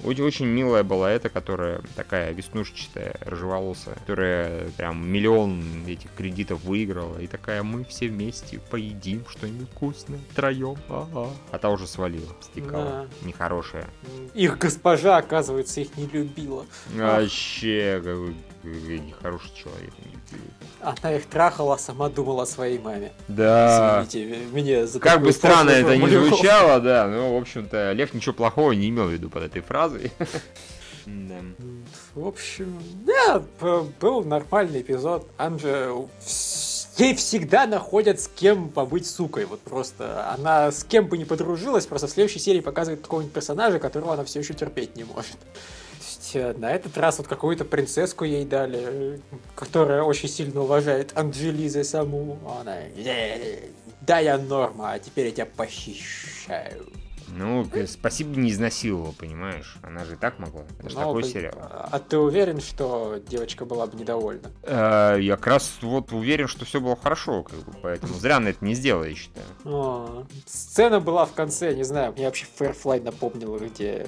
Очень, 0.03 0.23
очень 0.23 0.45
милая 0.45 0.83
была 0.83 1.11
эта, 1.11 1.29
которая 1.29 1.81
такая 1.95 2.31
веснушчатая, 2.31 3.15
рыжеволосая, 3.21 3.95
которая 3.95 4.69
прям 4.77 5.07
миллион 5.07 5.63
этих 5.87 6.09
кредитов 6.15 6.63
выиграла. 6.63 7.19
И 7.19 7.27
такая, 7.27 7.63
мы 7.63 7.83
все 7.85 8.07
вместе 8.07 8.59
поедим 8.69 9.25
что-нибудь 9.27 9.69
вкусное 9.69 10.19
втроем. 10.31 10.77
Ага. 10.89 11.29
А 11.51 11.57
та 11.57 11.69
уже 11.69 11.87
свалила, 11.87 12.35
стекала. 12.41 13.07
Нехорошая. 13.23 13.87
Их 14.33 14.57
госпожа, 14.57 15.17
оказывается, 15.17 15.81
их 15.81 15.95
не 15.97 16.07
любила. 16.07 16.65
Вообще, 16.93 18.01
какой, 18.03 18.35
какой 18.61 18.99
нехороший 18.99 19.51
человек. 19.55 19.93
Она 20.83 21.15
их 21.15 21.25
трахала, 21.27 21.75
а 21.75 21.77
сама 21.77 22.09
думала 22.09 22.43
о 22.43 22.45
своей 22.45 22.79
маме. 22.79 23.11
Да. 23.27 24.03
Извините, 24.07 24.37
мне 24.51 24.87
за 24.87 24.99
Как 24.99 25.21
бы 25.21 25.31
странно 25.31 25.69
это 25.69 25.95
ни 25.95 25.99
формулировку. 26.01 26.35
звучало, 26.37 26.79
да, 26.79 27.07
но, 27.07 27.33
в 27.35 27.37
общем-то, 27.41 27.91
Лев 27.93 28.13
ничего 28.13 28.33
плохого 28.33 28.71
не 28.71 28.89
имел 28.89 29.05
в 29.07 29.11
виду 29.11 29.29
под 29.29 29.43
этой 29.43 29.61
фразой. 29.61 30.11
Да. 31.07 31.35
В 32.13 32.27
общем, 32.27 32.79
да, 33.07 33.41
был 33.99 34.23
нормальный 34.23 34.81
эпизод. 34.81 35.27
Анжа 35.35 35.87
вс- 36.23 36.87
ей 36.97 37.15
всегда 37.15 37.65
находят 37.65 38.21
с 38.21 38.27
кем 38.27 38.69
побыть 38.69 39.09
сукой. 39.09 39.45
Вот 39.45 39.61
просто 39.61 40.31
она 40.31 40.71
с 40.71 40.83
кем 40.83 41.07
бы 41.07 41.17
не 41.17 41.25
подружилась, 41.25 41.87
просто 41.87 42.05
в 42.05 42.11
следующей 42.11 42.37
серии 42.37 42.59
показывает 42.59 43.01
какого-нибудь 43.01 43.33
персонажа, 43.33 43.79
которого 43.79 44.13
она 44.13 44.23
все 44.25 44.39
еще 44.41 44.53
терпеть 44.53 44.95
не 44.95 45.03
может. 45.03 45.37
Есть, 46.33 46.35
э, 46.35 46.53
на 46.57 46.71
этот 46.71 46.97
раз 46.97 47.17
вот 47.17 47.27
какую-то 47.27 47.65
принцесску 47.65 48.23
ей 48.23 48.45
дали, 48.45 48.79
э, 48.81 49.17
которая 49.55 50.03
очень 50.03 50.29
сильно 50.29 50.61
уважает 50.61 51.17
Анджелизы 51.17 51.83
саму. 51.83 52.37
Она, 52.59 52.77
«Э, 52.79 53.69
да, 54.01 54.19
я 54.19 54.37
норма, 54.37 54.93
а 54.93 54.99
теперь 54.99 55.27
я 55.27 55.31
тебя 55.31 55.45
похищаю. 55.45 56.87
Ну, 57.37 57.67
спасибо 57.87 58.37
не 58.39 58.51
изнасиловал, 58.51 59.13
понимаешь? 59.17 59.75
Она 59.81 60.05
же 60.05 60.13
и 60.13 60.17
так 60.17 60.39
могла. 60.39 60.63
Это 60.79 60.89
же 60.89 60.95
такой 60.95 61.23
сериал. 61.23 61.53
А 61.59 61.99
ты 61.99 62.17
уверен, 62.17 62.59
что 62.61 63.19
девочка 63.27 63.65
была 63.65 63.87
бы 63.87 63.97
недовольна? 63.97 64.51
Э, 64.63 65.17
Я 65.19 65.37
как 65.37 65.47
раз 65.47 65.77
вот 65.81 66.11
уверен, 66.11 66.47
что 66.47 66.65
все 66.65 66.79
было 66.81 66.95
хорошо, 66.95 67.45
поэтому 67.81 68.13
зря 68.15 68.37
она 68.37 68.49
это 68.49 68.63
не 68.63 68.73
сделала, 68.75 69.05
я 69.05 69.15
считаю. 69.15 70.27
Сцена 70.45 70.99
была 70.99 71.25
в 71.25 71.33
конце, 71.33 71.73
не 71.73 71.83
знаю, 71.83 72.13
мне 72.13 72.25
вообще 72.25 72.45
Firefly 72.59 73.03
напомнила, 73.03 73.57
где 73.57 74.05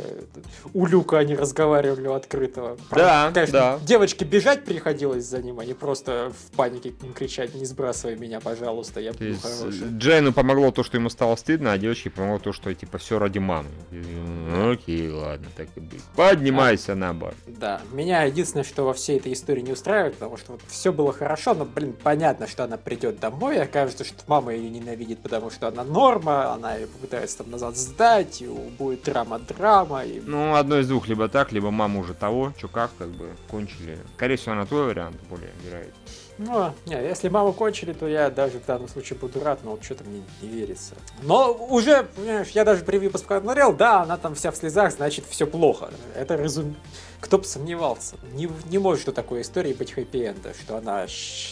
у 0.74 0.86
Люка 0.86 1.20
они 1.20 1.36
разговаривали 1.36 2.08
у 2.08 2.14
открытого. 2.14 2.78
Да, 2.92 3.32
да. 3.52 3.80
девочке 3.84 4.26
бежать 4.26 4.66
приходилось 4.66 5.26
за 5.26 5.42
ним, 5.42 5.60
а 5.60 5.66
не 5.66 5.74
просто 5.74 6.32
в 6.32 6.56
панике 6.56 6.94
кричать 7.16 7.56
«Не 7.56 7.66
сбрасывай 7.66 8.16
меня, 8.16 8.40
пожалуйста, 8.40 9.00
я 9.00 9.14
буду 9.14 9.36
хороший». 9.42 9.98
Джейну 9.98 10.34
помогло 10.34 10.72
то, 10.72 10.84
что 10.84 10.98
ему 10.98 11.10
стало 11.10 11.36
стыдно, 11.36 11.72
а 11.74 11.78
девочке 11.78 12.10
помогло 12.10 12.40
то, 12.40 12.54
что 12.54 12.74
типа 12.74 12.98
все 12.98 13.13
все 13.14 13.20
ради 13.20 13.38
мамы. 13.38 13.70
Ну, 13.92 14.72
окей, 14.72 15.08
ладно, 15.10 15.48
так 15.56 15.68
и 15.76 15.80
быть. 15.80 16.02
Поднимайся 16.16 16.96
на 16.96 17.14
бар. 17.14 17.36
Да, 17.46 17.80
меня 17.92 18.24
единственное, 18.24 18.64
что 18.64 18.86
во 18.86 18.94
всей 18.94 19.18
этой 19.18 19.34
истории 19.34 19.62
не 19.62 19.72
устраивает, 19.72 20.16
потому 20.16 20.38
что 20.38 20.54
вот 20.54 20.62
все 20.68 20.92
было 20.92 21.14
хорошо, 21.14 21.54
но, 21.54 21.66
блин, 21.66 21.96
понятно, 22.02 22.48
что 22.48 22.64
она 22.64 22.78
придет 22.78 23.20
домой, 23.20 23.58
и 23.58 23.60
окажется, 23.60 24.04
что 24.04 24.16
мама 24.26 24.54
ее 24.54 24.70
ненавидит, 24.70 25.20
потому 25.20 25.52
что 25.52 25.68
она 25.68 25.84
норма, 25.84 26.54
она 26.54 26.76
ее 26.76 26.88
попытается 26.88 27.40
там 27.40 27.52
назад 27.52 27.78
сдать, 27.78 28.42
и 28.42 28.48
будет 28.48 29.04
драма-драма. 29.04 30.06
И... 30.06 30.20
Ну, 30.22 30.56
одно 30.56 30.80
из 30.80 30.88
двух, 30.88 31.08
либо 31.08 31.28
так, 31.30 31.52
либо 31.52 31.70
мама 31.70 32.00
уже 32.00 32.16
того, 32.16 32.52
что 32.58 32.68
как, 32.68 32.90
как 32.98 33.10
бы, 33.10 33.30
кончили. 33.48 34.00
Скорее 34.16 34.38
всего, 34.38 34.56
на 34.56 34.66
твой 34.66 34.88
вариант 34.88 35.18
более 35.30 35.52
вероятно. 35.64 35.94
Ну, 36.38 36.74
не, 36.86 36.96
если 36.96 37.30
маму 37.30 37.54
кончили, 37.54 37.94
то 37.94 38.08
я 38.08 38.30
даже 38.30 38.60
в 38.60 38.66
данном 38.66 38.88
случае 38.88 39.20
буду 39.20 39.40
рад, 39.44 39.60
но 39.64 39.72
вот 39.72 39.84
что-то 39.84 40.04
мне 40.04 40.24
не 40.42 40.48
верится. 40.48 40.96
Но 41.22 41.54
уже, 41.54 42.04
понимаешь, 42.16 42.50
я 42.50 42.66
даже 42.66 42.84
превью 42.84 43.12
посмотрел, 43.12 43.74
да, 43.74 44.02
она 44.02 44.18
там 44.18 44.36
вся 44.36 44.52
в 44.52 44.56
слезах, 44.56 44.94
значит, 44.94 45.26
все 45.30 45.46
плохо. 45.46 45.92
Это 46.16 46.38
разум... 46.38 46.76
Кто 47.20 47.38
бы 47.38 47.46
сомневался. 47.46 48.18
Не, 48.34 48.50
не 48.70 48.80
может 48.80 49.08
у 49.08 49.14
такой 49.14 49.44
истории 49.44 49.72
быть 49.72 49.94
хэппи-энда, 49.94 50.54
что 50.62 50.76
она 50.76 51.06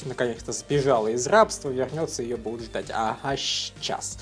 наконец-то 0.04 0.52
сбежала 0.52 1.08
из 1.08 1.26
рабства, 1.28 1.70
вернется, 1.70 2.24
ее 2.24 2.36
будут 2.36 2.64
ждать. 2.66 2.88
Ага, 2.92 3.38
сейчас. 3.38 4.18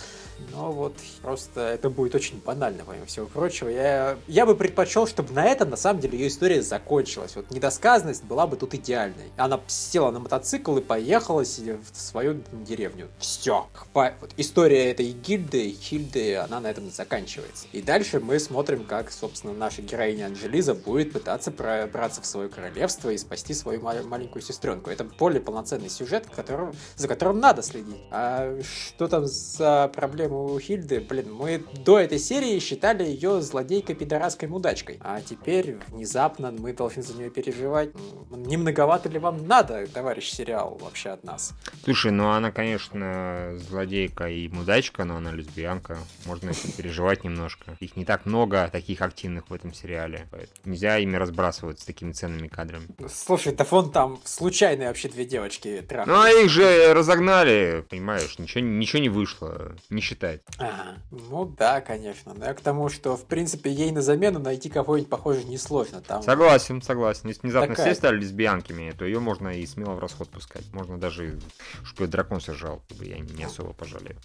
Но 0.52 0.72
вот 0.72 0.96
просто 1.22 1.62
это 1.62 1.90
будет 1.90 2.16
очень 2.16 2.42
банально, 2.44 2.84
помимо 2.86 3.06
всего 3.06 3.28
прочего. 3.28 3.70
Я, 3.70 4.18
я 4.28 4.46
бы 4.46 4.56
предпочел, 4.56 5.08
чтобы 5.08 5.34
на 5.34 5.46
этом, 5.46 5.70
на 5.70 5.78
самом 5.78 6.00
деле, 6.02 6.18
ее 6.18 6.28
история 6.28 6.62
закончилась. 6.62 7.36
Вот 7.36 7.52
недосказанность 7.52 8.24
была 8.24 8.48
бы 8.48 8.58
тут 8.58 8.74
идеальной. 8.74 9.32
Она 9.38 9.60
села 9.68 10.12
на 10.12 10.20
мотоцикл 10.20 10.78
и 10.78 10.82
поехала 10.82 11.42
в 11.42 11.46
свою 11.94 12.42
деревню. 12.52 13.08
Все. 13.20 13.68
Вот 13.94 14.32
история 14.38 14.92
этой 14.92 15.12
гильды, 15.12 15.72
Хильды, 15.72 16.36
она 16.36 16.60
на 16.60 16.68
этом 16.68 16.90
заканчивается. 16.90 17.68
И 17.72 17.82
дальше 17.82 18.20
мы 18.20 18.40
смотрим, 18.40 18.84
как, 18.86 19.12
собственно, 19.12 19.54
наша 19.54 19.82
героиня 19.82 20.26
Анжелиза 20.26 20.74
будет 20.74 21.14
пытаться 21.14 21.52
пробраться 21.52 22.22
в 22.22 22.26
свое 22.26 22.50
королевство 22.50 23.10
и 23.10 23.18
спасти 23.18 23.54
свою 23.54 23.82
маленькую 23.82 24.42
сестренку. 24.42 24.90
Это 24.90 25.04
более 25.04 25.42
полноценный 25.42 25.90
сюжет, 25.90 26.28
которым, 26.36 26.74
за 26.96 27.08
которым 27.08 27.40
надо 27.40 27.62
следить. 27.62 28.02
А 28.12 28.60
что 28.62 29.08
там 29.08 29.26
за 29.26 29.90
проблемы 30.30 30.54
у 30.54 30.60
Хильды, 30.60 31.00
блин, 31.00 31.34
мы 31.34 31.64
до 31.84 32.00
этой 32.00 32.20
серии 32.20 32.60
считали 32.60 33.04
ее 33.04 33.42
злодейкой 33.42 33.96
пидорасской 33.96 34.48
мудачкой. 34.48 35.00
А 35.02 35.22
теперь 35.22 35.78
внезапно 35.90 36.52
мы 36.52 36.74
должны 36.74 37.02
за 37.04 37.16
нее 37.16 37.30
переживать. 37.30 37.90
Не 38.32 38.58
многовато 38.58 39.10
ли 39.10 39.20
вам 39.20 39.48
надо, 39.48 39.88
товарищ 39.88 40.30
сериал, 40.30 40.78
вообще 40.82 41.10
от 41.10 41.24
нас? 41.24 41.54
Слушай, 41.84 42.12
ну 42.12 42.30
она, 42.30 42.52
конечно, 42.52 43.58
злодейка 43.70 44.30
и 44.30 44.48
мудачка, 44.48 45.04
но 45.04 45.18
она 45.18 45.32
лесбиянка. 45.32 45.98
Можно 46.26 46.52
переживать 46.78 47.24
немножко. 47.24 47.78
Их 47.80 47.96
не 47.96 48.06
так 48.06 48.26
много 48.26 48.70
таких 48.72 49.02
активных 49.02 49.50
в 49.50 49.54
этом 49.54 49.74
сериале. 49.74 50.28
Нельзя 50.66 50.98
ими 50.98 51.16
разбрасываться 51.16 51.86
такими 51.86 52.12
ценными 52.12 52.48
кадрами. 52.48 52.88
Слушай, 53.12 53.54
да 53.54 53.66
вон 53.70 53.92
там 53.92 54.20
случайные 54.24 54.88
вообще 54.88 55.10
две 55.10 55.26
девочки 55.26 55.84
трахались. 55.88 56.14
Ну, 56.14 56.22
а 56.22 56.30
их 56.30 56.50
же 56.50 56.94
разогнали, 56.94 57.86
понимаешь, 57.90 58.38
ничего, 58.38 58.62
ничего 58.62 59.02
не 59.02 59.10
вышло. 59.10 59.76
Не 59.90 60.02
считая 60.02 60.19
считать. 60.20 60.42
Ага. 60.58 60.98
Ну 61.12 61.46
да, 61.46 61.82
конечно. 61.82 62.34
Но 62.34 62.46
я 62.46 62.54
к 62.54 62.62
тому, 62.62 62.90
что, 62.90 63.16
в 63.16 63.26
принципе, 63.26 63.72
ей 63.72 63.92
на 63.92 64.02
замену 64.02 64.40
найти 64.40 64.70
кого-нибудь 64.70 65.10
похоже 65.10 65.44
несложно. 65.46 66.02
Там... 66.02 66.22
Согласен, 66.24 66.82
согласен. 66.82 67.30
Если 67.30 67.42
внезапно 67.42 67.76
Такая... 67.76 67.88
все 67.88 67.96
стали 67.96 68.20
лесбиянками, 68.20 68.92
то 68.92 69.06
ее 69.06 69.20
можно 69.20 69.50
и 69.50 69.66
смело 69.66 69.94
в 69.94 70.00
расход 70.00 70.30
пускать. 70.30 70.66
Можно 70.74 70.98
даже, 70.98 71.40
чтобы 71.84 72.08
дракон 72.08 72.42
сожрал, 72.42 72.82
я 73.00 73.20
не 73.20 73.44
особо 73.44 73.74
пожалею. 73.74 74.18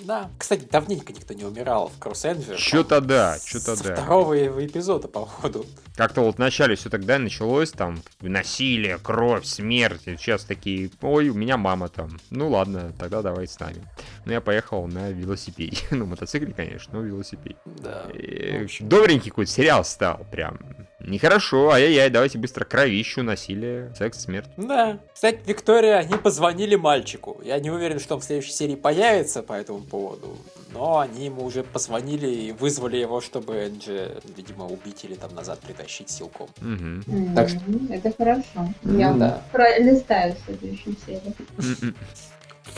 Да. 0.00 0.30
Кстати, 0.38 0.66
давненько 0.70 1.12
никто 1.12 1.34
не 1.34 1.44
умирал 1.44 1.88
в 1.88 1.98
Кросс 1.98 2.24
Энджи. 2.24 2.56
Что-то 2.58 3.00
да, 3.00 3.38
что-то 3.42 3.82
да. 3.82 3.94
второго 3.94 4.34
эпизода, 4.64 5.08
походу. 5.08 5.64
Как-то 5.96 6.22
вот 6.22 6.36
вначале 6.36 6.74
все 6.74 6.90
тогда 6.90 7.18
началось, 7.18 7.70
там, 7.70 8.02
насилие, 8.20 8.98
кровь, 8.98 9.46
смерть. 9.46 10.02
Сейчас 10.04 10.44
такие, 10.44 10.90
ой, 11.00 11.28
у 11.28 11.34
меня 11.34 11.56
мама 11.56 11.88
там. 11.88 12.18
Ну 12.30 12.50
ладно, 12.50 12.92
тогда 12.98 13.22
давай 13.22 13.46
с 13.46 13.58
нами. 13.58 13.82
Ну, 14.24 14.32
я 14.32 14.40
поехал 14.40 14.83
на 14.86 15.10
велосипеде. 15.10 15.78
ну, 15.90 16.06
мотоцикле, 16.06 16.52
конечно, 16.52 16.98
но 16.98 17.04
велосипед. 17.04 17.56
Да. 17.64 18.06
И, 18.12 18.66
добренький 18.80 19.30
какой-то 19.30 19.50
сериал 19.50 19.84
стал, 19.84 20.26
прям. 20.30 20.58
Нехорошо, 21.06 21.70
ай-яй-яй, 21.70 22.08
давайте 22.08 22.38
быстро 22.38 22.64
кровищу, 22.64 23.22
насилие, 23.22 23.94
секс, 23.94 24.20
смерть. 24.20 24.48
Да. 24.56 24.98
Кстати, 25.12 25.40
Виктория, 25.46 25.98
они 25.98 26.16
позвонили 26.16 26.76
мальчику. 26.76 27.40
Я 27.44 27.58
не 27.60 27.70
уверен, 27.70 28.00
что 28.00 28.14
он 28.14 28.20
в 28.20 28.24
следующей 28.24 28.52
серии 28.52 28.74
появится 28.74 29.42
по 29.42 29.52
этому 29.52 29.80
поводу. 29.80 30.38
Но 30.72 30.98
они 30.98 31.26
ему 31.26 31.44
уже 31.44 31.62
позвонили 31.62 32.26
и 32.26 32.52
вызвали 32.52 32.96
его, 32.96 33.20
чтобы 33.20 33.54
Энджи, 33.54 34.20
видимо, 34.36 34.66
убить 34.66 35.04
или 35.04 35.14
там 35.14 35.34
назад 35.34 35.60
притащить 35.60 36.10
силком. 36.10 36.48
Угу. 36.60 37.34
Так 37.34 37.48
что... 37.50 37.60
Это 37.90 38.12
хорошо. 38.16 38.74
Я 38.82 39.12
да. 39.12 39.42
пролистаю 39.52 40.34
следующую 40.46 40.96
серию. 41.06 41.34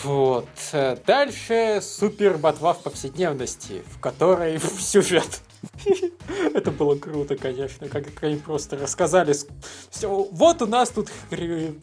Вот. 0.02 0.48
Дальше 1.06 1.80
супер 1.82 2.38
ботва 2.38 2.74
в 2.74 2.82
повседневности, 2.82 3.82
в 3.90 4.00
которой 4.00 4.60
сюжет 4.78 5.40
Это 6.54 6.70
было 6.70 6.96
круто, 6.96 7.36
конечно, 7.36 7.88
как 7.88 8.06
они 8.22 8.36
просто 8.36 8.76
рассказали. 8.76 9.34
Все, 9.90 10.08
вот 10.08 10.62
у 10.62 10.66
нас 10.66 10.90
тут 10.90 11.10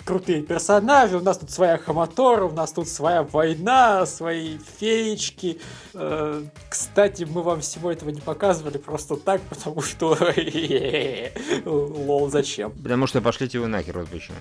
крутые 0.05 0.41
персонажи, 0.41 1.17
у 1.17 1.21
нас 1.21 1.37
тут 1.37 1.51
своя 1.51 1.77
Хаматора, 1.77 2.45
у 2.45 2.51
нас 2.51 2.71
тут 2.71 2.87
своя 2.87 3.23
война, 3.23 4.05
свои 4.05 4.57
феечки. 4.79 5.59
Э, 5.93 6.43
кстати, 6.69 7.23
мы 7.23 7.43
вам 7.43 7.61
всего 7.61 7.91
этого 7.91 8.09
не 8.09 8.21
показывали 8.21 8.77
просто 8.77 9.15
так, 9.15 9.41
потому 9.41 9.81
что... 9.81 10.17
Лол, 11.65 12.29
зачем? 12.29 12.71
Потому 12.71 13.07
что 13.07 13.21
пошлите 13.21 13.59
вы 13.59 13.67
нахер, 13.67 13.99
вот 13.99 14.09
почему. 14.09 14.37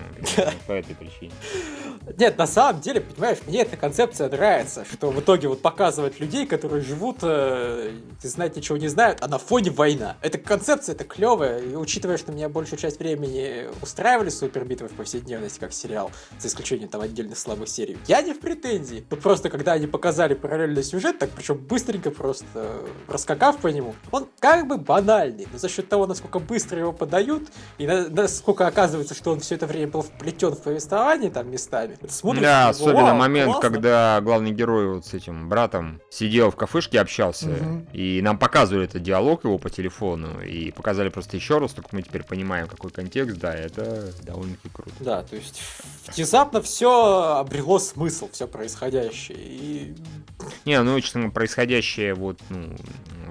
По 0.67 0.73
этой 0.73 0.95
причине. 0.95 1.31
Нет, 2.17 2.37
на 2.37 2.47
самом 2.47 2.81
деле, 2.81 3.01
понимаешь, 3.01 3.37
мне 3.47 3.61
эта 3.61 3.77
концепция 3.77 4.29
нравится, 4.29 4.85
что 4.91 5.09
в 5.09 5.19
итоге 5.19 5.47
вот 5.47 5.61
показывать 5.61 6.19
людей, 6.19 6.45
которые 6.45 6.81
живут, 6.81 7.17
э, 7.21 7.91
знать 8.21 8.55
ничего 8.55 8.77
не 8.77 8.87
знают, 8.87 9.19
а 9.21 9.27
на 9.33 9.39
фоне 9.39 9.71
война. 9.71 10.15
Эта 10.21 10.37
концепция, 10.37 10.93
это 10.93 11.05
клевая, 11.05 11.59
и 11.59 11.75
учитывая, 11.75 12.17
что 12.17 12.31
меня 12.31 12.49
большую 12.49 12.77
часть 12.77 12.99
времени 12.99 13.65
устраивали 13.81 14.29
супер 14.29 14.63
битвы 14.63 14.89
в 14.89 14.91
повседневности, 14.91 15.59
как 15.59 15.73
сериал, 15.73 16.11
за 16.37 16.49
исключением 16.49 16.89
там 16.89 17.01
отдельных 17.01 17.39
слабых 17.39 17.67
серий, 17.67 17.97
я 18.07 18.21
не 18.21 18.33
в 18.33 18.39
претензии. 18.39 19.03
Но 19.09 19.17
просто, 19.17 19.49
когда 19.49 19.71
они 19.73 19.87
показали 19.87 20.35
параллельный 20.35 20.83
сюжет, 20.83 21.17
так 21.17 21.31
причем 21.31 21.57
быстренько 21.57 22.11
просто 22.11 22.81
раскакав 23.07 23.57
по 23.57 23.69
нему, 23.69 23.95
он 24.11 24.27
как 24.39 24.67
бы 24.67 24.77
банальный, 24.77 25.47
но 25.51 25.57
за 25.57 25.67
счет 25.67 25.89
того, 25.89 26.05
насколько 26.05 26.37
быстро 26.37 26.77
его 26.77 26.93
подают, 26.93 27.49
и 27.79 27.87
на, 27.87 28.07
насколько 28.09 28.67
оказывается, 28.67 29.15
что 29.15 29.31
он 29.31 29.39
все 29.39 29.55
это 29.55 29.65
время 29.65 29.87
был 29.87 30.03
вплетен 30.03 30.51
в 30.51 30.61
повествование 30.61 31.31
там 31.31 31.49
местами, 31.49 31.97
смотришь 32.07 32.43
да, 32.43 32.69
особенно 32.69 33.15
момент, 33.15 33.53
классно. 33.53 33.69
когда 33.71 34.21
главный 34.21 34.51
герой 34.51 34.93
вот 34.93 35.07
с 35.07 35.13
этим 35.15 35.49
братом 35.49 36.01
сидел 36.11 36.51
в 36.51 36.55
кафешке, 36.55 36.99
общался, 36.99 37.49
угу. 37.49 37.87
и 37.93 38.21
нам 38.21 38.37
показывали 38.37 38.85
это 38.85 38.99
диалог 38.99 39.22
его 39.31 39.57
по 39.57 39.69
телефону 39.69 40.41
и 40.41 40.71
показали 40.71 41.09
просто 41.09 41.37
еще 41.37 41.57
раз, 41.57 41.73
только 41.73 41.89
мы 41.91 42.01
теперь 42.01 42.23
понимаем, 42.23 42.67
какой 42.67 42.91
контекст, 42.91 43.37
да, 43.37 43.53
это 43.53 44.11
довольно-таки 44.23 44.69
круто. 44.69 44.95
Да, 44.99 45.23
то 45.23 45.35
есть 45.35 45.61
внезапно 46.15 46.61
все 46.61 47.37
обрело 47.37 47.79
смысл, 47.79 48.29
все 48.31 48.47
происходящее. 48.47 49.37
И... 49.39 49.95
Не, 50.65 50.81
ну, 50.81 50.99
честно, 50.99 51.29
происходящее 51.29 52.13
вот, 52.13 52.39
ну, 52.49 52.75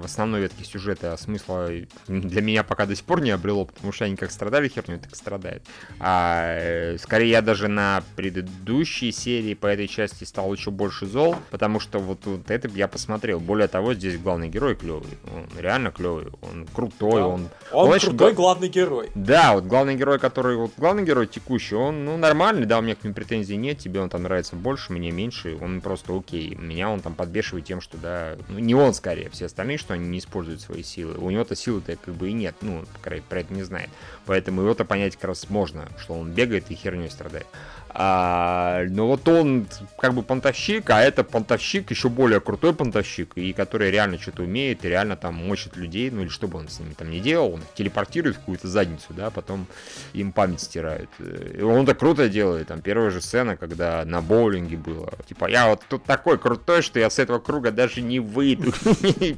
в 0.03 0.05
основной 0.05 0.41
ветке 0.41 0.65
сюжета 0.65 1.15
смысла 1.15 1.69
для 2.07 2.41
меня 2.41 2.63
пока 2.63 2.85
до 2.85 2.93
сих 2.93 3.05
пор 3.05 3.21
не 3.21 3.31
обрело, 3.31 3.63
потому 3.63 3.93
что 3.93 4.03
они 4.03 4.17
как 4.17 4.31
страдали 4.31 4.67
херню, 4.67 4.99
так 4.99 5.13
и 5.13 5.15
страдают. 5.15 5.63
А 5.99 6.57
э, 6.59 6.97
скорее 6.97 7.29
я 7.29 7.41
даже 7.41 7.69
на 7.69 8.03
предыдущей 8.17 9.13
серии 9.13 9.53
по 9.53 9.67
этой 9.67 9.87
части 9.87 10.25
стал 10.25 10.53
еще 10.53 10.71
больше 10.71 11.05
зол, 11.05 11.37
потому 11.51 11.79
что 11.79 11.99
вот, 11.99 12.25
вот 12.25 12.51
это 12.51 12.67
я 12.67 12.89
посмотрел. 12.89 13.39
Более 13.39 13.69
того, 13.69 13.93
здесь 13.93 14.17
главный 14.17 14.49
герой 14.49 14.75
клевый. 14.75 15.17
Он 15.33 15.47
реально 15.57 15.91
клевый, 15.91 16.27
он 16.41 16.67
крутой, 16.67 17.21
да. 17.21 17.27
он... 17.27 17.49
Он, 17.71 17.91
он 17.93 17.99
крутой 17.99 18.31
что... 18.31 18.33
главный 18.33 18.67
герой. 18.67 19.09
Да, 19.15 19.53
вот 19.53 19.63
главный 19.63 19.95
герой, 19.95 20.19
который... 20.19 20.57
Вот 20.57 20.73
главный 20.77 21.05
герой 21.05 21.27
текущий, 21.27 21.75
он, 21.75 22.03
ну, 22.03 22.17
нормальный, 22.17 22.65
да, 22.65 22.79
у 22.79 22.81
меня 22.81 22.95
к 22.95 23.03
нему 23.05 23.15
претензий 23.15 23.55
нет, 23.55 23.77
тебе 23.77 24.01
он 24.01 24.09
там 24.09 24.23
нравится 24.23 24.57
больше, 24.57 24.91
мне 24.91 25.11
меньше, 25.11 25.57
он 25.61 25.79
просто 25.79 26.17
окей. 26.17 26.55
Меня 26.55 26.89
он 26.89 26.99
там 26.99 27.13
подбешивает 27.13 27.65
тем, 27.65 27.79
что, 27.79 27.97
да, 27.97 28.35
ну, 28.49 28.59
не 28.59 28.75
он 28.75 28.93
скорее, 28.93 29.29
все 29.29 29.45
остальные, 29.45 29.77
что 29.77 29.92
они 29.93 30.07
не 30.07 30.19
используют 30.19 30.61
свои 30.61 30.83
силы. 30.83 31.15
У 31.15 31.29
него-то 31.29 31.55
силы-то 31.55 31.95
как 31.95 32.13
бы 32.13 32.29
и 32.29 32.33
нет, 32.33 32.55
ну, 32.61 32.83
по 32.93 32.99
крайней 32.99 33.25
про 33.27 33.39
это 33.39 33.53
не 33.53 33.63
знает. 33.63 33.89
Поэтому 34.25 34.61
его-то 34.61 34.85
понять 34.85 35.15
как 35.15 35.25
раз 35.25 35.49
можно, 35.49 35.87
что 35.99 36.13
он 36.13 36.31
бегает 36.31 36.69
и 36.69 36.75
херней 36.75 37.09
страдает. 37.09 37.47
А, 37.95 38.85
но 38.89 39.07
вот 39.07 39.27
он 39.27 39.67
как 39.99 40.15
бы 40.15 40.23
понтовщик, 40.23 40.89
а 40.89 41.01
это 41.01 41.23
понтовщик, 41.23 41.91
еще 41.91 42.09
более 42.09 42.39
крутой 42.39 42.73
понтовщик, 42.73 43.33
и 43.35 43.53
который 43.53 43.91
реально 43.91 44.19
что-то 44.19 44.43
умеет, 44.43 44.83
и 44.83 44.89
реально 44.89 45.15
там 45.15 45.35
мочит 45.35 45.77
людей, 45.77 46.09
ну 46.09 46.23
или 46.23 46.29
что 46.29 46.47
бы 46.47 46.57
он 46.57 46.69
с 46.69 46.79
ними 46.79 46.93
там 46.93 47.11
не 47.11 47.19
делал, 47.19 47.53
он 47.53 47.61
телепортирует 47.75 48.37
в 48.37 48.39
какую-то 48.39 48.67
задницу, 48.67 49.07
да, 49.09 49.29
потом 49.29 49.67
им 50.13 50.31
память 50.31 50.61
стирает. 50.61 51.09
И 51.19 51.61
он 51.61 51.85
так 51.85 51.99
круто 51.99 52.29
делает, 52.29 52.67
там 52.67 52.81
первая 52.81 53.11
же 53.11 53.21
сцена, 53.21 53.57
когда 53.57 54.03
на 54.05 54.21
боулинге 54.21 54.77
было, 54.77 55.13
типа, 55.27 55.47
я 55.49 55.69
вот 55.69 55.81
тут 55.87 56.03
такой 56.03 56.39
крутой, 56.39 56.81
что 56.81 56.99
я 56.99 57.11
с 57.11 57.19
этого 57.19 57.37
круга 57.37 57.71
даже 57.71 58.01
не 58.01 58.19
выйду. 58.19 58.73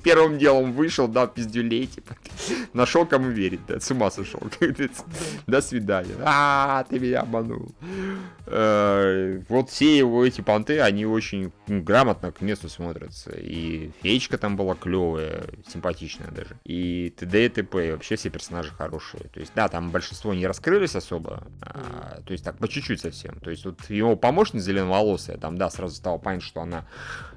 Первым 0.04 0.38
делом 0.38 0.72
вышел, 0.72 1.10
дал 1.10 1.28
пиздюлей, 1.28 1.88
типа, 1.88 2.16
нашел 2.72 3.06
кому 3.06 3.30
верить, 3.30 3.62
да, 3.68 3.82
с 3.82 3.92
ума 3.92 4.10
сошел. 4.12 4.42
До 5.48 5.62
свидания. 5.62 6.16
А, 6.24 6.86
ты 6.90 7.00
меня 7.00 7.22
обманул. 7.22 7.70
Э, 8.48 9.42
вот 9.50 9.70
все 9.70 9.98
его 9.98 10.26
эти 10.26 10.42
понты, 10.42 10.80
они 10.80 11.06
очень 11.06 11.52
грамотно 11.68 12.32
к 12.32 12.42
месту 12.42 12.70
смотрятся. 12.70 13.32
И 13.32 13.92
феечка 14.02 14.38
там 14.38 14.56
была 14.56 14.76
клевая, 14.76 15.46
симпатичная 15.68 16.32
даже. 16.32 16.58
И 16.64 17.14
т.д. 17.18 17.46
и 17.46 17.50
т.п. 17.50 17.88
И 17.88 17.92
вообще 17.92 18.16
все 18.16 18.30
персонажи 18.30 18.72
хорошие. 18.72 19.24
То 19.34 19.40
есть, 19.40 19.52
да, 19.56 19.68
там 19.68 19.92
большинство 19.92 20.34
не 20.34 20.46
раскрылись 20.46 20.96
особо. 20.96 21.44
А, 21.62 22.22
то 22.26 22.32
есть, 22.32 22.44
так, 22.44 22.58
по 22.58 22.68
чуть-чуть 22.68 23.02
совсем. 23.02 23.40
То 23.40 23.50
есть, 23.50 23.66
вот 23.66 23.90
его 23.90 24.16
помощница 24.16 24.66
зеленоволосая, 24.66 25.38
там, 25.38 25.58
да, 25.58 25.70
сразу 25.70 25.96
стало 25.96 26.18
понятно, 26.18 26.46
что 26.46 26.62
она 26.62 26.88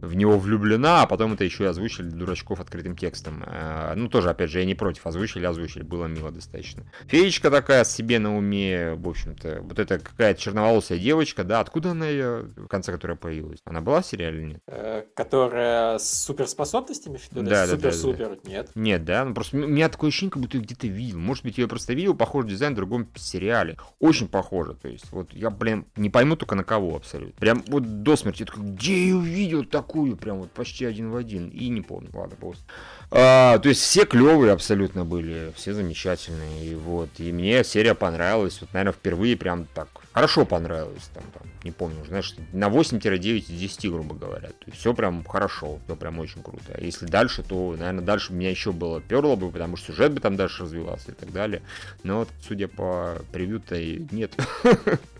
в 0.01 0.15
него 0.15 0.39
влюблена, 0.39 1.03
а 1.03 1.07
потом 1.07 1.35
это 1.35 1.45
еще 1.45 1.65
и 1.65 1.67
озвучили 1.67 2.09
для 2.09 2.19
дурачков 2.19 2.61
открытым 2.61 2.97
текстом. 2.97 3.43
А, 3.47 3.95
ну, 3.95 4.09
тоже, 4.09 4.31
опять 4.31 4.51
же, 4.51 4.61
я 4.61 4.65
не 4.65 4.75
против, 4.75 5.07
озвучили, 5.07 5.47
озвучили, 5.47 5.83
было 5.83 6.07
мило 6.07 6.31
достаточно. 6.31 6.85
Феечка 7.07 7.51
такая 7.51 7.85
себе 7.85 8.19
на 8.19 8.37
уме, 8.37 8.95
в 8.95 9.09
общем-то, 9.09 9.61
вот 9.63 9.79
это 9.79 9.99
какая-то 9.99 10.41
черноволосая 10.41 10.97
девочка, 10.99 11.44
да, 11.44 11.61
откуда 11.61 11.92
она 11.92 12.07
ее, 12.07 12.51
в 12.57 12.66
конце 12.66 12.92
которой 12.92 13.16
появилась? 13.16 13.61
Она 13.64 13.80
была 13.80 14.03
в 14.03 14.07
сериале 14.07 14.38
или 14.38 14.46
нет? 14.46 14.62
Э, 14.66 15.05
которая 15.14 15.99
с 15.99 16.24
суперспособностями, 16.24 17.18
что 17.18 17.40
ли? 17.40 17.46
Да, 17.46 17.66
да, 17.66 17.76
да, 17.76 17.92
Супер-супер, 17.92 18.38
да. 18.42 18.51
нет. 18.51 18.70
Нет, 18.74 19.05
да, 19.05 19.24
ну 19.24 19.34
просто 19.34 19.57
у 19.57 19.61
меня 19.61 19.88
такое 19.88 20.09
ощущение, 20.09 20.32
как 20.32 20.42
будто 20.42 20.59
где-то 20.59 20.86
видел. 20.86 21.18
Может 21.18 21.44
быть, 21.44 21.59
я 21.59 21.62
ее 21.62 21.68
просто 21.68 21.94
видел, 21.94 22.14
похожий 22.14 22.51
дизайн 22.51 22.72
в 22.72 22.76
другом 22.76 23.09
сериале. 23.16 23.76
Очень 23.99 24.28
похоже, 24.28 24.74
то 24.74 24.88
есть, 24.88 25.11
вот 25.12 25.32
я, 25.32 25.51
блин, 25.51 25.86
не 25.96 26.11
пойму 26.11 26.36
только 26.36 26.55
на 26.55 26.64
кого 26.64 26.96
абсолютно. 26.96 27.38
Прям 27.38 27.62
вот 27.68 28.03
до 28.03 28.16
смерти, 28.16 28.42
я 28.42 28.46
такой, 28.46 28.64
где 28.64 28.92
я 28.92 28.99
ее 28.99 29.20
видел 29.20 29.64
такую, 29.64 30.16
прям 30.16 30.38
вот 30.38 30.51
почти 30.51 30.84
один 30.84 31.11
в 31.11 31.16
один, 31.16 31.49
и 31.49 31.68
не 31.68 31.80
помню, 31.80 32.11
ладно, 32.12 32.36
босс. 32.40 32.64
А, 33.11 33.59
то 33.59 33.71
есть 33.71 33.81
все 33.81 34.05
клевые 34.05 34.53
абсолютно 34.53 35.05
были, 35.05 35.53
все 35.57 35.73
замечательные, 35.73 36.67
и 36.67 36.75
вот, 36.75 37.09
и 37.17 37.33
мне 37.33 37.65
серия 37.65 37.95
понравилась, 37.95 38.61
вот, 38.61 38.73
наверное, 38.75 38.93
впервые 38.93 39.35
прям 39.35 39.65
так 39.65 39.89
хорошо 40.13 40.45
понравилось, 40.45 41.09
там, 41.15 41.25
там 41.33 41.43
не 41.65 41.71
помню, 41.71 42.05
знаешь, 42.07 42.35
на 42.53 42.69
8-9 42.69 43.39
из 43.39 43.47
10, 43.47 43.91
грубо 43.91 44.15
говоря, 44.15 44.49
то 44.49 44.67
есть 44.67 44.79
все 44.79 44.93
прям 44.93 45.25
хорошо, 45.25 45.79
все 45.87 45.97
прям 45.97 46.19
очень 46.19 46.43
круто, 46.43 46.75
а 46.75 46.81
если 46.83 47.07
дальше, 47.07 47.43
то, 47.43 47.75
наверное, 47.79 48.05
дальше 48.05 48.35
меня 48.35 48.51
еще 48.51 48.73
было 48.73 49.01
перло 49.01 49.37
бы, 49.37 49.51
потому 49.51 49.79
что 49.79 49.93
сюжет 49.93 50.13
бы 50.13 50.21
там 50.21 50.37
дальше 50.37 50.65
развивался 50.65 51.13
и 51.13 51.15
так 51.15 51.33
далее, 51.33 51.63
но 52.03 52.27
судя 52.47 52.69
по 52.69 53.17
превью-то, 53.33 53.81
нет. 54.15 54.35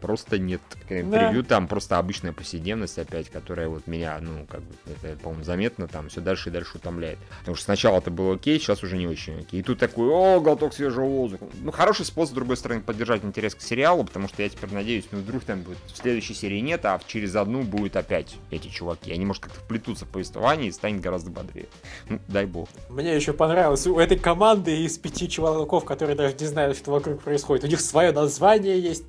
Просто 0.00 0.38
нет. 0.38 0.60
Да. 0.88 1.18
Превью 1.18 1.44
там 1.44 1.66
просто 1.66 1.98
обычная 1.98 2.32
повседневность 2.32 2.98
опять, 2.98 3.28
которая 3.30 3.68
вот 3.68 3.86
меня, 3.86 4.18
ну, 4.20 4.46
как 4.46 4.60
бы, 4.60 4.74
это, 4.86 5.16
по-моему, 5.16 5.44
заметно 5.44 5.88
там 5.88 6.08
все 6.08 6.20
дальше 6.20 6.50
и 6.50 6.52
дальше 6.52 6.76
утомляет. 6.76 7.18
Потому 7.40 7.56
что 7.56 7.64
сначала 7.64 7.98
это 7.98 8.10
было 8.10 8.34
окей, 8.34 8.58
сейчас 8.58 8.82
уже 8.82 8.96
не 8.96 9.06
очень 9.06 9.40
окей. 9.40 9.60
И 9.60 9.62
тут 9.62 9.78
такой, 9.78 10.08
о, 10.08 10.40
глоток 10.40 10.72
свежего 10.72 11.06
воздуха. 11.06 11.46
Ну, 11.60 11.72
хороший 11.72 12.04
способ, 12.04 12.32
с 12.32 12.34
другой 12.34 12.56
стороны, 12.56 12.80
поддержать 12.80 13.24
интерес 13.24 13.54
к 13.54 13.60
сериалу, 13.60 14.04
потому 14.04 14.28
что 14.28 14.42
я 14.42 14.48
теперь 14.48 14.72
надеюсь, 14.72 15.06
ну, 15.10 15.18
вдруг 15.18 15.42
там 15.44 15.62
будет 15.62 15.78
в 15.86 15.96
следующей 15.96 16.34
серии 16.34 16.60
нет, 16.60 16.84
а 16.84 17.00
через 17.06 17.34
одну 17.34 17.62
будет 17.62 17.96
опять 17.96 18.36
эти 18.50 18.68
чуваки. 18.68 19.12
Они, 19.12 19.26
может, 19.26 19.42
как-то 19.42 19.60
вплетутся 19.60 20.04
в 20.04 20.08
повествование 20.08 20.68
и 20.68 20.72
станет 20.72 21.00
гораздо 21.00 21.30
бодрее. 21.30 21.66
Ну, 22.08 22.20
дай 22.28 22.46
бог. 22.46 22.68
Мне 22.88 23.16
еще 23.16 23.32
понравилось, 23.32 23.86
у 23.86 23.98
этой 23.98 24.18
команды 24.18 24.84
из 24.84 24.96
пяти 24.98 25.28
чуваков, 25.28 25.84
которые 25.84 26.16
даже 26.16 26.34
не 26.38 26.46
знают, 26.46 26.76
что 26.76 26.92
вокруг 26.92 27.22
происходит, 27.22 27.64
у 27.64 27.68
них 27.68 27.80
свое 27.80 28.12
название 28.12 28.80
есть, 28.80 29.04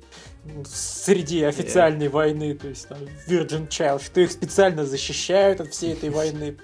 среди 0.64 1.42
официальной 1.42 2.08
войны, 2.08 2.54
то 2.54 2.68
есть 2.68 2.88
там 2.88 2.98
Virgin 3.28 3.68
Child, 3.68 4.04
что 4.04 4.20
их 4.20 4.32
специально 4.32 4.84
защищают 4.84 5.60
от 5.60 5.72
всей 5.72 5.92
этой 5.92 6.10
войны. 6.10 6.56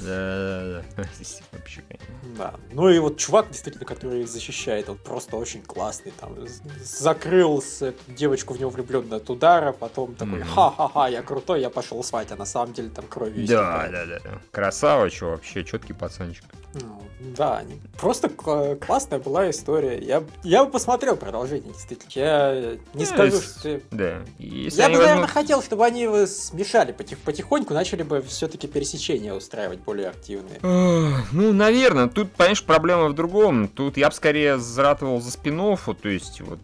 Да, 0.00 0.02
да, 0.06 0.82
да. 0.96 1.04
Вообще, 1.52 1.82
да. 2.36 2.54
Ну 2.72 2.88
и 2.88 2.98
вот 2.98 3.16
чувак, 3.16 3.48
действительно, 3.48 3.84
который 3.84 4.22
их 4.22 4.28
защищает, 4.28 4.88
он 4.88 4.98
просто 4.98 5.36
очень 5.36 5.62
классный. 5.62 6.12
Там 6.18 6.36
закрыл 6.82 7.62
девочку 8.08 8.54
в 8.54 8.60
него 8.60 8.70
влюбленную 8.70 9.18
от 9.18 9.30
удара, 9.30 9.72
потом 9.72 10.14
такой, 10.14 10.40
ха-ха-ха, 10.42 11.08
я 11.08 11.22
крутой, 11.22 11.60
я 11.60 11.70
пошел 11.70 12.02
спать, 12.02 12.32
а 12.32 12.36
на 12.36 12.46
самом 12.46 12.72
деле 12.72 12.90
там 12.90 13.06
кровью 13.06 13.46
Да, 13.46 13.88
да, 13.90 14.06
да. 14.06 14.20
Красава, 14.50 15.10
что 15.10 15.26
вообще, 15.26 15.64
четкий 15.64 15.92
пацанчик. 15.92 16.44
Ну, 16.74 17.02
да, 17.20 17.62
просто 18.00 18.28
классная 18.28 19.20
была 19.20 19.48
история. 19.48 19.98
Я, 19.98 20.24
я 20.42 20.64
бы 20.64 20.72
посмотрел 20.72 21.16
продолжение, 21.16 21.72
действительно. 21.72 22.10
Я 22.14 22.76
не 22.94 23.06
скажу, 23.06 23.40
что... 23.40 23.80
Да. 23.92 24.22
Я 24.38 24.88
бы, 24.88 24.96
наверное, 24.96 25.28
хотел, 25.28 25.62
чтобы 25.62 25.86
они 25.86 26.26
смешали 26.26 26.90
потих, 26.90 27.18
потихоньку, 27.20 27.74
начали 27.74 28.02
бы 28.02 28.22
все-таки 28.22 28.66
пересечения 28.66 29.32
устраивать 29.34 29.83
более 29.84 30.08
активные. 30.08 30.58
Ну, 30.62 31.52
наверное. 31.52 32.08
Тут, 32.08 32.32
понимаешь, 32.32 32.62
проблема 32.62 33.08
в 33.08 33.14
другом. 33.14 33.68
Тут 33.68 33.96
я 33.96 34.08
бы 34.08 34.14
скорее 34.14 34.58
заратывал 34.58 35.20
за 35.20 35.30
спин 35.30 35.54
то 35.54 36.08
есть 36.08 36.40
вот 36.40 36.58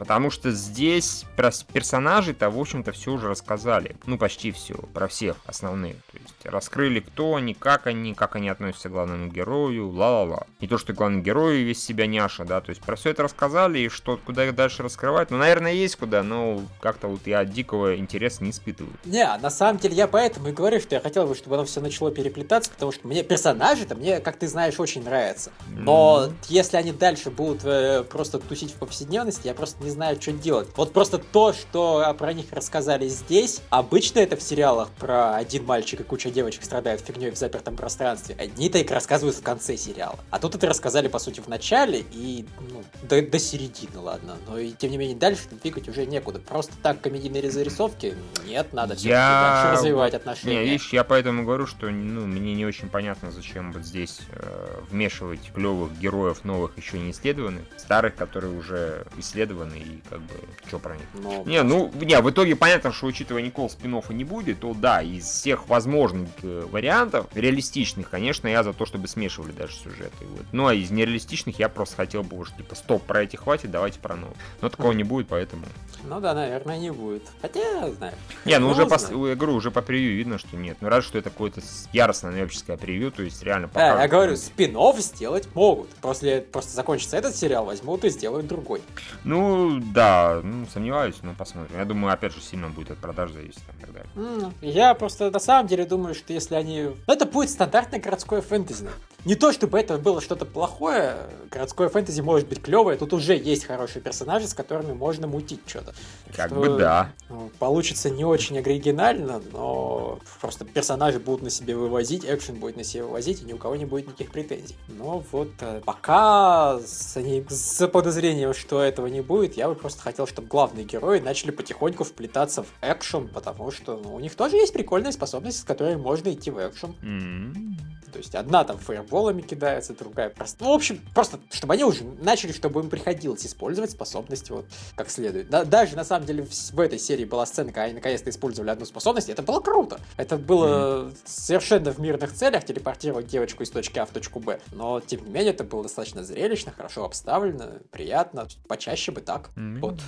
Потому 0.00 0.30
что 0.30 0.50
здесь 0.50 1.26
про 1.36 1.50
персонажей-то, 1.74 2.48
в 2.48 2.58
общем-то, 2.58 2.90
все 2.92 3.12
уже 3.12 3.28
рассказали. 3.28 3.96
Ну, 4.06 4.16
почти 4.16 4.50
все. 4.50 4.72
Про 4.94 5.08
всех 5.08 5.36
основных. 5.44 5.96
То 6.10 6.16
есть 6.16 6.46
раскрыли, 6.46 7.00
кто 7.00 7.34
они, 7.34 7.52
как 7.52 7.86
они, 7.86 8.14
как 8.14 8.34
они 8.34 8.48
относятся 8.48 8.88
к 8.88 8.92
главному 8.92 9.26
герою, 9.26 9.90
ла-ла-ла. 9.90 10.46
Не 10.62 10.68
то, 10.68 10.78
что 10.78 10.94
главный 10.94 11.20
герой 11.20 11.64
весь 11.64 11.84
себя 11.84 12.06
няша, 12.06 12.46
да, 12.46 12.62
то 12.62 12.70
есть 12.70 12.80
про 12.80 12.96
все 12.96 13.10
это 13.10 13.24
рассказали, 13.24 13.78
и 13.80 13.88
что, 13.90 14.16
куда 14.16 14.46
их 14.46 14.54
дальше 14.54 14.82
раскрывать, 14.82 15.30
ну, 15.30 15.36
наверное, 15.36 15.74
есть 15.74 15.96
куда, 15.96 16.22
но 16.22 16.62
как-то 16.80 17.08
вот 17.08 17.26
я 17.26 17.44
дикого 17.44 17.94
интереса 17.96 18.42
не 18.42 18.52
испытываю. 18.52 18.94
Не, 19.04 19.26
на 19.36 19.50
самом 19.50 19.80
деле 19.80 19.96
я 19.96 20.08
поэтому 20.08 20.48
и 20.48 20.52
говорю, 20.52 20.80
что 20.80 20.94
я 20.94 21.02
хотел 21.02 21.26
бы, 21.26 21.34
чтобы 21.34 21.56
оно 21.56 21.66
все 21.66 21.82
начало 21.82 22.10
переплетаться, 22.10 22.70
потому 22.70 22.90
что 22.90 23.06
мне 23.06 23.22
персонажи-то 23.22 23.96
мне, 23.96 24.20
как 24.20 24.38
ты 24.38 24.48
знаешь, 24.48 24.80
очень 24.80 25.04
нравятся. 25.04 25.52
Но 25.68 26.28
mm. 26.28 26.32
если 26.48 26.78
они 26.78 26.92
дальше 26.92 27.30
будут 27.30 27.66
э, 27.66 28.02
просто 28.04 28.38
тусить 28.38 28.72
в 28.72 28.76
повседневности, 28.76 29.46
я 29.46 29.52
просто 29.52 29.84
не 29.84 29.89
знаю, 29.90 30.20
что 30.20 30.32
делать. 30.32 30.68
Вот 30.76 30.92
просто 30.92 31.18
то, 31.18 31.52
что 31.52 32.14
про 32.18 32.32
них 32.32 32.46
рассказали 32.52 33.08
здесь, 33.08 33.60
обычно 33.70 34.20
это 34.20 34.36
в 34.36 34.42
сериалах 34.42 34.88
про 34.90 35.36
один 35.36 35.64
мальчик 35.64 36.00
и 36.00 36.04
куча 36.04 36.30
девочек 36.30 36.64
страдают 36.64 37.00
фигней 37.00 37.30
в 37.30 37.36
запертом 37.36 37.76
пространстве. 37.76 38.36
Они-то 38.38 38.78
их 38.78 38.90
рассказывают 38.90 39.36
в 39.36 39.42
конце 39.42 39.76
сериала. 39.76 40.18
А 40.30 40.38
тут 40.38 40.54
это 40.54 40.66
рассказали, 40.66 41.08
по 41.08 41.18
сути, 41.18 41.40
в 41.40 41.48
начале 41.48 42.04
и 42.12 42.44
ну, 42.70 42.82
до, 43.02 43.22
до 43.22 43.38
середины, 43.38 43.98
ладно. 43.98 44.36
Но 44.46 44.58
и 44.58 44.72
тем 44.72 44.90
не 44.90 44.96
менее 44.96 45.16
дальше 45.16 45.42
двигать 45.50 45.88
уже 45.88 46.06
некуда. 46.06 46.38
Просто 46.38 46.72
так 46.82 47.00
комедийные 47.00 47.50
зарисовки 47.50 48.14
нет, 48.46 48.72
надо 48.72 48.94
я... 48.94 49.62
дальше 49.62 49.78
развивать 49.78 50.14
отношения. 50.14 50.60
Не, 50.60 50.64
видишь, 50.64 50.92
я 50.92 51.04
поэтому 51.04 51.44
говорю, 51.44 51.66
что 51.66 51.90
ну, 51.90 52.26
мне 52.26 52.54
не 52.54 52.66
очень 52.66 52.88
понятно, 52.88 53.30
зачем 53.30 53.72
вот 53.72 53.84
здесь 53.84 54.20
э, 54.32 54.80
вмешивать 54.90 55.52
клевых 55.54 55.98
героев 55.98 56.44
новых 56.44 56.76
еще 56.76 56.98
не 56.98 57.10
исследованных, 57.10 57.64
старых, 57.76 58.14
которые 58.14 58.56
уже 58.56 59.06
исследованы 59.16 59.79
и 59.80 60.00
как 60.08 60.20
бы 60.20 60.34
что 60.66 60.78
про 60.78 60.94
них. 60.94 61.06
Но... 61.14 61.42
Не, 61.44 61.62
ну, 61.62 61.90
не, 62.00 62.20
в 62.20 62.30
итоге 62.30 62.56
понятно, 62.56 62.92
что 62.92 63.06
учитывая 63.06 63.42
Никол 63.42 63.70
спин 63.70 64.00
не 64.10 64.24
будет, 64.24 64.60
то 64.60 64.74
да, 64.74 65.02
из 65.02 65.24
всех 65.24 65.68
возможных 65.68 66.28
э, 66.42 66.66
вариантов, 66.70 67.26
реалистичных, 67.34 68.10
конечно, 68.10 68.48
я 68.48 68.62
за 68.62 68.72
то, 68.72 68.86
чтобы 68.86 69.08
смешивали 69.08 69.52
даже 69.52 69.74
сюжеты. 69.74 70.24
Вот. 70.26 70.46
Ну, 70.52 70.66
а 70.66 70.74
из 70.74 70.90
нереалистичных 70.90 71.58
я 71.58 71.68
просто 71.68 71.96
хотел 71.96 72.22
бы 72.22 72.36
уже, 72.36 72.52
типа, 72.54 72.74
стоп, 72.74 73.02
про 73.02 73.22
эти 73.22 73.36
хватит, 73.36 73.70
давайте 73.70 73.98
про 73.98 74.16
новые. 74.16 74.36
Но 74.60 74.68
такого 74.68 74.92
не 74.92 75.04
будет, 75.04 75.28
поэтому... 75.28 75.64
Ну 76.04 76.20
да, 76.20 76.34
наверное, 76.34 76.78
не 76.78 76.90
будет. 76.90 77.22
Хотя, 77.42 77.90
знаю. 77.90 78.14
Не, 78.44 78.58
ну 78.58 78.70
уже 78.70 78.86
по, 78.86 78.98
я 79.26 79.34
говорю, 79.34 79.54
уже 79.54 79.70
по 79.70 79.82
превью 79.82 80.16
видно, 80.16 80.38
что 80.38 80.56
нет. 80.56 80.78
Ну 80.80 80.88
раз, 80.88 81.04
что 81.04 81.18
это 81.18 81.30
какое-то 81.30 81.60
яростное 81.92 82.32
новическое 82.32 82.76
превью, 82.76 83.10
то 83.10 83.22
есть 83.22 83.42
реально 83.42 83.68
Да, 83.74 84.00
я 84.00 84.08
говорю, 84.08 84.36
спин 84.36 84.76
сделать 84.98 85.48
могут. 85.54 85.88
После 85.96 86.40
просто 86.40 86.72
закончится 86.72 87.16
этот 87.16 87.36
сериал, 87.36 87.64
возьмут 87.64 88.04
и 88.04 88.10
сделают 88.10 88.46
другой. 88.46 88.82
Ну, 89.24 89.69
да, 89.78 90.40
ну, 90.42 90.66
сомневаюсь, 90.66 91.16
но 91.22 91.34
посмотрим. 91.34 91.76
Я 91.76 91.84
думаю, 91.84 92.12
опять 92.12 92.34
же, 92.34 92.40
сильно 92.40 92.68
будет 92.68 92.90
от 92.90 92.98
продаж 92.98 93.30
зависеть 93.30 93.62
и 93.78 93.80
так 93.80 93.92
далее. 93.92 94.10
Mm, 94.16 94.52
я 94.62 94.94
просто 94.94 95.30
на 95.30 95.38
самом 95.38 95.68
деле 95.68 95.84
думаю, 95.84 96.14
что 96.14 96.32
если 96.32 96.54
они... 96.54 96.90
Ну, 97.06 97.12
это 97.12 97.26
будет 97.26 97.50
стандартное 97.50 98.00
городское 98.00 98.40
фэнтези. 98.40 98.88
Не 99.24 99.34
то 99.34 99.52
чтобы 99.52 99.78
это 99.78 99.98
было 99.98 100.20
что-то 100.20 100.44
плохое, 100.44 101.16
городское 101.50 101.88
фэнтези 101.88 102.20
может 102.20 102.48
быть 102.48 102.62
клевое, 102.62 102.96
тут 102.96 103.12
уже 103.12 103.36
есть 103.36 103.64
хорошие 103.64 104.02
персонажи, 104.02 104.46
с 104.48 104.54
которыми 104.54 104.92
можно 104.92 105.26
мутить 105.26 105.60
что-то. 105.66 105.94
Как 106.34 106.46
Что, 106.50 106.60
бы 106.60 106.78
да. 106.78 107.12
ну, 107.28 107.50
Получится 107.58 108.10
не 108.10 108.24
очень 108.24 108.58
оригинально, 108.58 109.40
но 109.52 110.18
просто 110.40 110.64
персонажи 110.64 111.18
будут 111.18 111.42
на 111.42 111.50
себе 111.50 111.74
вывозить, 111.76 112.24
экшен 112.24 112.56
будет 112.56 112.76
на 112.76 112.84
себе 112.84 113.02
вывозить, 113.04 113.42
и 113.42 113.44
ни 113.44 113.52
у 113.52 113.58
кого 113.58 113.76
не 113.76 113.84
будет 113.84 114.06
никаких 114.06 114.30
претензий. 114.30 114.76
Но 114.88 115.24
вот 115.32 115.50
э, 115.60 115.80
пока 115.84 116.78
с, 116.80 117.16
они- 117.16 117.44
с 117.48 117.86
подозрением, 117.88 118.54
что 118.54 118.80
этого 118.82 119.06
не 119.06 119.20
будет, 119.20 119.56
я 119.56 119.68
бы 119.68 119.74
просто 119.74 120.02
хотел, 120.02 120.26
чтобы 120.26 120.48
главные 120.48 120.84
герои 120.84 121.20
начали 121.20 121.50
потихоньку 121.50 122.04
вплетаться 122.04 122.62
в 122.62 122.68
экшен, 122.82 123.28
потому 123.28 123.70
что 123.70 124.00
ну, 124.02 124.14
у 124.14 124.20
них 124.20 124.34
тоже 124.34 124.56
есть 124.56 124.72
прикольные 124.72 125.12
способности, 125.12 125.60
с 125.60 125.64
которыми 125.64 125.96
можно 126.00 126.32
идти 126.32 126.50
в 126.50 126.58
экшен. 126.58 126.94
М. 127.02 127.76
То 128.12 128.18
есть 128.18 128.34
одна 128.34 128.64
там 128.64 128.76
фаерболами 129.10 129.42
кидается, 129.42 129.94
другая 129.94 130.30
просто... 130.30 130.64
Ну, 130.64 130.70
в 130.70 130.74
общем, 130.74 131.00
просто 131.14 131.40
чтобы 131.50 131.74
они 131.74 131.84
уже 131.84 132.04
начали, 132.04 132.52
чтобы 132.52 132.80
им 132.80 132.88
приходилось 132.88 133.44
использовать 133.44 133.90
способности 133.90 134.52
вот 134.52 134.66
как 134.94 135.10
следует. 135.10 135.50
Да- 135.50 135.64
даже 135.64 135.96
на 135.96 136.04
самом 136.04 136.26
деле 136.26 136.44
в, 136.44 136.50
в 136.50 136.80
этой 136.80 136.98
серии 136.98 137.24
была 137.24 137.44
сцена, 137.46 137.68
когда 137.68 137.84
они 137.84 137.94
наконец-то 137.94 138.30
использовали 138.30 138.70
одну 138.70 138.86
способность, 138.86 139.28
и 139.28 139.32
это 139.32 139.42
было 139.42 139.60
круто. 139.60 140.00
Это 140.16 140.36
было 140.36 141.12
совершенно 141.24 141.90
в 141.90 141.98
мирных 141.98 142.32
целях 142.32 142.64
телепортировать 142.64 143.26
девочку 143.26 143.62
из 143.62 143.70
точки 143.70 143.98
А 143.98 144.06
в 144.06 144.10
точку 144.10 144.40
Б. 144.40 144.60
Но, 144.72 145.00
тем 145.00 145.24
не 145.24 145.30
менее, 145.30 145.52
это 145.52 145.64
было 145.64 145.82
достаточно 145.82 146.24
зрелищно, 146.24 146.72
хорошо 146.72 147.04
обставлено, 147.04 147.80
приятно. 147.90 148.46
Почаще 148.68 149.12
бы 149.12 149.20
так. 149.20 149.50
М. 149.56 149.80
Вот. 149.80 150.00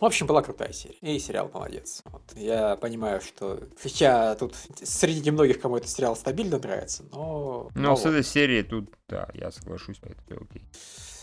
В 0.00 0.04
общем, 0.04 0.26
была 0.26 0.42
крутая 0.42 0.72
серия. 0.72 0.96
И 1.00 1.18
сериал 1.18 1.50
молодец. 1.52 2.02
Вот. 2.06 2.22
Я 2.34 2.76
понимаю, 2.76 3.20
что 3.20 3.60
я 3.94 4.34
тут 4.34 4.54
среди 4.82 5.20
немногих, 5.20 5.60
кому 5.60 5.76
этот 5.76 5.88
сериал 5.88 6.16
стабильно 6.16 6.58
нравится, 6.58 7.04
но... 7.12 7.70
Ну, 7.74 7.96
с 7.96 8.04
этой 8.04 8.24
серии 8.24 8.43
тут, 8.62 8.90
да, 9.08 9.28
я 9.34 9.50
соглашусь, 9.50 9.98
это 10.02 10.34
окей. 10.34 10.62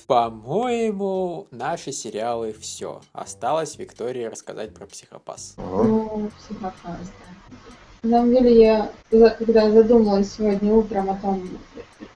По-моему, 0.07 1.47
наши 1.51 1.91
сериалы 1.91 2.53
все. 2.59 3.01
Осталось 3.13 3.77
Виктории 3.77 4.25
рассказать 4.25 4.73
про 4.73 4.85
психопас. 4.85 5.55
Ну, 5.57 6.29
психопат, 6.37 6.73
да. 6.83 6.97
На 8.03 8.17
самом 8.17 8.31
деле, 8.31 8.61
я, 8.61 8.91
когда 9.37 9.69
задумалась 9.69 10.33
сегодня 10.33 10.73
утром 10.73 11.11
о 11.11 11.15
том, 11.17 11.47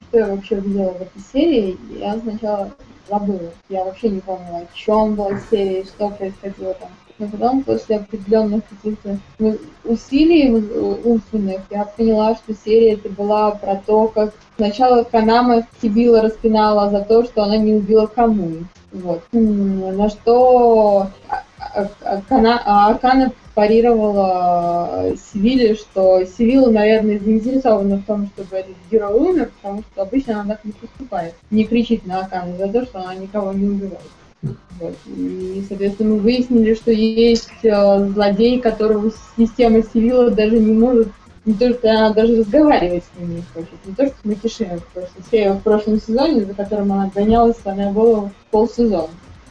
что 0.08 0.18
я 0.18 0.26
вообще 0.26 0.56
видела 0.56 0.90
в 0.90 1.02
этой 1.02 1.22
серии, 1.32 1.78
я 1.98 2.18
сначала 2.18 2.74
забыла. 3.08 3.52
Я 3.68 3.84
вообще 3.84 4.08
не 4.08 4.20
помнила, 4.20 4.58
о 4.58 4.66
чем 4.74 5.14
была 5.14 5.40
серия, 5.48 5.84
что 5.84 6.10
происходило 6.10 6.74
там. 6.74 6.90
Но 7.18 7.28
потом, 7.28 7.62
после 7.62 7.96
определенных 7.96 8.62
каких-то 8.68 9.18
ну, 9.38 9.56
усилий 9.84 10.50
умственных, 10.50 11.62
я 11.70 11.84
поняла, 11.84 12.34
что 12.34 12.54
серия 12.54 12.92
это 12.94 13.08
была 13.08 13.52
про 13.52 13.76
то, 13.76 14.08
как 14.08 14.34
сначала 14.56 15.04
Канама 15.04 15.66
Сибила 15.80 16.20
распинала 16.20 16.90
за 16.90 17.00
то, 17.00 17.24
что 17.24 17.44
она 17.44 17.56
не 17.56 17.74
убила 17.74 18.06
Камуи. 18.06 18.66
Вот. 18.92 19.22
На 19.32 20.08
что 20.08 21.06
а- 21.28 21.42
а- 21.58 21.88
а- 22.02 22.22
Кана- 22.28 22.62
Аркана 22.88 23.32
парировала 23.54 25.16
Сивиле, 25.16 25.74
что 25.74 26.24
Сивила, 26.24 26.70
наверное, 26.70 27.18
заинтересована 27.18 27.96
в 27.96 28.04
том, 28.04 28.28
чтобы 28.28 28.56
этот 28.56 28.76
герой 28.90 29.14
умер, 29.14 29.50
потому 29.60 29.82
что 29.82 30.02
обычно 30.02 30.40
она 30.40 30.54
так 30.54 30.64
не 30.64 30.72
поступает. 30.72 31.34
Не 31.50 31.64
кричит 31.64 32.06
на 32.06 32.20
Аркану 32.20 32.56
за 32.58 32.68
то, 32.68 32.84
что 32.84 33.00
она 33.00 33.14
никого 33.14 33.52
не 33.52 33.66
убивает. 33.66 34.00
Вот. 34.42 34.94
И, 35.06 35.64
соответственно, 35.68 36.14
мы 36.14 36.20
выяснили, 36.20 36.74
что 36.74 36.90
есть 36.92 37.48
э, 37.62 38.08
злодей, 38.08 38.60
которого 38.60 39.10
система 39.36 39.82
Сивила 39.82 40.30
даже 40.30 40.58
не 40.58 40.72
может 40.72 41.08
не 41.46 41.54
то, 41.54 41.72
что 41.72 41.88
она 41.90 42.12
даже 42.12 42.38
разговаривать 42.38 43.04
с 43.04 43.20
ним 43.20 43.36
не 43.36 43.42
хочет, 43.54 43.70
не 43.84 43.94
то, 43.94 44.06
что 44.06 44.16
с 44.20 44.24
Макишиной 44.24 44.78
в 44.78 44.86
прошлом, 44.86 45.22
се- 45.30 45.52
в 45.52 45.60
прошлом 45.60 46.00
сезоне, 46.00 46.44
за 46.44 46.54
которым 46.54 46.92
она 46.92 47.10
гонялась, 47.14 47.56
сломя 47.62 47.92
голову 47.92 48.32
полсезона. 48.50 49.08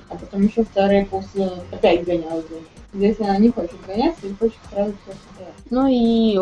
А 0.09 0.15
потом 0.15 0.43
еще 0.43 0.63
вторые 0.63 1.05
полсезона 1.05 1.53
опять 1.71 2.05
гонялась. 2.05 2.45
Здесь 2.95 3.19
она 3.19 3.37
не 3.37 3.49
хочет 3.49 3.75
гоняться 3.85 4.25
и 4.25 4.33
хочет 4.33 4.57
сразу 4.71 4.93
все 5.03 5.13
сделать. 5.35 5.53
Ну 5.69 5.87
и 5.87 6.39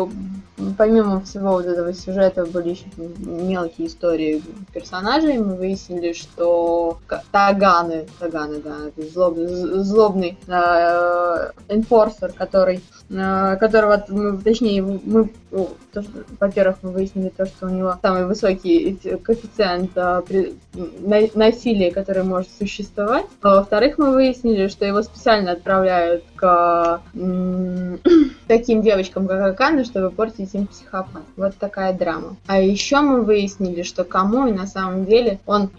помимо 0.78 1.20
всего 1.22 1.52
вот 1.52 1.66
этого 1.66 1.92
сюжета 1.92 2.46
были 2.46 2.70
еще 2.70 2.84
мелкие 2.96 3.88
истории 3.88 4.40
персонажей. 4.72 5.38
Мы 5.38 5.56
выяснили, 5.56 6.12
что 6.12 6.98
Таганы, 7.32 8.06
Таганы, 8.20 8.60
да, 8.62 8.76
это 8.86 9.02
злоб- 9.02 9.44
з- 9.46 9.82
злобный 9.82 10.38
э, 10.46 11.50
энфорсер, 11.68 12.32
который 12.32 12.80
э, 13.10 13.56
которого, 13.58 13.98
т- 13.98 14.12
мы, 14.12 14.38
точнее, 14.38 14.82
мы, 14.82 15.30
ну, 15.50 15.68
то, 15.92 16.02
что, 16.02 16.12
во-первых, 16.40 16.76
мы 16.82 16.90
выяснили 16.92 17.30
то, 17.36 17.46
что 17.46 17.66
у 17.66 17.70
него 17.70 17.94
самый 18.00 18.26
высокий 18.26 18.90
эти- 18.90 19.16
коэффициент 19.16 19.90
э, 19.96 20.22
при- 20.26 20.54
на- 20.74 21.28
насилия, 21.34 21.90
который 21.90 22.22
может 22.22 22.48
существовать. 22.56 23.26
А 23.42 23.56
во-вторых, 23.56 23.98
мы 23.98 24.12
выяснили, 24.12 24.68
что 24.68 24.84
его 24.84 25.02
специально 25.02 25.52
отправляют 25.52 26.22
к 26.36 26.43
м, 27.14 28.00
таким 28.48 28.82
девочкам, 28.82 29.26
как 29.26 29.40
Акана, 29.40 29.84
чтобы 29.84 30.10
портить 30.10 30.54
им 30.54 30.66
психопат. 30.66 31.22
Вот 31.36 31.56
такая 31.56 31.92
драма. 31.92 32.36
А 32.46 32.60
еще 32.60 33.00
мы 33.00 33.22
выяснили, 33.22 33.82
что 33.82 34.04
кому 34.04 34.46
и 34.46 34.52
на 34.52 34.66
самом 34.66 35.04
деле 35.04 35.40
он 35.46 35.70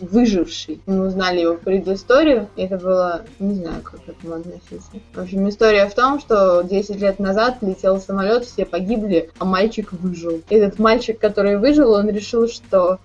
выживший. 0.00 0.80
Мы 0.86 1.06
узнали 1.06 1.40
его 1.40 1.54
предысторию. 1.54 2.48
Это 2.56 2.78
было, 2.78 3.22
не 3.38 3.54
знаю, 3.54 3.82
как 3.82 4.04
к 4.04 4.08
этому 4.08 4.34
относиться. 4.34 4.90
В 5.14 5.20
общем, 5.20 5.48
история 5.48 5.86
в 5.86 5.94
том, 5.94 6.20
что 6.20 6.62
10 6.62 7.00
лет 7.00 7.18
назад 7.18 7.58
летел 7.60 8.00
самолет, 8.00 8.44
все 8.44 8.64
погибли, 8.64 9.30
а 9.38 9.44
мальчик 9.44 9.92
выжил. 9.92 10.42
Этот 10.48 10.78
мальчик, 10.78 11.18
который 11.18 11.58
выжил, 11.58 11.92
он 11.92 12.08
решил, 12.08 12.48
что 12.48 12.98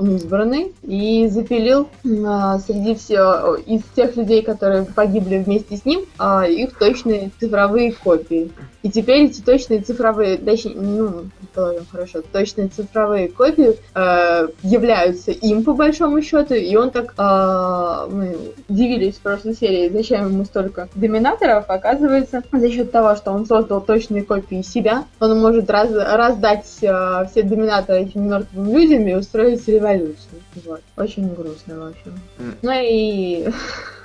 избранный 0.00 0.72
и 0.82 1.26
запилил 1.28 1.88
а, 2.26 2.58
среди 2.58 2.94
все 2.94 3.56
из 3.66 3.82
тех 3.94 4.16
людей, 4.16 4.42
которые 4.42 4.84
погибли 4.84 5.38
вместе 5.38 5.76
с 5.76 5.84
ним, 5.84 6.02
а, 6.18 6.46
их 6.46 6.78
точные 6.78 7.30
цифровые 7.40 7.92
копии. 7.92 8.50
И 8.82 8.90
теперь 8.90 9.26
эти 9.26 9.40
точные 9.42 9.80
цифровые, 9.80 10.38
точнее, 10.38 10.74
ну, 10.74 11.24
предположим, 11.38 11.86
хорошо, 11.90 12.22
точные 12.22 12.68
цифровые 12.68 13.28
копии 13.28 13.76
э, 13.94 14.48
являются 14.62 15.32
им 15.32 15.64
по 15.64 15.74
большому 15.74 16.22
счету, 16.22 16.54
и 16.54 16.74
он 16.76 16.90
так, 16.90 17.14
э, 17.18 18.06
мы 18.10 18.38
удивились 18.68 19.16
в 19.16 19.20
прошлой 19.20 19.54
серии, 19.54 19.90
зачем 19.90 20.28
ему 20.28 20.44
столько 20.44 20.88
доминаторов, 20.94 21.66
оказывается, 21.68 22.42
за 22.50 22.70
счет 22.70 22.90
того, 22.90 23.16
что 23.16 23.32
он 23.32 23.44
создал 23.44 23.82
точные 23.82 24.22
копии 24.22 24.62
себя, 24.62 25.04
он 25.20 25.40
может 25.40 25.68
раз- 25.70 25.92
раздать 25.92 26.66
э, 26.80 27.26
все 27.30 27.42
доминаторы 27.42 28.00
этим 28.02 28.28
мертвым 28.28 28.72
людям 28.72 29.06
и 29.06 29.14
устроить 29.14 29.66
революцию. 29.68 30.40
Вот. 30.64 30.80
Очень 30.96 31.34
грустно, 31.34 31.80
в 31.80 31.86
общем. 31.88 32.18
Ну 32.62 32.70
и 32.72 33.48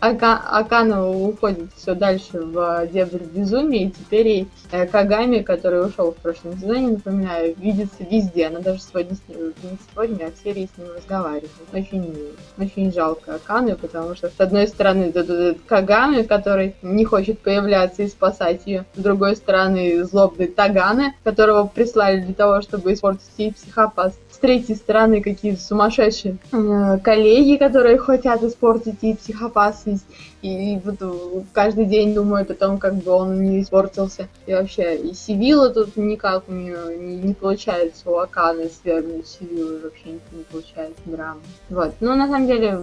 Ака- 0.00 0.42
Акана 0.50 1.08
уходит 1.08 1.70
все 1.76 1.94
дальше 1.94 2.40
в 2.40 2.86
дебри 2.92 3.24
безумия, 3.24 3.86
и 3.86 3.90
теперь 3.90 4.28
и 4.28 4.48
э, 4.70 4.86
Кагами, 4.86 5.40
который 5.40 5.86
ушел 5.86 6.12
в 6.12 6.16
прошлом 6.16 6.58
сезоне, 6.58 6.88
напоминаю, 6.88 7.54
видится 7.56 8.04
везде. 8.08 8.46
Она 8.46 8.60
даже 8.60 8.80
сегодня 8.80 9.16
с 9.16 9.28
ним, 9.28 9.54
не 9.62 9.78
сегодня, 9.90 10.26
а 10.26 10.30
в 10.30 10.42
серии 10.42 10.68
с 10.72 10.78
ним 10.78 10.88
разговаривает. 10.94 11.50
Очень. 11.72 12.14
Очень 12.58 12.92
жалко 12.92 13.36
Аканы, 13.36 13.76
потому 13.76 14.14
что, 14.14 14.28
с 14.28 14.40
одной 14.40 14.66
стороны, 14.68 15.12
этот, 15.14 15.58
Кагами, 15.66 16.22
который 16.22 16.74
не 16.82 17.04
хочет 17.04 17.38
появляться 17.40 18.02
и 18.02 18.08
спасать 18.08 18.62
ее, 18.66 18.84
с 18.94 19.00
другой 19.00 19.36
стороны, 19.36 20.04
злобный 20.04 20.48
Таганы, 20.48 21.14
которого 21.24 21.66
прислали 21.66 22.20
для 22.20 22.34
того, 22.34 22.60
чтобы 22.62 22.92
испортить 22.92 23.56
психопат. 23.56 24.14
Третьей 24.40 24.76
стороны, 24.76 25.20
какие-то 25.20 25.60
сумасшедшие 25.60 26.38
э, 26.52 26.98
коллеги, 27.02 27.56
которые 27.56 27.98
хотят 27.98 28.42
испортить 28.42 29.02
ей 29.02 29.16
психопатность, 29.16 30.06
и, 30.42 30.74
и 30.74 30.78
вот 30.84 30.96
э, 31.00 31.42
каждый 31.52 31.86
день 31.86 32.14
думают 32.14 32.50
о 32.50 32.54
том, 32.54 32.78
как 32.78 32.94
бы 32.94 33.10
он 33.10 33.42
не 33.42 33.62
испортился. 33.62 34.28
И 34.46 34.52
вообще, 34.52 34.96
и 34.96 35.12
Сивила 35.14 35.70
тут 35.70 35.96
никак 35.96 36.48
у 36.48 36.52
нее 36.52 36.96
не, 36.96 37.16
не 37.16 37.34
получается 37.34 38.08
у 38.10 38.16
Аканы 38.16 38.68
свергнуть 38.68 39.26
Сивилу, 39.26 39.80
вообще 39.82 40.06
не, 40.06 40.20
не 40.32 40.44
получается 40.44 41.00
драма. 41.04 41.40
Вот, 41.68 41.94
ну 42.00 42.14
на 42.14 42.28
самом 42.28 42.46
деле, 42.46 42.80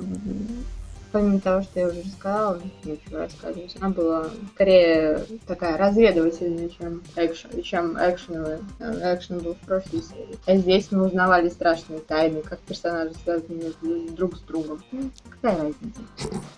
помимо 1.16 1.40
того, 1.40 1.62
что 1.62 1.80
я 1.80 1.88
уже 1.88 2.02
рассказала, 2.02 2.62
нечего 2.84 3.20
рассказывать. 3.20 3.74
Она 3.80 3.90
была 3.90 4.26
скорее 4.54 5.26
такая 5.48 5.78
разведывательная, 5.78 6.68
чем 6.68 7.02
экшен, 7.16 7.62
чем 7.64 7.98
экшеновая. 7.98 8.60
Э, 8.80 9.16
Экшен 9.16 9.40
был 9.40 9.54
в 9.54 9.66
прошлой 9.66 10.02
серии. 10.02 10.38
А 10.46 10.58
здесь 10.58 10.92
мы 10.92 11.06
узнавали 11.06 11.48
страшные 11.48 12.02
тайны, 12.02 12.42
как 12.42 12.60
персонажи 12.60 13.14
связаны 13.24 13.72
друг 14.10 14.36
с 14.36 14.42
другом. 14.42 14.84
Ну, 14.92 15.10
Какая 15.30 15.58
разница? 15.58 16.02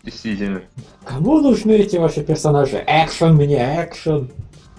Действительно. 0.02 0.64
Кому 1.06 1.40
нужны 1.40 1.74
эти 1.74 1.98
ваши 1.98 2.24
персонажи? 2.24 2.84
Экшен 2.88 3.36
мне, 3.36 3.86
экшен. 3.86 4.32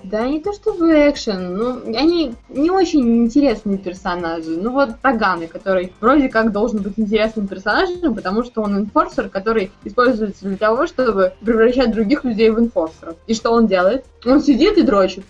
Да 0.05 0.27
не 0.27 0.41
то 0.41 0.53
чтобы 0.53 1.11
экшен, 1.11 1.57
ну, 1.57 1.97
они 1.97 2.35
не 2.49 2.71
очень 2.71 3.25
интересные 3.25 3.79
персонажи. 3.79 4.57
Ну 4.57 4.73
вот 4.73 4.91
Таганы, 5.03 5.47
который 5.47 5.93
вроде 6.01 6.29
как 6.29 6.53
должен 6.53 6.83
быть 6.83 6.95
интересным 6.97 7.47
персонажем, 7.47 8.15
потому 8.15 8.45
что 8.45 8.63
он 8.63 8.79
инфорсер, 8.79 9.29
который 9.29 9.71
используется 9.85 10.47
для 10.47 10.57
того, 10.57 10.87
чтобы 10.87 11.33
превращать 11.41 11.93
других 11.93 12.25
людей 12.25 12.51
в 12.51 12.59
инфорсеров. 12.59 13.17
И 13.27 13.35
что 13.35 13.53
он 13.53 13.67
делает? 13.67 14.05
Он 14.25 14.41
сидит 14.41 14.79
и 14.79 14.83
дрочит. 14.83 15.25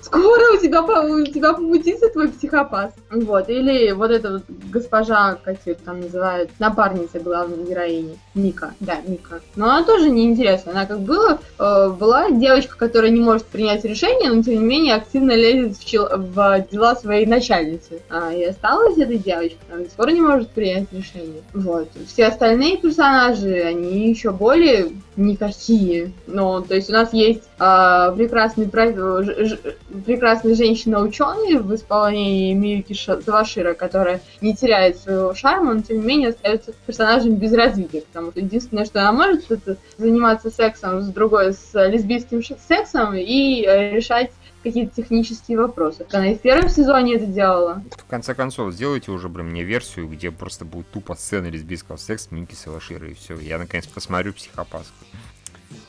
Скоро 0.00 0.52
у 0.52 0.56
тебя, 0.56 0.82
у 0.82 1.24
тебя 1.26 1.52
помутится 1.52 2.08
твой 2.08 2.28
психопат. 2.28 2.94
Вот. 3.10 3.48
Или 3.48 3.92
вот 3.92 4.10
эта 4.10 4.32
вот 4.32 4.42
госпожа, 4.70 5.36
как 5.42 5.56
ее 5.66 5.74
там 5.74 6.00
называют, 6.00 6.50
напарница 6.58 7.20
главной 7.20 7.64
героини. 7.64 8.18
Мика. 8.34 8.74
Да, 8.80 8.98
Мика. 9.06 9.40
Но 9.56 9.66
она 9.66 9.84
тоже 9.84 10.10
неинтересна. 10.10 10.72
Она 10.72 10.86
как 10.86 11.00
была, 11.00 11.38
э, 11.58 11.88
была 11.90 12.30
девочка, 12.30 12.71
которая 12.76 13.10
не 13.10 13.20
может 13.20 13.46
принять 13.46 13.84
решение, 13.84 14.30
но 14.30 14.42
тем 14.42 14.54
не 14.54 14.64
менее 14.64 14.94
активно 14.94 15.32
лезет 15.32 15.76
в, 15.76 15.84
чел- 15.84 16.08
в 16.12 16.66
дела 16.70 16.94
своей 16.94 17.26
начальницы. 17.26 18.00
А, 18.08 18.32
и 18.32 18.42
осталась 18.44 18.98
эта 18.98 19.16
девочка, 19.16 19.58
она 19.70 19.84
до 19.84 20.10
не 20.10 20.20
может 20.20 20.50
принять 20.50 20.92
решение. 20.92 21.42
Вот. 21.52 21.88
Все 22.06 22.26
остальные 22.26 22.78
персонажи, 22.78 23.62
они 23.62 24.08
еще 24.08 24.30
более 24.30 24.90
никакие. 25.16 26.12
Ну, 26.26 26.62
то 26.62 26.74
есть 26.74 26.88
у 26.90 26.92
нас 26.92 27.12
есть 27.12 27.42
э, 27.58 28.14
прекрасный, 28.16 28.66
ж, 28.66 29.46
ж, 29.46 29.58
прекрасная 30.04 30.54
женщина-ученый 30.54 31.58
в 31.58 31.74
исполнении 31.74 32.54
Миюки 32.54 32.94
Завашира, 32.94 33.74
которая 33.74 34.20
не 34.40 34.54
теряет 34.54 34.98
своего 34.98 35.34
шарма, 35.34 35.74
но 35.74 35.82
тем 35.82 36.00
не 36.00 36.06
менее 36.06 36.28
остается 36.30 36.72
персонажем 36.86 37.34
без 37.36 37.52
развития, 37.52 38.02
потому 38.02 38.30
что 38.30 38.40
единственное, 38.40 38.84
что 38.84 39.00
она 39.00 39.12
может, 39.12 39.50
это 39.50 39.76
заниматься 39.98 40.50
сексом 40.50 41.02
с 41.02 41.08
другой, 41.08 41.52
с 41.52 41.70
лесбийским 41.74 42.42
сексом 42.66 43.14
и 43.14 43.64
э, 43.64 43.92
решать 43.92 44.30
какие-то 44.62 44.94
технические 44.94 45.58
вопросы. 45.58 46.06
Она 46.12 46.32
и 46.32 46.36
в 46.36 46.40
первом 46.40 46.68
сезоне 46.68 47.16
это 47.16 47.26
делала. 47.26 47.82
В 47.96 48.04
конце 48.04 48.34
концов, 48.34 48.72
сделайте 48.72 49.10
уже, 49.10 49.28
блин, 49.28 49.50
мне 49.50 49.62
версию, 49.62 50.08
где 50.08 50.30
просто 50.30 50.64
будут 50.64 50.90
тупо 50.90 51.14
сцены 51.14 51.46
лесбийского 51.46 51.96
секса 51.96 52.28
Мики 52.30 52.54
Салашира, 52.54 53.08
и 53.08 53.14
все. 53.14 53.38
Я, 53.38 53.58
наконец, 53.58 53.86
посмотрю 53.86 54.32
психопатку. 54.32 54.92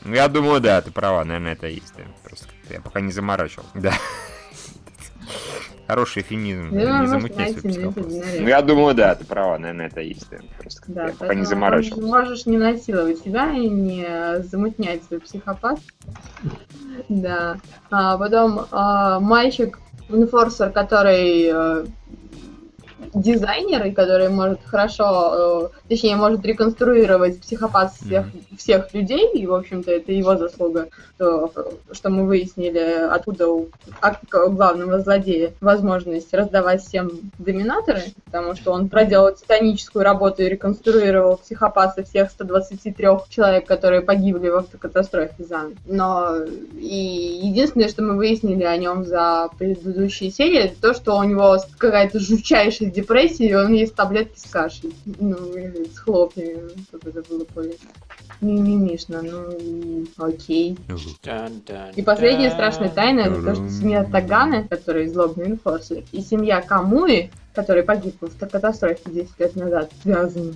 Ну, 0.04 0.14
я 0.14 0.28
думаю, 0.28 0.60
да, 0.60 0.80
ты 0.82 0.90
права, 0.90 1.24
наверное, 1.24 1.52
это 1.52 1.66
есть. 1.66 1.92
Да. 1.96 2.04
Просто 2.22 2.46
я 2.70 2.80
пока 2.80 3.00
не 3.00 3.12
заморачивал. 3.12 3.66
Да. 3.74 3.94
Хороший 5.86 6.22
эфемизм. 6.22 6.70
Да, 6.70 7.00
не 7.00 7.06
замутняй 7.06 7.54
свой 7.54 7.74
Ну, 7.74 8.48
я 8.48 8.62
думаю, 8.62 8.94
да, 8.94 9.14
ты 9.14 9.24
права, 9.26 9.58
наверное, 9.58 9.86
это 9.86 10.00
есть. 10.00 10.28
Да. 10.30 10.38
Просто 10.58 10.82
да, 10.86 11.10
пока 11.18 11.34
не 11.34 11.44
заморачивал. 11.44 12.02
Можешь 12.02 12.46
не 12.46 12.56
насиловать 12.56 13.18
себя 13.18 13.52
и 13.52 13.68
не 13.68 14.42
замутнять 14.42 15.04
свой 15.04 15.20
психопат. 15.20 15.78
Да. 17.08 17.56
А 17.90 18.16
потом 18.16 18.66
а, 18.70 19.18
мальчик, 19.18 19.80
инфорсер, 20.08 20.70
который 20.70 21.86
э, 23.14 23.18
дизайнер, 23.18 23.92
который 23.94 24.28
может 24.28 24.60
хорошо, 24.64 25.70
э, 25.72 25.88
точнее, 25.88 26.16
может 26.16 26.44
реконструировать 26.44 27.40
психопат 27.40 27.92
всех, 27.94 28.26
mm-hmm. 28.26 28.58
всех 28.58 28.94
людей, 28.94 29.30
и, 29.34 29.46
в 29.46 29.54
общем-то, 29.54 29.90
это 29.90 30.12
его 30.12 30.36
заслуга, 30.36 30.88
то, 31.18 31.52
что 31.92 32.10
мы 32.10 32.26
выяснили, 32.26 33.08
откуда 33.10 33.48
у 33.48 33.68
главного 34.30 35.00
злодея 35.00 35.52
возможность 35.60 36.32
раздавать 36.34 36.82
всем 36.82 37.10
доминаторы, 37.38 38.02
потому 38.24 38.54
что 38.54 38.72
он 38.72 38.88
проделал 38.88 39.32
титаническую 39.32 40.04
работу 40.04 40.42
и 40.42 40.48
реконструировал 40.48 41.36
психопата 41.36 42.02
всех 42.02 42.30
123 42.30 43.06
человек, 43.28 43.66
которые 43.66 44.00
погибли 44.02 44.48
в 44.48 44.56
автокатастрофе 44.56 45.44
за 45.44 45.70
Но 45.86 46.36
и 46.74 47.40
единственное, 47.42 47.88
что 47.88 48.02
мы 48.02 48.16
выяснили 48.16 48.64
о 48.64 48.76
нем 48.76 49.04
за 49.04 49.48
предыдущие 49.58 50.30
серии, 50.30 50.64
это 50.64 50.80
то, 50.80 50.94
что 50.94 51.16
у 51.16 51.22
него 51.22 51.56
какая-то 51.78 52.18
жутчайшая 52.18 52.90
депрессии, 53.04 53.54
он 53.54 53.72
ест 53.72 53.94
таблетки 53.94 54.38
с 54.38 54.50
кашей. 54.50 54.94
Ну, 55.04 55.36
или 55.54 55.84
с 55.84 55.98
хлопьями, 55.98 56.70
чтобы 56.88 57.10
это 57.10 57.22
было 57.28 57.46
более 57.54 57.76
мимимишно, 58.40 59.22
ну 59.22 60.04
окей. 60.18 60.76
И 61.96 62.02
последняя 62.02 62.50
страшная 62.50 62.90
тайна, 62.90 63.20
это 63.20 63.42
то, 63.42 63.54
что 63.54 63.68
семья 63.70 64.04
Тагана, 64.04 64.66
который 64.68 65.08
злобный 65.08 65.46
инфорсер, 65.46 66.02
и 66.12 66.20
семья 66.20 66.60
Камуи, 66.60 67.30
который 67.54 67.84
погиб 67.84 68.16
в 68.20 68.38
катастрофе 68.38 69.00
10 69.06 69.40
лет 69.40 69.56
назад, 69.56 69.90
связаны. 70.02 70.54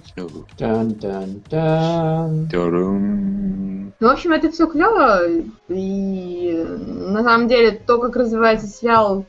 Ну, 4.00 4.08
в 4.08 4.12
общем, 4.12 4.32
это 4.32 4.50
все 4.50 4.66
клево, 4.66 5.22
и 5.68 6.64
на 6.76 7.22
самом 7.22 7.48
деле 7.48 7.72
то, 7.72 7.98
как 7.98 8.16
развивается 8.16 8.66
сериал, 8.66 9.24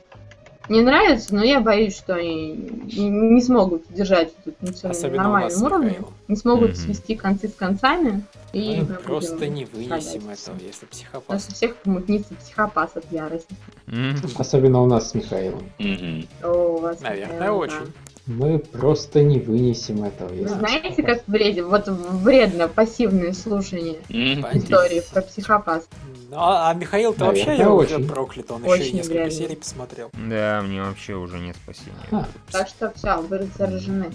мне 0.70 0.82
нравится, 0.82 1.34
но 1.34 1.44
я 1.44 1.60
боюсь, 1.60 1.96
что 1.96 2.16
они 2.16 2.54
не 2.94 3.42
смогут 3.42 3.84
держать 3.90 4.32
тут 4.44 4.56
на 4.62 5.10
нормальном 5.18 5.64
уровне, 5.64 6.00
не 6.28 6.36
смогут 6.36 6.72
mm-hmm. 6.72 6.76
свести 6.76 7.16
концы 7.16 7.50
с 7.50 7.54
концами. 7.54 8.24
И 8.54 8.82
мы 8.88 8.96
просто 8.96 9.48
не 9.48 9.66
вынесем 9.66 10.30
этого, 10.30 10.58
если 10.60 10.86
психопат. 10.86 11.30
У 11.30 11.34
нас 11.34 11.48
у 11.50 11.54
всех 11.54 11.76
помутнится 11.78 12.34
психопат 12.36 12.98
от 12.98 13.12
ярости. 13.12 13.56
Mm-hmm. 13.88 14.36
Особенно 14.40 14.82
у 14.82 14.86
нас 14.86 15.10
с 15.10 15.14
Михаилом. 15.16 15.64
Mm-hmm. 15.80 16.28
О, 16.44 16.76
у 16.76 16.78
вас 16.80 17.02
Наверное, 17.02 17.36
Михаил, 17.36 17.58
очень. 17.58 17.86
Да. 17.86 18.09
Мы 18.30 18.60
просто 18.60 19.24
не 19.24 19.40
вынесем 19.40 20.04
этого. 20.04 20.30
Вы 20.30 20.48
знаете, 20.48 21.02
как 21.02 21.28
вредно, 21.28 21.68
вот 21.68 21.88
вредно 21.88 22.68
пассивное 22.68 23.34
слушание 23.34 23.96
mm-hmm. 24.08 24.58
истории 24.60 25.02
про 25.12 25.24
психопат. 25.24 25.86
Ну, 26.30 26.38
а, 26.38 26.70
а 26.70 26.74
Михаил-то 26.76 27.26
вообще 27.26 27.58
я 27.58 27.72
уже 27.72 27.98
проклят, 27.98 28.52
он 28.52 28.64
очень 28.66 28.84
еще 28.84 28.90
и 28.92 28.94
несколько 28.98 29.14
вредно. 29.14 29.32
серий 29.32 29.56
посмотрел. 29.56 30.12
Да, 30.14 30.62
мне 30.64 30.80
вообще 30.80 31.16
уже 31.16 31.40
нет 31.40 31.56
спасения. 31.56 31.96
А. 32.12 32.28
Так 32.52 32.68
что 32.68 32.94
все, 32.96 33.20
вы 33.20 33.50
заражены. 33.58 34.12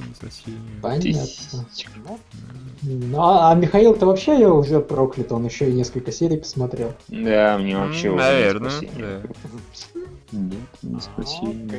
Понятно. 0.81 1.67
Ну, 2.83 3.21
а, 3.21 3.51
а 3.51 3.55
Михаил-то 3.57 4.07
вообще 4.07 4.39
я 4.39 4.53
уже 4.53 4.79
проклят, 4.79 5.33
он 5.33 5.45
еще 5.45 5.69
и 5.69 5.73
несколько 5.73 6.13
серий 6.13 6.37
посмотрел. 6.37 6.93
Да, 7.09 7.59
мне 7.59 7.77
вообще 7.77 8.11
уже 8.11 8.23
Наверное, 8.23 8.71
да. 8.97 9.23
Нет, 10.33 10.83
не 10.83 11.01
спасибо. 11.01 11.75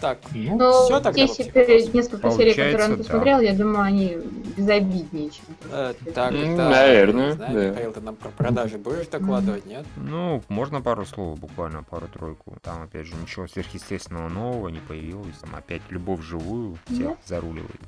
Так, 0.00 0.18
ну, 0.32 0.56
ну 0.56 0.84
все 0.84 1.00
тогда. 1.00 1.20
Если 1.20 1.44
несколько 1.92 2.30
серий, 2.30 2.54
которые 2.54 2.84
он 2.90 2.96
посмотрел, 2.98 3.40
я 3.40 3.54
думаю, 3.54 3.80
они 3.80 4.18
безобиднее, 4.56 5.30
чем. 5.30 5.44
Э, 5.70 5.94
так, 6.14 6.32
Наверное, 6.32 7.34
да. 7.34 7.48
Михаил, 7.48 7.92
ты 7.92 8.00
нам 8.00 8.16
про 8.16 8.30
продажи 8.30 8.78
будешь 8.78 9.06
докладывать, 9.08 9.66
нет? 9.66 9.84
Ну, 9.96 10.42
можно 10.48 10.80
пару 10.80 11.04
слов, 11.04 11.38
буквально 11.38 11.82
пару-тройку. 11.82 12.56
Там, 12.62 12.82
опять 12.82 13.06
же, 13.06 13.14
ничего 13.20 13.46
сверхъестественного 13.46 14.28
нового 14.28 14.68
не 14.68 14.80
появилось. 14.80 15.36
Там 15.40 15.54
опять 15.54 15.82
любовь 15.90 16.22
живую 16.22 16.78
всех 16.88 17.16
заруливает. 17.26 17.80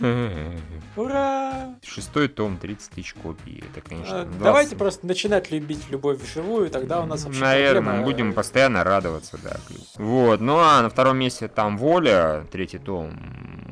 Ура! 0.96 1.74
Шестой 1.82 2.28
том, 2.28 2.56
30 2.56 2.90
тысяч 2.90 3.14
копий. 3.14 3.62
Это, 3.70 3.86
конечно, 3.86 4.26
Давайте 4.40 4.76
просто 4.76 5.06
начинать 5.06 5.50
любить 5.50 5.90
любовь 5.90 6.20
живую, 6.32 6.70
тогда 6.70 7.00
у 7.00 7.06
нас 7.06 7.24
вообще 7.24 7.40
Наверное, 7.40 8.02
будем 8.02 8.32
постоянно 8.32 8.84
радоваться 8.84 9.09
радоваться, 9.10 9.38
да. 9.42 9.56
Вот, 9.96 10.40
ну 10.40 10.58
а 10.58 10.82
на 10.82 10.88
втором 10.88 11.18
месте 11.18 11.48
там 11.48 11.76
Воля, 11.78 12.46
третий 12.50 12.78
том. 12.78 13.12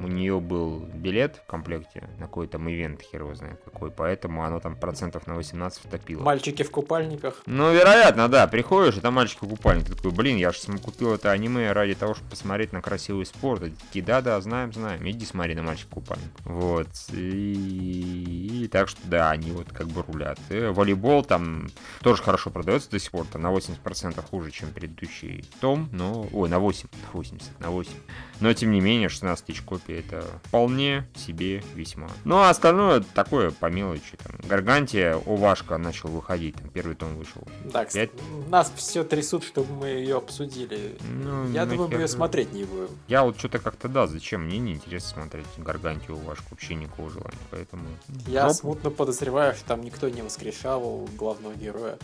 У 0.03 0.09
нее 0.09 0.41
был 0.41 0.81
билет 0.95 1.37
в 1.37 1.47
комплекте 1.47 2.09
на 2.19 2.27
какой-то 2.27 2.59
ивент, 2.59 3.03
хер 3.03 3.23
его 3.23 3.35
знает 3.35 3.61
какой, 3.65 3.91
поэтому 3.91 4.45
оно 4.45 4.61
там 4.61 4.77
процентов 4.77 5.27
на 5.27 5.35
18 5.35 5.83
втопило. 5.83 6.23
Мальчики 6.23 6.63
в 6.63 6.71
купальниках? 6.71 7.43
Ну, 7.47 7.73
вероятно, 7.73 8.29
да. 8.29 8.47
Приходишь, 8.47 8.97
и 8.97 9.01
там 9.01 9.15
мальчик 9.15 9.43
в 9.43 9.49
купальнике. 9.49 9.95
такой, 9.95 10.13
блин, 10.13 10.37
я 10.37 10.53
же 10.53 10.59
купил 10.79 11.15
это 11.15 11.31
аниме 11.31 11.73
ради 11.73 11.95
того, 11.95 12.15
чтобы 12.15 12.31
посмотреть 12.31 12.73
на 12.73 12.81
красивый 12.81 13.27
спорт. 13.27 13.65
И 13.65 13.71
такие, 13.71 14.05
да-да, 14.05 14.41
знаем, 14.41 14.73
знаем. 14.73 15.09
Иди 15.09 15.25
смотри 15.25 15.55
на 15.55 15.63
мальчик 15.63 15.87
в 15.87 15.91
купальник. 15.91 16.31
Вот. 16.45 16.89
И... 17.13 18.65
и 18.65 18.69
так 18.69 18.89
что, 18.89 19.01
да, 19.05 19.31
они 19.31 19.51
вот 19.51 19.73
как 19.73 19.89
бы 19.89 20.03
рулят. 20.07 20.39
И 20.51 20.61
волейбол 20.61 21.25
там 21.25 21.69
тоже 22.01 22.23
хорошо 22.23 22.51
продается 22.51 22.91
до 22.91 22.99
сих 22.99 23.11
пор. 23.11 23.27
Там 23.27 23.43
на 23.43 23.53
80% 23.53 24.23
хуже, 24.29 24.51
чем 24.51 24.71
предыдущий 24.71 25.45
том, 25.61 25.89
но... 25.93 26.29
Ой, 26.33 26.49
на 26.49 26.59
8, 26.59 26.89
80, 27.13 27.61
на 27.61 27.71
8. 27.71 27.91
Но, 28.41 28.53
тем 28.53 28.71
не 28.71 28.81
менее, 28.81 29.09
16 29.09 29.45
тысяч 29.45 29.63
копий 29.63 29.88
это 29.93 30.25
вполне 30.45 31.07
себе 31.15 31.63
весьма. 31.75 32.09
Ну, 32.25 32.37
а 32.39 32.51
остальное 32.51 33.01
такое 33.15 33.51
по 33.51 33.67
мелочи. 33.67 34.17
Там, 34.23 34.37
Гаргантия, 34.49 35.15
Овашка 35.15 35.79
начал 35.79 36.09
выходить, 36.09 36.57
там, 36.57 36.69
первый 36.71 36.95
том 36.97 37.17
вышел. 37.17 37.43
Так, 37.73 37.93
5... 37.93 38.11
нас 38.49 38.73
все 38.77 39.05
трясут, 39.05 39.45
чтобы 39.45 39.73
мы 39.73 39.89
ее 39.89 40.17
обсудили. 40.19 40.97
Ну, 41.11 41.51
Я 41.51 41.67
думаю, 41.67 41.89
мы 41.89 41.97
ее 41.97 42.09
смотреть 42.09 42.53
не 42.53 42.65
будем. 42.65 42.89
Я 43.09 43.23
вот 43.23 43.39
что-то 43.39 43.59
как-то, 43.59 43.89
да, 43.89 44.07
зачем? 44.07 44.45
Мне 44.45 44.59
не 44.59 44.73
интересно 44.73 45.23
смотреть 45.23 45.47
Гаргантию, 45.57 46.17
Овашку, 46.17 46.47
вообще 46.51 46.75
никакого 46.75 47.11
желания, 47.11 47.37
поэтому... 47.51 47.85
Я 48.27 48.49
Жоп. 48.49 48.57
смутно 48.57 48.91
подозреваю, 48.91 49.55
что 49.55 49.65
там 49.65 49.83
никто 49.83 50.09
не 50.09 50.23
воскрешал 50.23 51.09
главного 51.17 51.55
героя. 51.55 51.99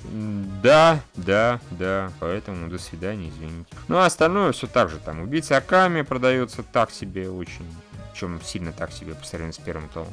Да, 0.63 1.01
да, 1.15 1.61
да, 1.71 2.13
поэтому 2.21 2.69
до 2.69 2.79
свидания, 2.79 3.29
извините. 3.29 3.75
Ну, 3.89 3.97
а 3.97 4.07
остальное 4.07 4.53
все 4.53 4.67
так 4.67 4.91
же, 4.91 4.99
там, 4.99 5.21
убийца 5.21 5.57
Аками 5.57 6.03
продается 6.03 6.63
так 6.63 6.91
себе 6.91 7.31
очень, 7.31 7.67
чем 8.15 8.41
сильно 8.43 8.73
так 8.73 8.93
себе 8.93 9.15
по 9.15 9.25
сравнению 9.25 9.55
с 9.55 9.59
первым 9.59 9.89
томом. 9.89 10.13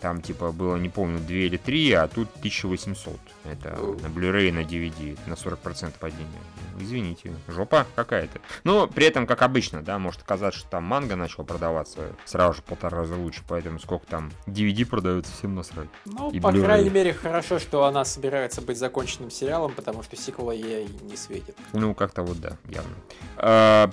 Там 0.00 0.22
типа 0.22 0.52
было, 0.52 0.76
не 0.76 0.88
помню, 0.88 1.18
2 1.18 1.28
или 1.28 1.56
3, 1.56 1.92
а 1.92 2.08
тут 2.08 2.28
1800. 2.38 3.18
Это 3.44 3.70
на 3.70 4.06
Blu-ray 4.06 4.52
на 4.52 4.60
DVD, 4.60 5.18
на 5.26 5.34
40% 5.34 5.94
падения. 5.98 6.26
Ну, 6.74 6.82
Извините, 6.82 7.34
жопа 7.48 7.86
какая-то. 7.94 8.40
Но 8.64 8.86
при 8.86 9.06
этом, 9.06 9.26
как 9.26 9.42
обычно, 9.42 9.82
да, 9.82 9.98
может 9.98 10.22
оказаться, 10.22 10.60
что 10.60 10.70
там 10.70 10.84
манга 10.84 11.16
начал 11.16 11.44
продаваться 11.44 12.12
сразу 12.24 12.54
же 12.54 12.62
полтора 12.62 12.98
раза 12.98 13.14
лучше, 13.14 13.42
поэтому 13.48 13.78
сколько 13.78 14.06
там 14.06 14.30
DVD 14.46 14.84
продается, 14.84 15.32
всем 15.32 15.54
насрать. 15.54 15.88
Ну, 16.04 16.30
И 16.30 16.40
по 16.40 16.48
Blu-ray. 16.48 16.64
крайней 16.64 16.90
мере, 16.90 17.12
хорошо, 17.12 17.58
что 17.58 17.84
она 17.84 18.04
собирается 18.04 18.60
быть 18.62 18.78
законченным 18.78 19.30
сериалом, 19.30 19.72
потому 19.72 20.02
что 20.02 20.16
сиквела 20.16 20.52
ей 20.52 20.88
не 21.02 21.16
светит. 21.16 21.56
Ну, 21.72 21.94
как-то 21.94 22.22
вот 22.22 22.40
да, 22.40 22.56
явно. 22.68 22.94
А, 23.36 23.90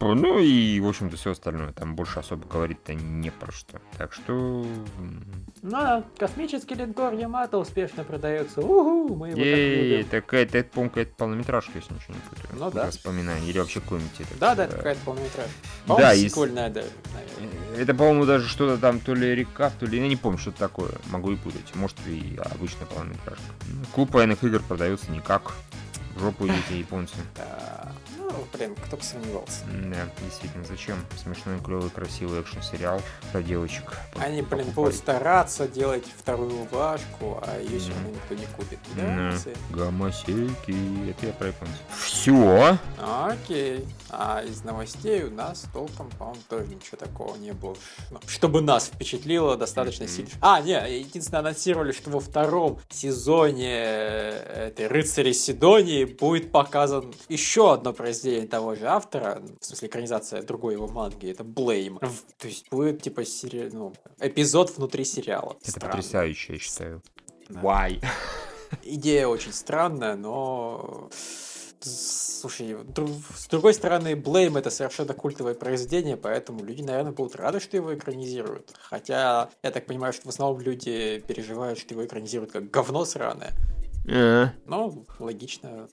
ну 0.00 0.38
и, 0.38 0.80
в 0.80 0.88
общем-то, 0.88 1.16
все 1.16 1.32
остальное. 1.32 1.72
Там 1.72 1.94
больше 1.94 2.18
особо 2.18 2.46
говорить-то 2.46 2.94
не 2.94 3.30
про 3.30 3.52
что. 3.52 3.80
Так 3.98 4.12
что... 4.12 4.64
м, 5.02 5.24
Ну, 5.62 5.70
да, 5.70 6.04
космический 6.18 6.74
линкор 6.74 7.12
Ямато 7.14 7.58
успешно 7.58 8.02
продается. 8.04 8.60
Угу, 8.60 9.14
мы 9.14 9.28
его 9.28 9.36
так 9.38 9.46
Ей, 9.46 9.90
любим. 9.98 10.08
так 10.10 10.34
это, 10.34 10.58
это, 10.58 10.68
по-моему, 10.70 10.90
какая-то 10.90 11.14
полнометражка, 11.16 11.72
если 11.76 11.94
ничего 11.94 12.14
не 12.14 12.20
путаю. 12.20 12.48
Ну 12.58 12.70
да. 12.70 12.86
Воспоминания. 12.86 13.48
Или 13.48 13.58
вообще 13.58 13.80
этот, 13.80 14.38
Да, 14.38 14.54
да, 14.54 14.64
это 14.64 14.74
э, 14.74 14.76
какая-то 14.78 15.00
полнометражка. 15.04 15.50
Да, 15.86 15.94
По-моему, 15.94 16.12
и 16.12 16.16
с- 16.16 16.22
сиквельная 16.32 16.70
даже, 16.70 16.88
наверное. 17.14 17.76
Это, 17.82 17.94
по-моему, 17.94 18.26
даже 18.26 18.48
что-то 18.48 18.78
там, 18.78 18.98
то 19.00 19.14
ли 19.14 19.34
рекап, 19.34 19.72
то 19.78 19.86
ли... 19.86 19.98
Я 20.00 20.08
не 20.08 20.16
помню, 20.16 20.38
что 20.38 20.50
это 20.50 20.58
такое. 20.58 20.90
Могу 21.10 21.30
и 21.32 21.36
путать. 21.36 21.74
Может, 21.74 21.96
и 22.06 22.38
обычная 22.54 22.86
полнометражка. 22.86 23.44
Ну, 23.68 23.84
Клуб 23.94 24.12
военных 24.14 24.42
игр 24.44 24.60
продается 24.66 25.10
никак. 25.10 25.52
В 26.16 26.20
жопу 26.20 26.46
идите, 26.46 26.78
японцы. 26.78 27.14
А, 28.32 28.36
Ну, 28.38 28.46
блин, 28.56 28.74
кто 28.86 28.96
бы 28.96 29.02
сомневался. 29.02 29.64
Да, 29.66 30.08
действительно, 30.24 30.64
зачем? 30.64 30.96
Смешной, 31.22 31.58
клевый, 31.60 31.90
красивый 31.90 32.40
экшн-сериал 32.40 33.00
про 33.32 33.42
девочек. 33.42 33.96
Они, 34.16 34.42
блин, 34.42 34.48
Покупать. 34.66 34.74
будут 34.74 34.94
стараться 34.94 35.68
делать 35.68 36.04
вторую 36.18 36.64
Вашку, 36.70 37.42
а 37.46 37.58
ее 37.60 37.78
все 37.78 37.90
равно 37.92 38.10
никто 38.10 38.34
не 38.34 38.46
купит. 38.56 38.78
Да, 38.96 39.30
Да. 39.32 39.38
Цы? 39.38 39.54
Гомосеки. 39.70 41.10
Это 41.10 41.26
я 41.26 41.32
про 41.32 41.48
японцев. 41.48 41.76
Все. 41.96 42.78
Окей. 42.98 43.86
А 44.10 44.42
из 44.42 44.62
новостей 44.62 45.24
у 45.24 45.30
нас 45.30 45.64
толком, 45.72 46.10
по-моему, 46.10 46.40
тоже 46.48 46.66
ничего 46.66 46.96
такого 46.98 47.36
не 47.36 47.52
было. 47.52 47.76
Ну, 48.10 48.20
чтобы 48.26 48.60
нас 48.60 48.86
впечатлило 48.86 49.56
достаточно 49.56 50.04
Мгм. 50.04 50.12
сильно. 50.12 50.30
А, 50.40 50.60
не, 50.60 50.72
единственное, 51.00 51.40
анонсировали, 51.40 51.92
что 51.92 52.10
во 52.10 52.20
втором 52.20 52.78
сезоне 52.90 53.72
э, 53.74 54.68
этой 54.68 54.86
«Рыцарей 54.86 55.32
Сидонии» 55.34 56.04
будет 56.04 56.52
показан 56.52 57.12
еще 57.28 57.72
одно 57.72 57.92
произведение 57.92 58.21
того 58.50 58.74
же 58.74 58.86
автора, 58.86 59.42
в 59.60 59.64
смысле 59.64 59.88
экранизация 59.88 60.42
другой 60.42 60.74
его 60.74 60.88
манги, 60.88 61.30
это 61.30 61.44
Блейм. 61.44 61.98
В- 62.00 62.24
То 62.38 62.48
есть 62.48 62.68
будет 62.70 63.02
типа 63.02 63.24
сери... 63.24 63.68
ну, 63.72 63.92
эпизод 64.20 64.76
внутри 64.76 65.04
сериала. 65.04 65.56
Это 65.60 65.70
Странно. 65.70 65.96
потрясающе, 65.96 66.52
я 66.54 66.58
считаю. 66.58 67.02
Why? 67.48 68.02
Идея 68.82 69.26
очень 69.26 69.52
странная, 69.52 70.16
но... 70.16 71.10
Слушай, 71.84 72.76
с 73.36 73.48
другой 73.48 73.74
стороны, 73.74 74.14
Блейм 74.14 74.56
это 74.56 74.70
совершенно 74.70 75.14
культовое 75.14 75.54
произведение, 75.54 76.16
поэтому 76.16 76.62
люди, 76.62 76.80
наверное, 76.82 77.10
будут 77.10 77.34
рады, 77.34 77.58
что 77.58 77.76
его 77.76 77.92
экранизируют. 77.92 78.72
Хотя, 78.80 79.50
я 79.64 79.70
так 79.72 79.86
понимаю, 79.86 80.12
что 80.12 80.26
в 80.26 80.28
основном 80.28 80.60
люди 80.60 81.22
переживают, 81.26 81.80
что 81.80 81.94
его 81.94 82.04
экранизируют 82.06 82.52
как 82.52 82.70
говно 82.70 83.04
сраное. 83.04 83.52
Э, 84.06 84.48
Ну, 84.66 85.06
логично. 85.18 85.88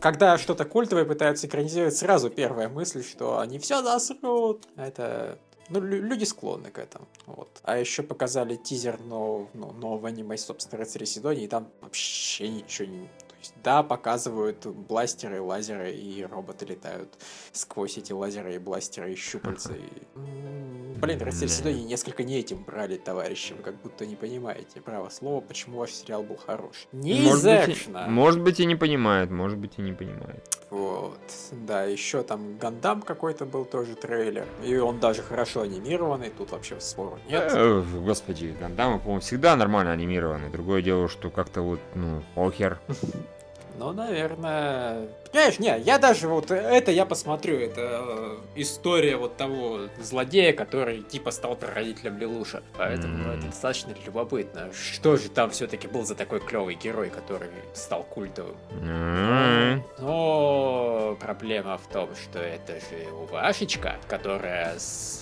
Когда 0.00 0.36
что-то 0.38 0.64
культовое 0.64 1.04
пытаются 1.04 1.46
экранизировать, 1.46 1.96
сразу 1.96 2.28
первая 2.30 2.68
мысль, 2.68 3.02
что 3.04 3.38
они 3.38 3.58
все 3.58 3.80
насрут. 3.82 4.66
Это... 4.76 5.38
Ну, 5.68 5.80
лю- 5.80 6.02
люди 6.02 6.24
склонны 6.24 6.70
к 6.70 6.78
этому. 6.78 7.06
Вот. 7.26 7.60
А 7.62 7.78
еще 7.78 8.02
показали 8.02 8.56
тизер 8.56 9.00
нового, 9.00 9.48
ну, 9.54 9.72
нового 9.72 10.08
аниме, 10.08 10.36
собственно, 10.36 10.78
«Рыцаря 10.80 11.06
Сидонии», 11.06 11.44
и 11.44 11.48
там 11.48 11.68
вообще 11.80 12.48
ничего 12.48 12.88
не... 12.88 13.08
Есть, 13.42 13.54
да, 13.64 13.82
показывают 13.82 14.64
бластеры, 14.66 15.40
лазеры, 15.40 15.90
и 15.92 16.22
роботы 16.24 16.64
летают 16.64 17.18
сквозь 17.50 17.98
эти 17.98 18.12
лазеры 18.12 18.54
и 18.54 18.58
бластеры 18.58 19.12
и 19.12 19.16
щупальца. 19.16 19.72
и- 19.74 19.80
Блин, 21.02 21.20
«Рыцарь 21.20 21.48
Да. 21.48 21.54
Сидонии» 21.54 21.82
несколько 21.82 22.22
не 22.22 22.38
этим 22.38 22.62
брали, 22.62 22.96
товарищи. 22.96 23.54
Вы 23.54 23.64
как 23.64 23.82
будто 23.82 24.06
не 24.06 24.14
понимаете, 24.14 24.80
право 24.80 25.08
слово, 25.08 25.40
почему 25.40 25.78
ваш 25.78 25.90
сериал 25.90 26.22
был 26.22 26.36
хорош. 26.36 26.86
Не 26.92 27.18
из 27.18 27.24
может, 27.24 27.66
быть, 27.66 27.86
и- 27.88 27.90
может 28.10 28.40
быть 28.40 28.60
и 28.60 28.66
не 28.66 28.76
понимает, 28.76 29.30
может 29.32 29.58
быть 29.58 29.72
и 29.78 29.82
не 29.82 29.92
понимает. 29.92 30.61
Вот. 30.72 31.20
Да, 31.50 31.84
еще 31.84 32.22
там 32.22 32.56
Гандам 32.56 33.02
какой-то 33.02 33.44
был 33.44 33.66
тоже 33.66 33.94
трейлер. 33.94 34.46
И 34.64 34.74
он 34.78 35.00
даже 35.00 35.22
хорошо 35.22 35.60
анимированный, 35.60 36.30
тут 36.30 36.52
вообще 36.52 36.80
спору 36.80 37.18
нет. 37.28 37.52
Э, 37.54 37.84
Господи, 38.02 38.56
Гандамы, 38.58 38.98
по-моему, 38.98 39.20
всегда 39.20 39.54
нормально 39.54 39.92
анимированы. 39.92 40.48
Другое 40.48 40.80
дело, 40.80 41.10
что 41.10 41.28
как-то 41.28 41.60
вот, 41.60 41.80
ну, 41.94 42.22
похер. 42.34 42.80
Ну, 43.78 43.92
наверное... 43.92 45.08
Понимаешь, 45.32 45.58
не, 45.58 45.78
я 45.80 45.98
даже 45.98 46.28
вот 46.28 46.50
это 46.50 46.90
я 46.90 47.06
посмотрю. 47.06 47.58
Это 47.58 47.80
э, 48.06 48.36
история 48.56 49.16
вот 49.16 49.36
того 49.38 49.88
злодея, 49.98 50.52
который 50.52 51.00
типа 51.02 51.30
стал 51.30 51.56
прародителем 51.56 52.18
Лелуша. 52.18 52.62
Поэтому 52.76 53.24
М. 53.24 53.30
это 53.38 53.46
достаточно 53.46 53.94
любопытно. 54.04 54.70
Что 54.74 55.16
же 55.16 55.30
там 55.30 55.50
все-таки 55.50 55.88
был 55.88 56.04
за 56.04 56.14
такой 56.14 56.40
клевый 56.40 56.74
герой, 56.74 57.08
который 57.08 57.48
стал 57.72 58.02
культовым? 58.02 58.56
М, 58.82 59.82
Но 59.98 61.16
проблема 61.20 61.78
в 61.78 61.86
том, 61.92 62.10
что 62.14 62.38
это 62.38 62.74
же 62.74 63.10
Увашечка, 63.22 63.96
которая 64.08 64.78
с- 64.78 65.21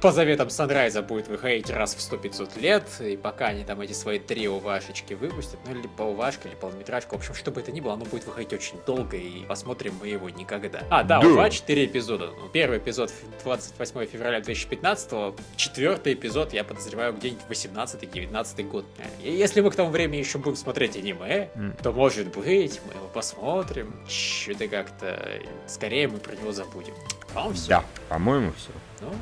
по, 0.00 0.12
заветам 0.12 0.50
Санрайза 0.50 1.02
будет 1.02 1.28
выходить 1.28 1.70
раз 1.70 1.94
в 1.94 1.98
100-500 1.98 2.60
лет, 2.60 2.84
и 3.00 3.16
пока 3.16 3.46
они 3.46 3.64
там 3.64 3.80
эти 3.80 3.92
свои 3.92 4.18
три 4.18 4.48
Увашечки 4.48 5.14
выпустят, 5.14 5.58
ну 5.66 5.78
или 5.78 5.88
Увашка, 5.98 6.48
или 6.48 6.54
полнометражка, 6.54 7.14
в 7.14 7.16
общем, 7.16 7.34
что 7.34 7.50
бы 7.50 7.60
это 7.60 7.72
ни 7.72 7.80
было, 7.80 7.94
оно 7.94 8.04
будет 8.04 8.26
выходить 8.26 8.52
очень 8.52 8.78
долго, 8.86 9.16
и 9.16 9.44
посмотрим 9.44 9.94
мы 10.00 10.08
его 10.08 10.28
никогда. 10.30 10.82
А, 10.90 11.02
да, 11.02 11.20
Да. 11.20 11.28
УВА 11.28 11.50
4 11.50 11.86
эпизода. 11.86 12.26
Ну, 12.26 12.48
первый 12.48 12.78
эпизод 12.78 13.12
28 13.44 14.06
февраля 14.06 14.40
2015, 14.40 15.34
четвертый 15.56 16.14
эпизод, 16.14 16.52
я 16.52 16.64
подозреваю, 16.64 17.14
где-нибудь 17.14 17.44
18-19 17.48 18.68
год. 18.68 18.84
И 19.22 19.30
если 19.30 19.60
мы 19.60 19.70
к 19.70 19.74
тому 19.76 19.90
времени 19.90 20.18
еще 20.18 20.38
будем 20.38 20.56
смотреть 20.56 20.96
аниме, 20.96 21.50
то 21.82 21.92
может 21.92 22.28
быть 22.36 22.80
мы 22.86 22.94
его 22.94 23.08
посмотрим. 23.12 23.94
Что-то 24.08 24.68
как-то 24.68 25.40
скорее 25.66 26.08
мы 26.08 26.18
про 26.18 26.34
него 26.36 26.52
забудем. 26.52 26.94
По-моему, 27.32 27.54
все. 27.54 27.68
Да, 27.68 27.84
по-моему, 28.08 28.52
все. 28.56 28.70
Ну, 29.00 29.12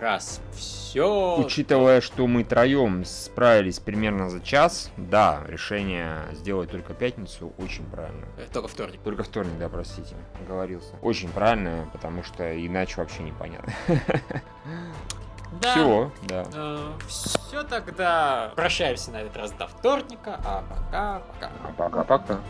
раз 0.00 0.40
все. 0.52 1.36
Учитывая, 1.38 2.00
что 2.00 2.26
мы 2.26 2.44
троем 2.44 3.04
справились 3.04 3.78
примерно 3.78 4.30
за 4.30 4.40
час, 4.40 4.90
да, 4.96 5.42
решение 5.46 6.22
сделать 6.32 6.70
только 6.70 6.94
пятницу 6.94 7.52
очень 7.58 7.84
правильно. 7.86 8.26
Только 8.52 8.68
вторник. 8.68 9.00
Только 9.02 9.22
вторник, 9.22 9.58
да, 9.58 9.68
простите, 9.68 10.16
оговорился. 10.44 10.94
Очень 11.02 11.30
правильно, 11.30 11.88
потому 11.92 12.22
что 12.22 12.66
иначе 12.66 12.96
вообще 12.96 13.22
непонятно. 13.22 13.72
Да. 15.62 15.70
Все, 15.72 16.12
да. 16.24 16.44
все 17.08 17.62
тогда. 17.62 18.52
Прощаемся 18.54 19.10
на 19.12 19.22
этот 19.22 19.34
раз 19.38 19.52
до 19.52 19.66
вторника. 19.66 20.38
А 20.44 20.62
пока, 20.68 21.20
пока. 21.20 21.50
А 21.64 21.72
пока-пока. 21.72 22.40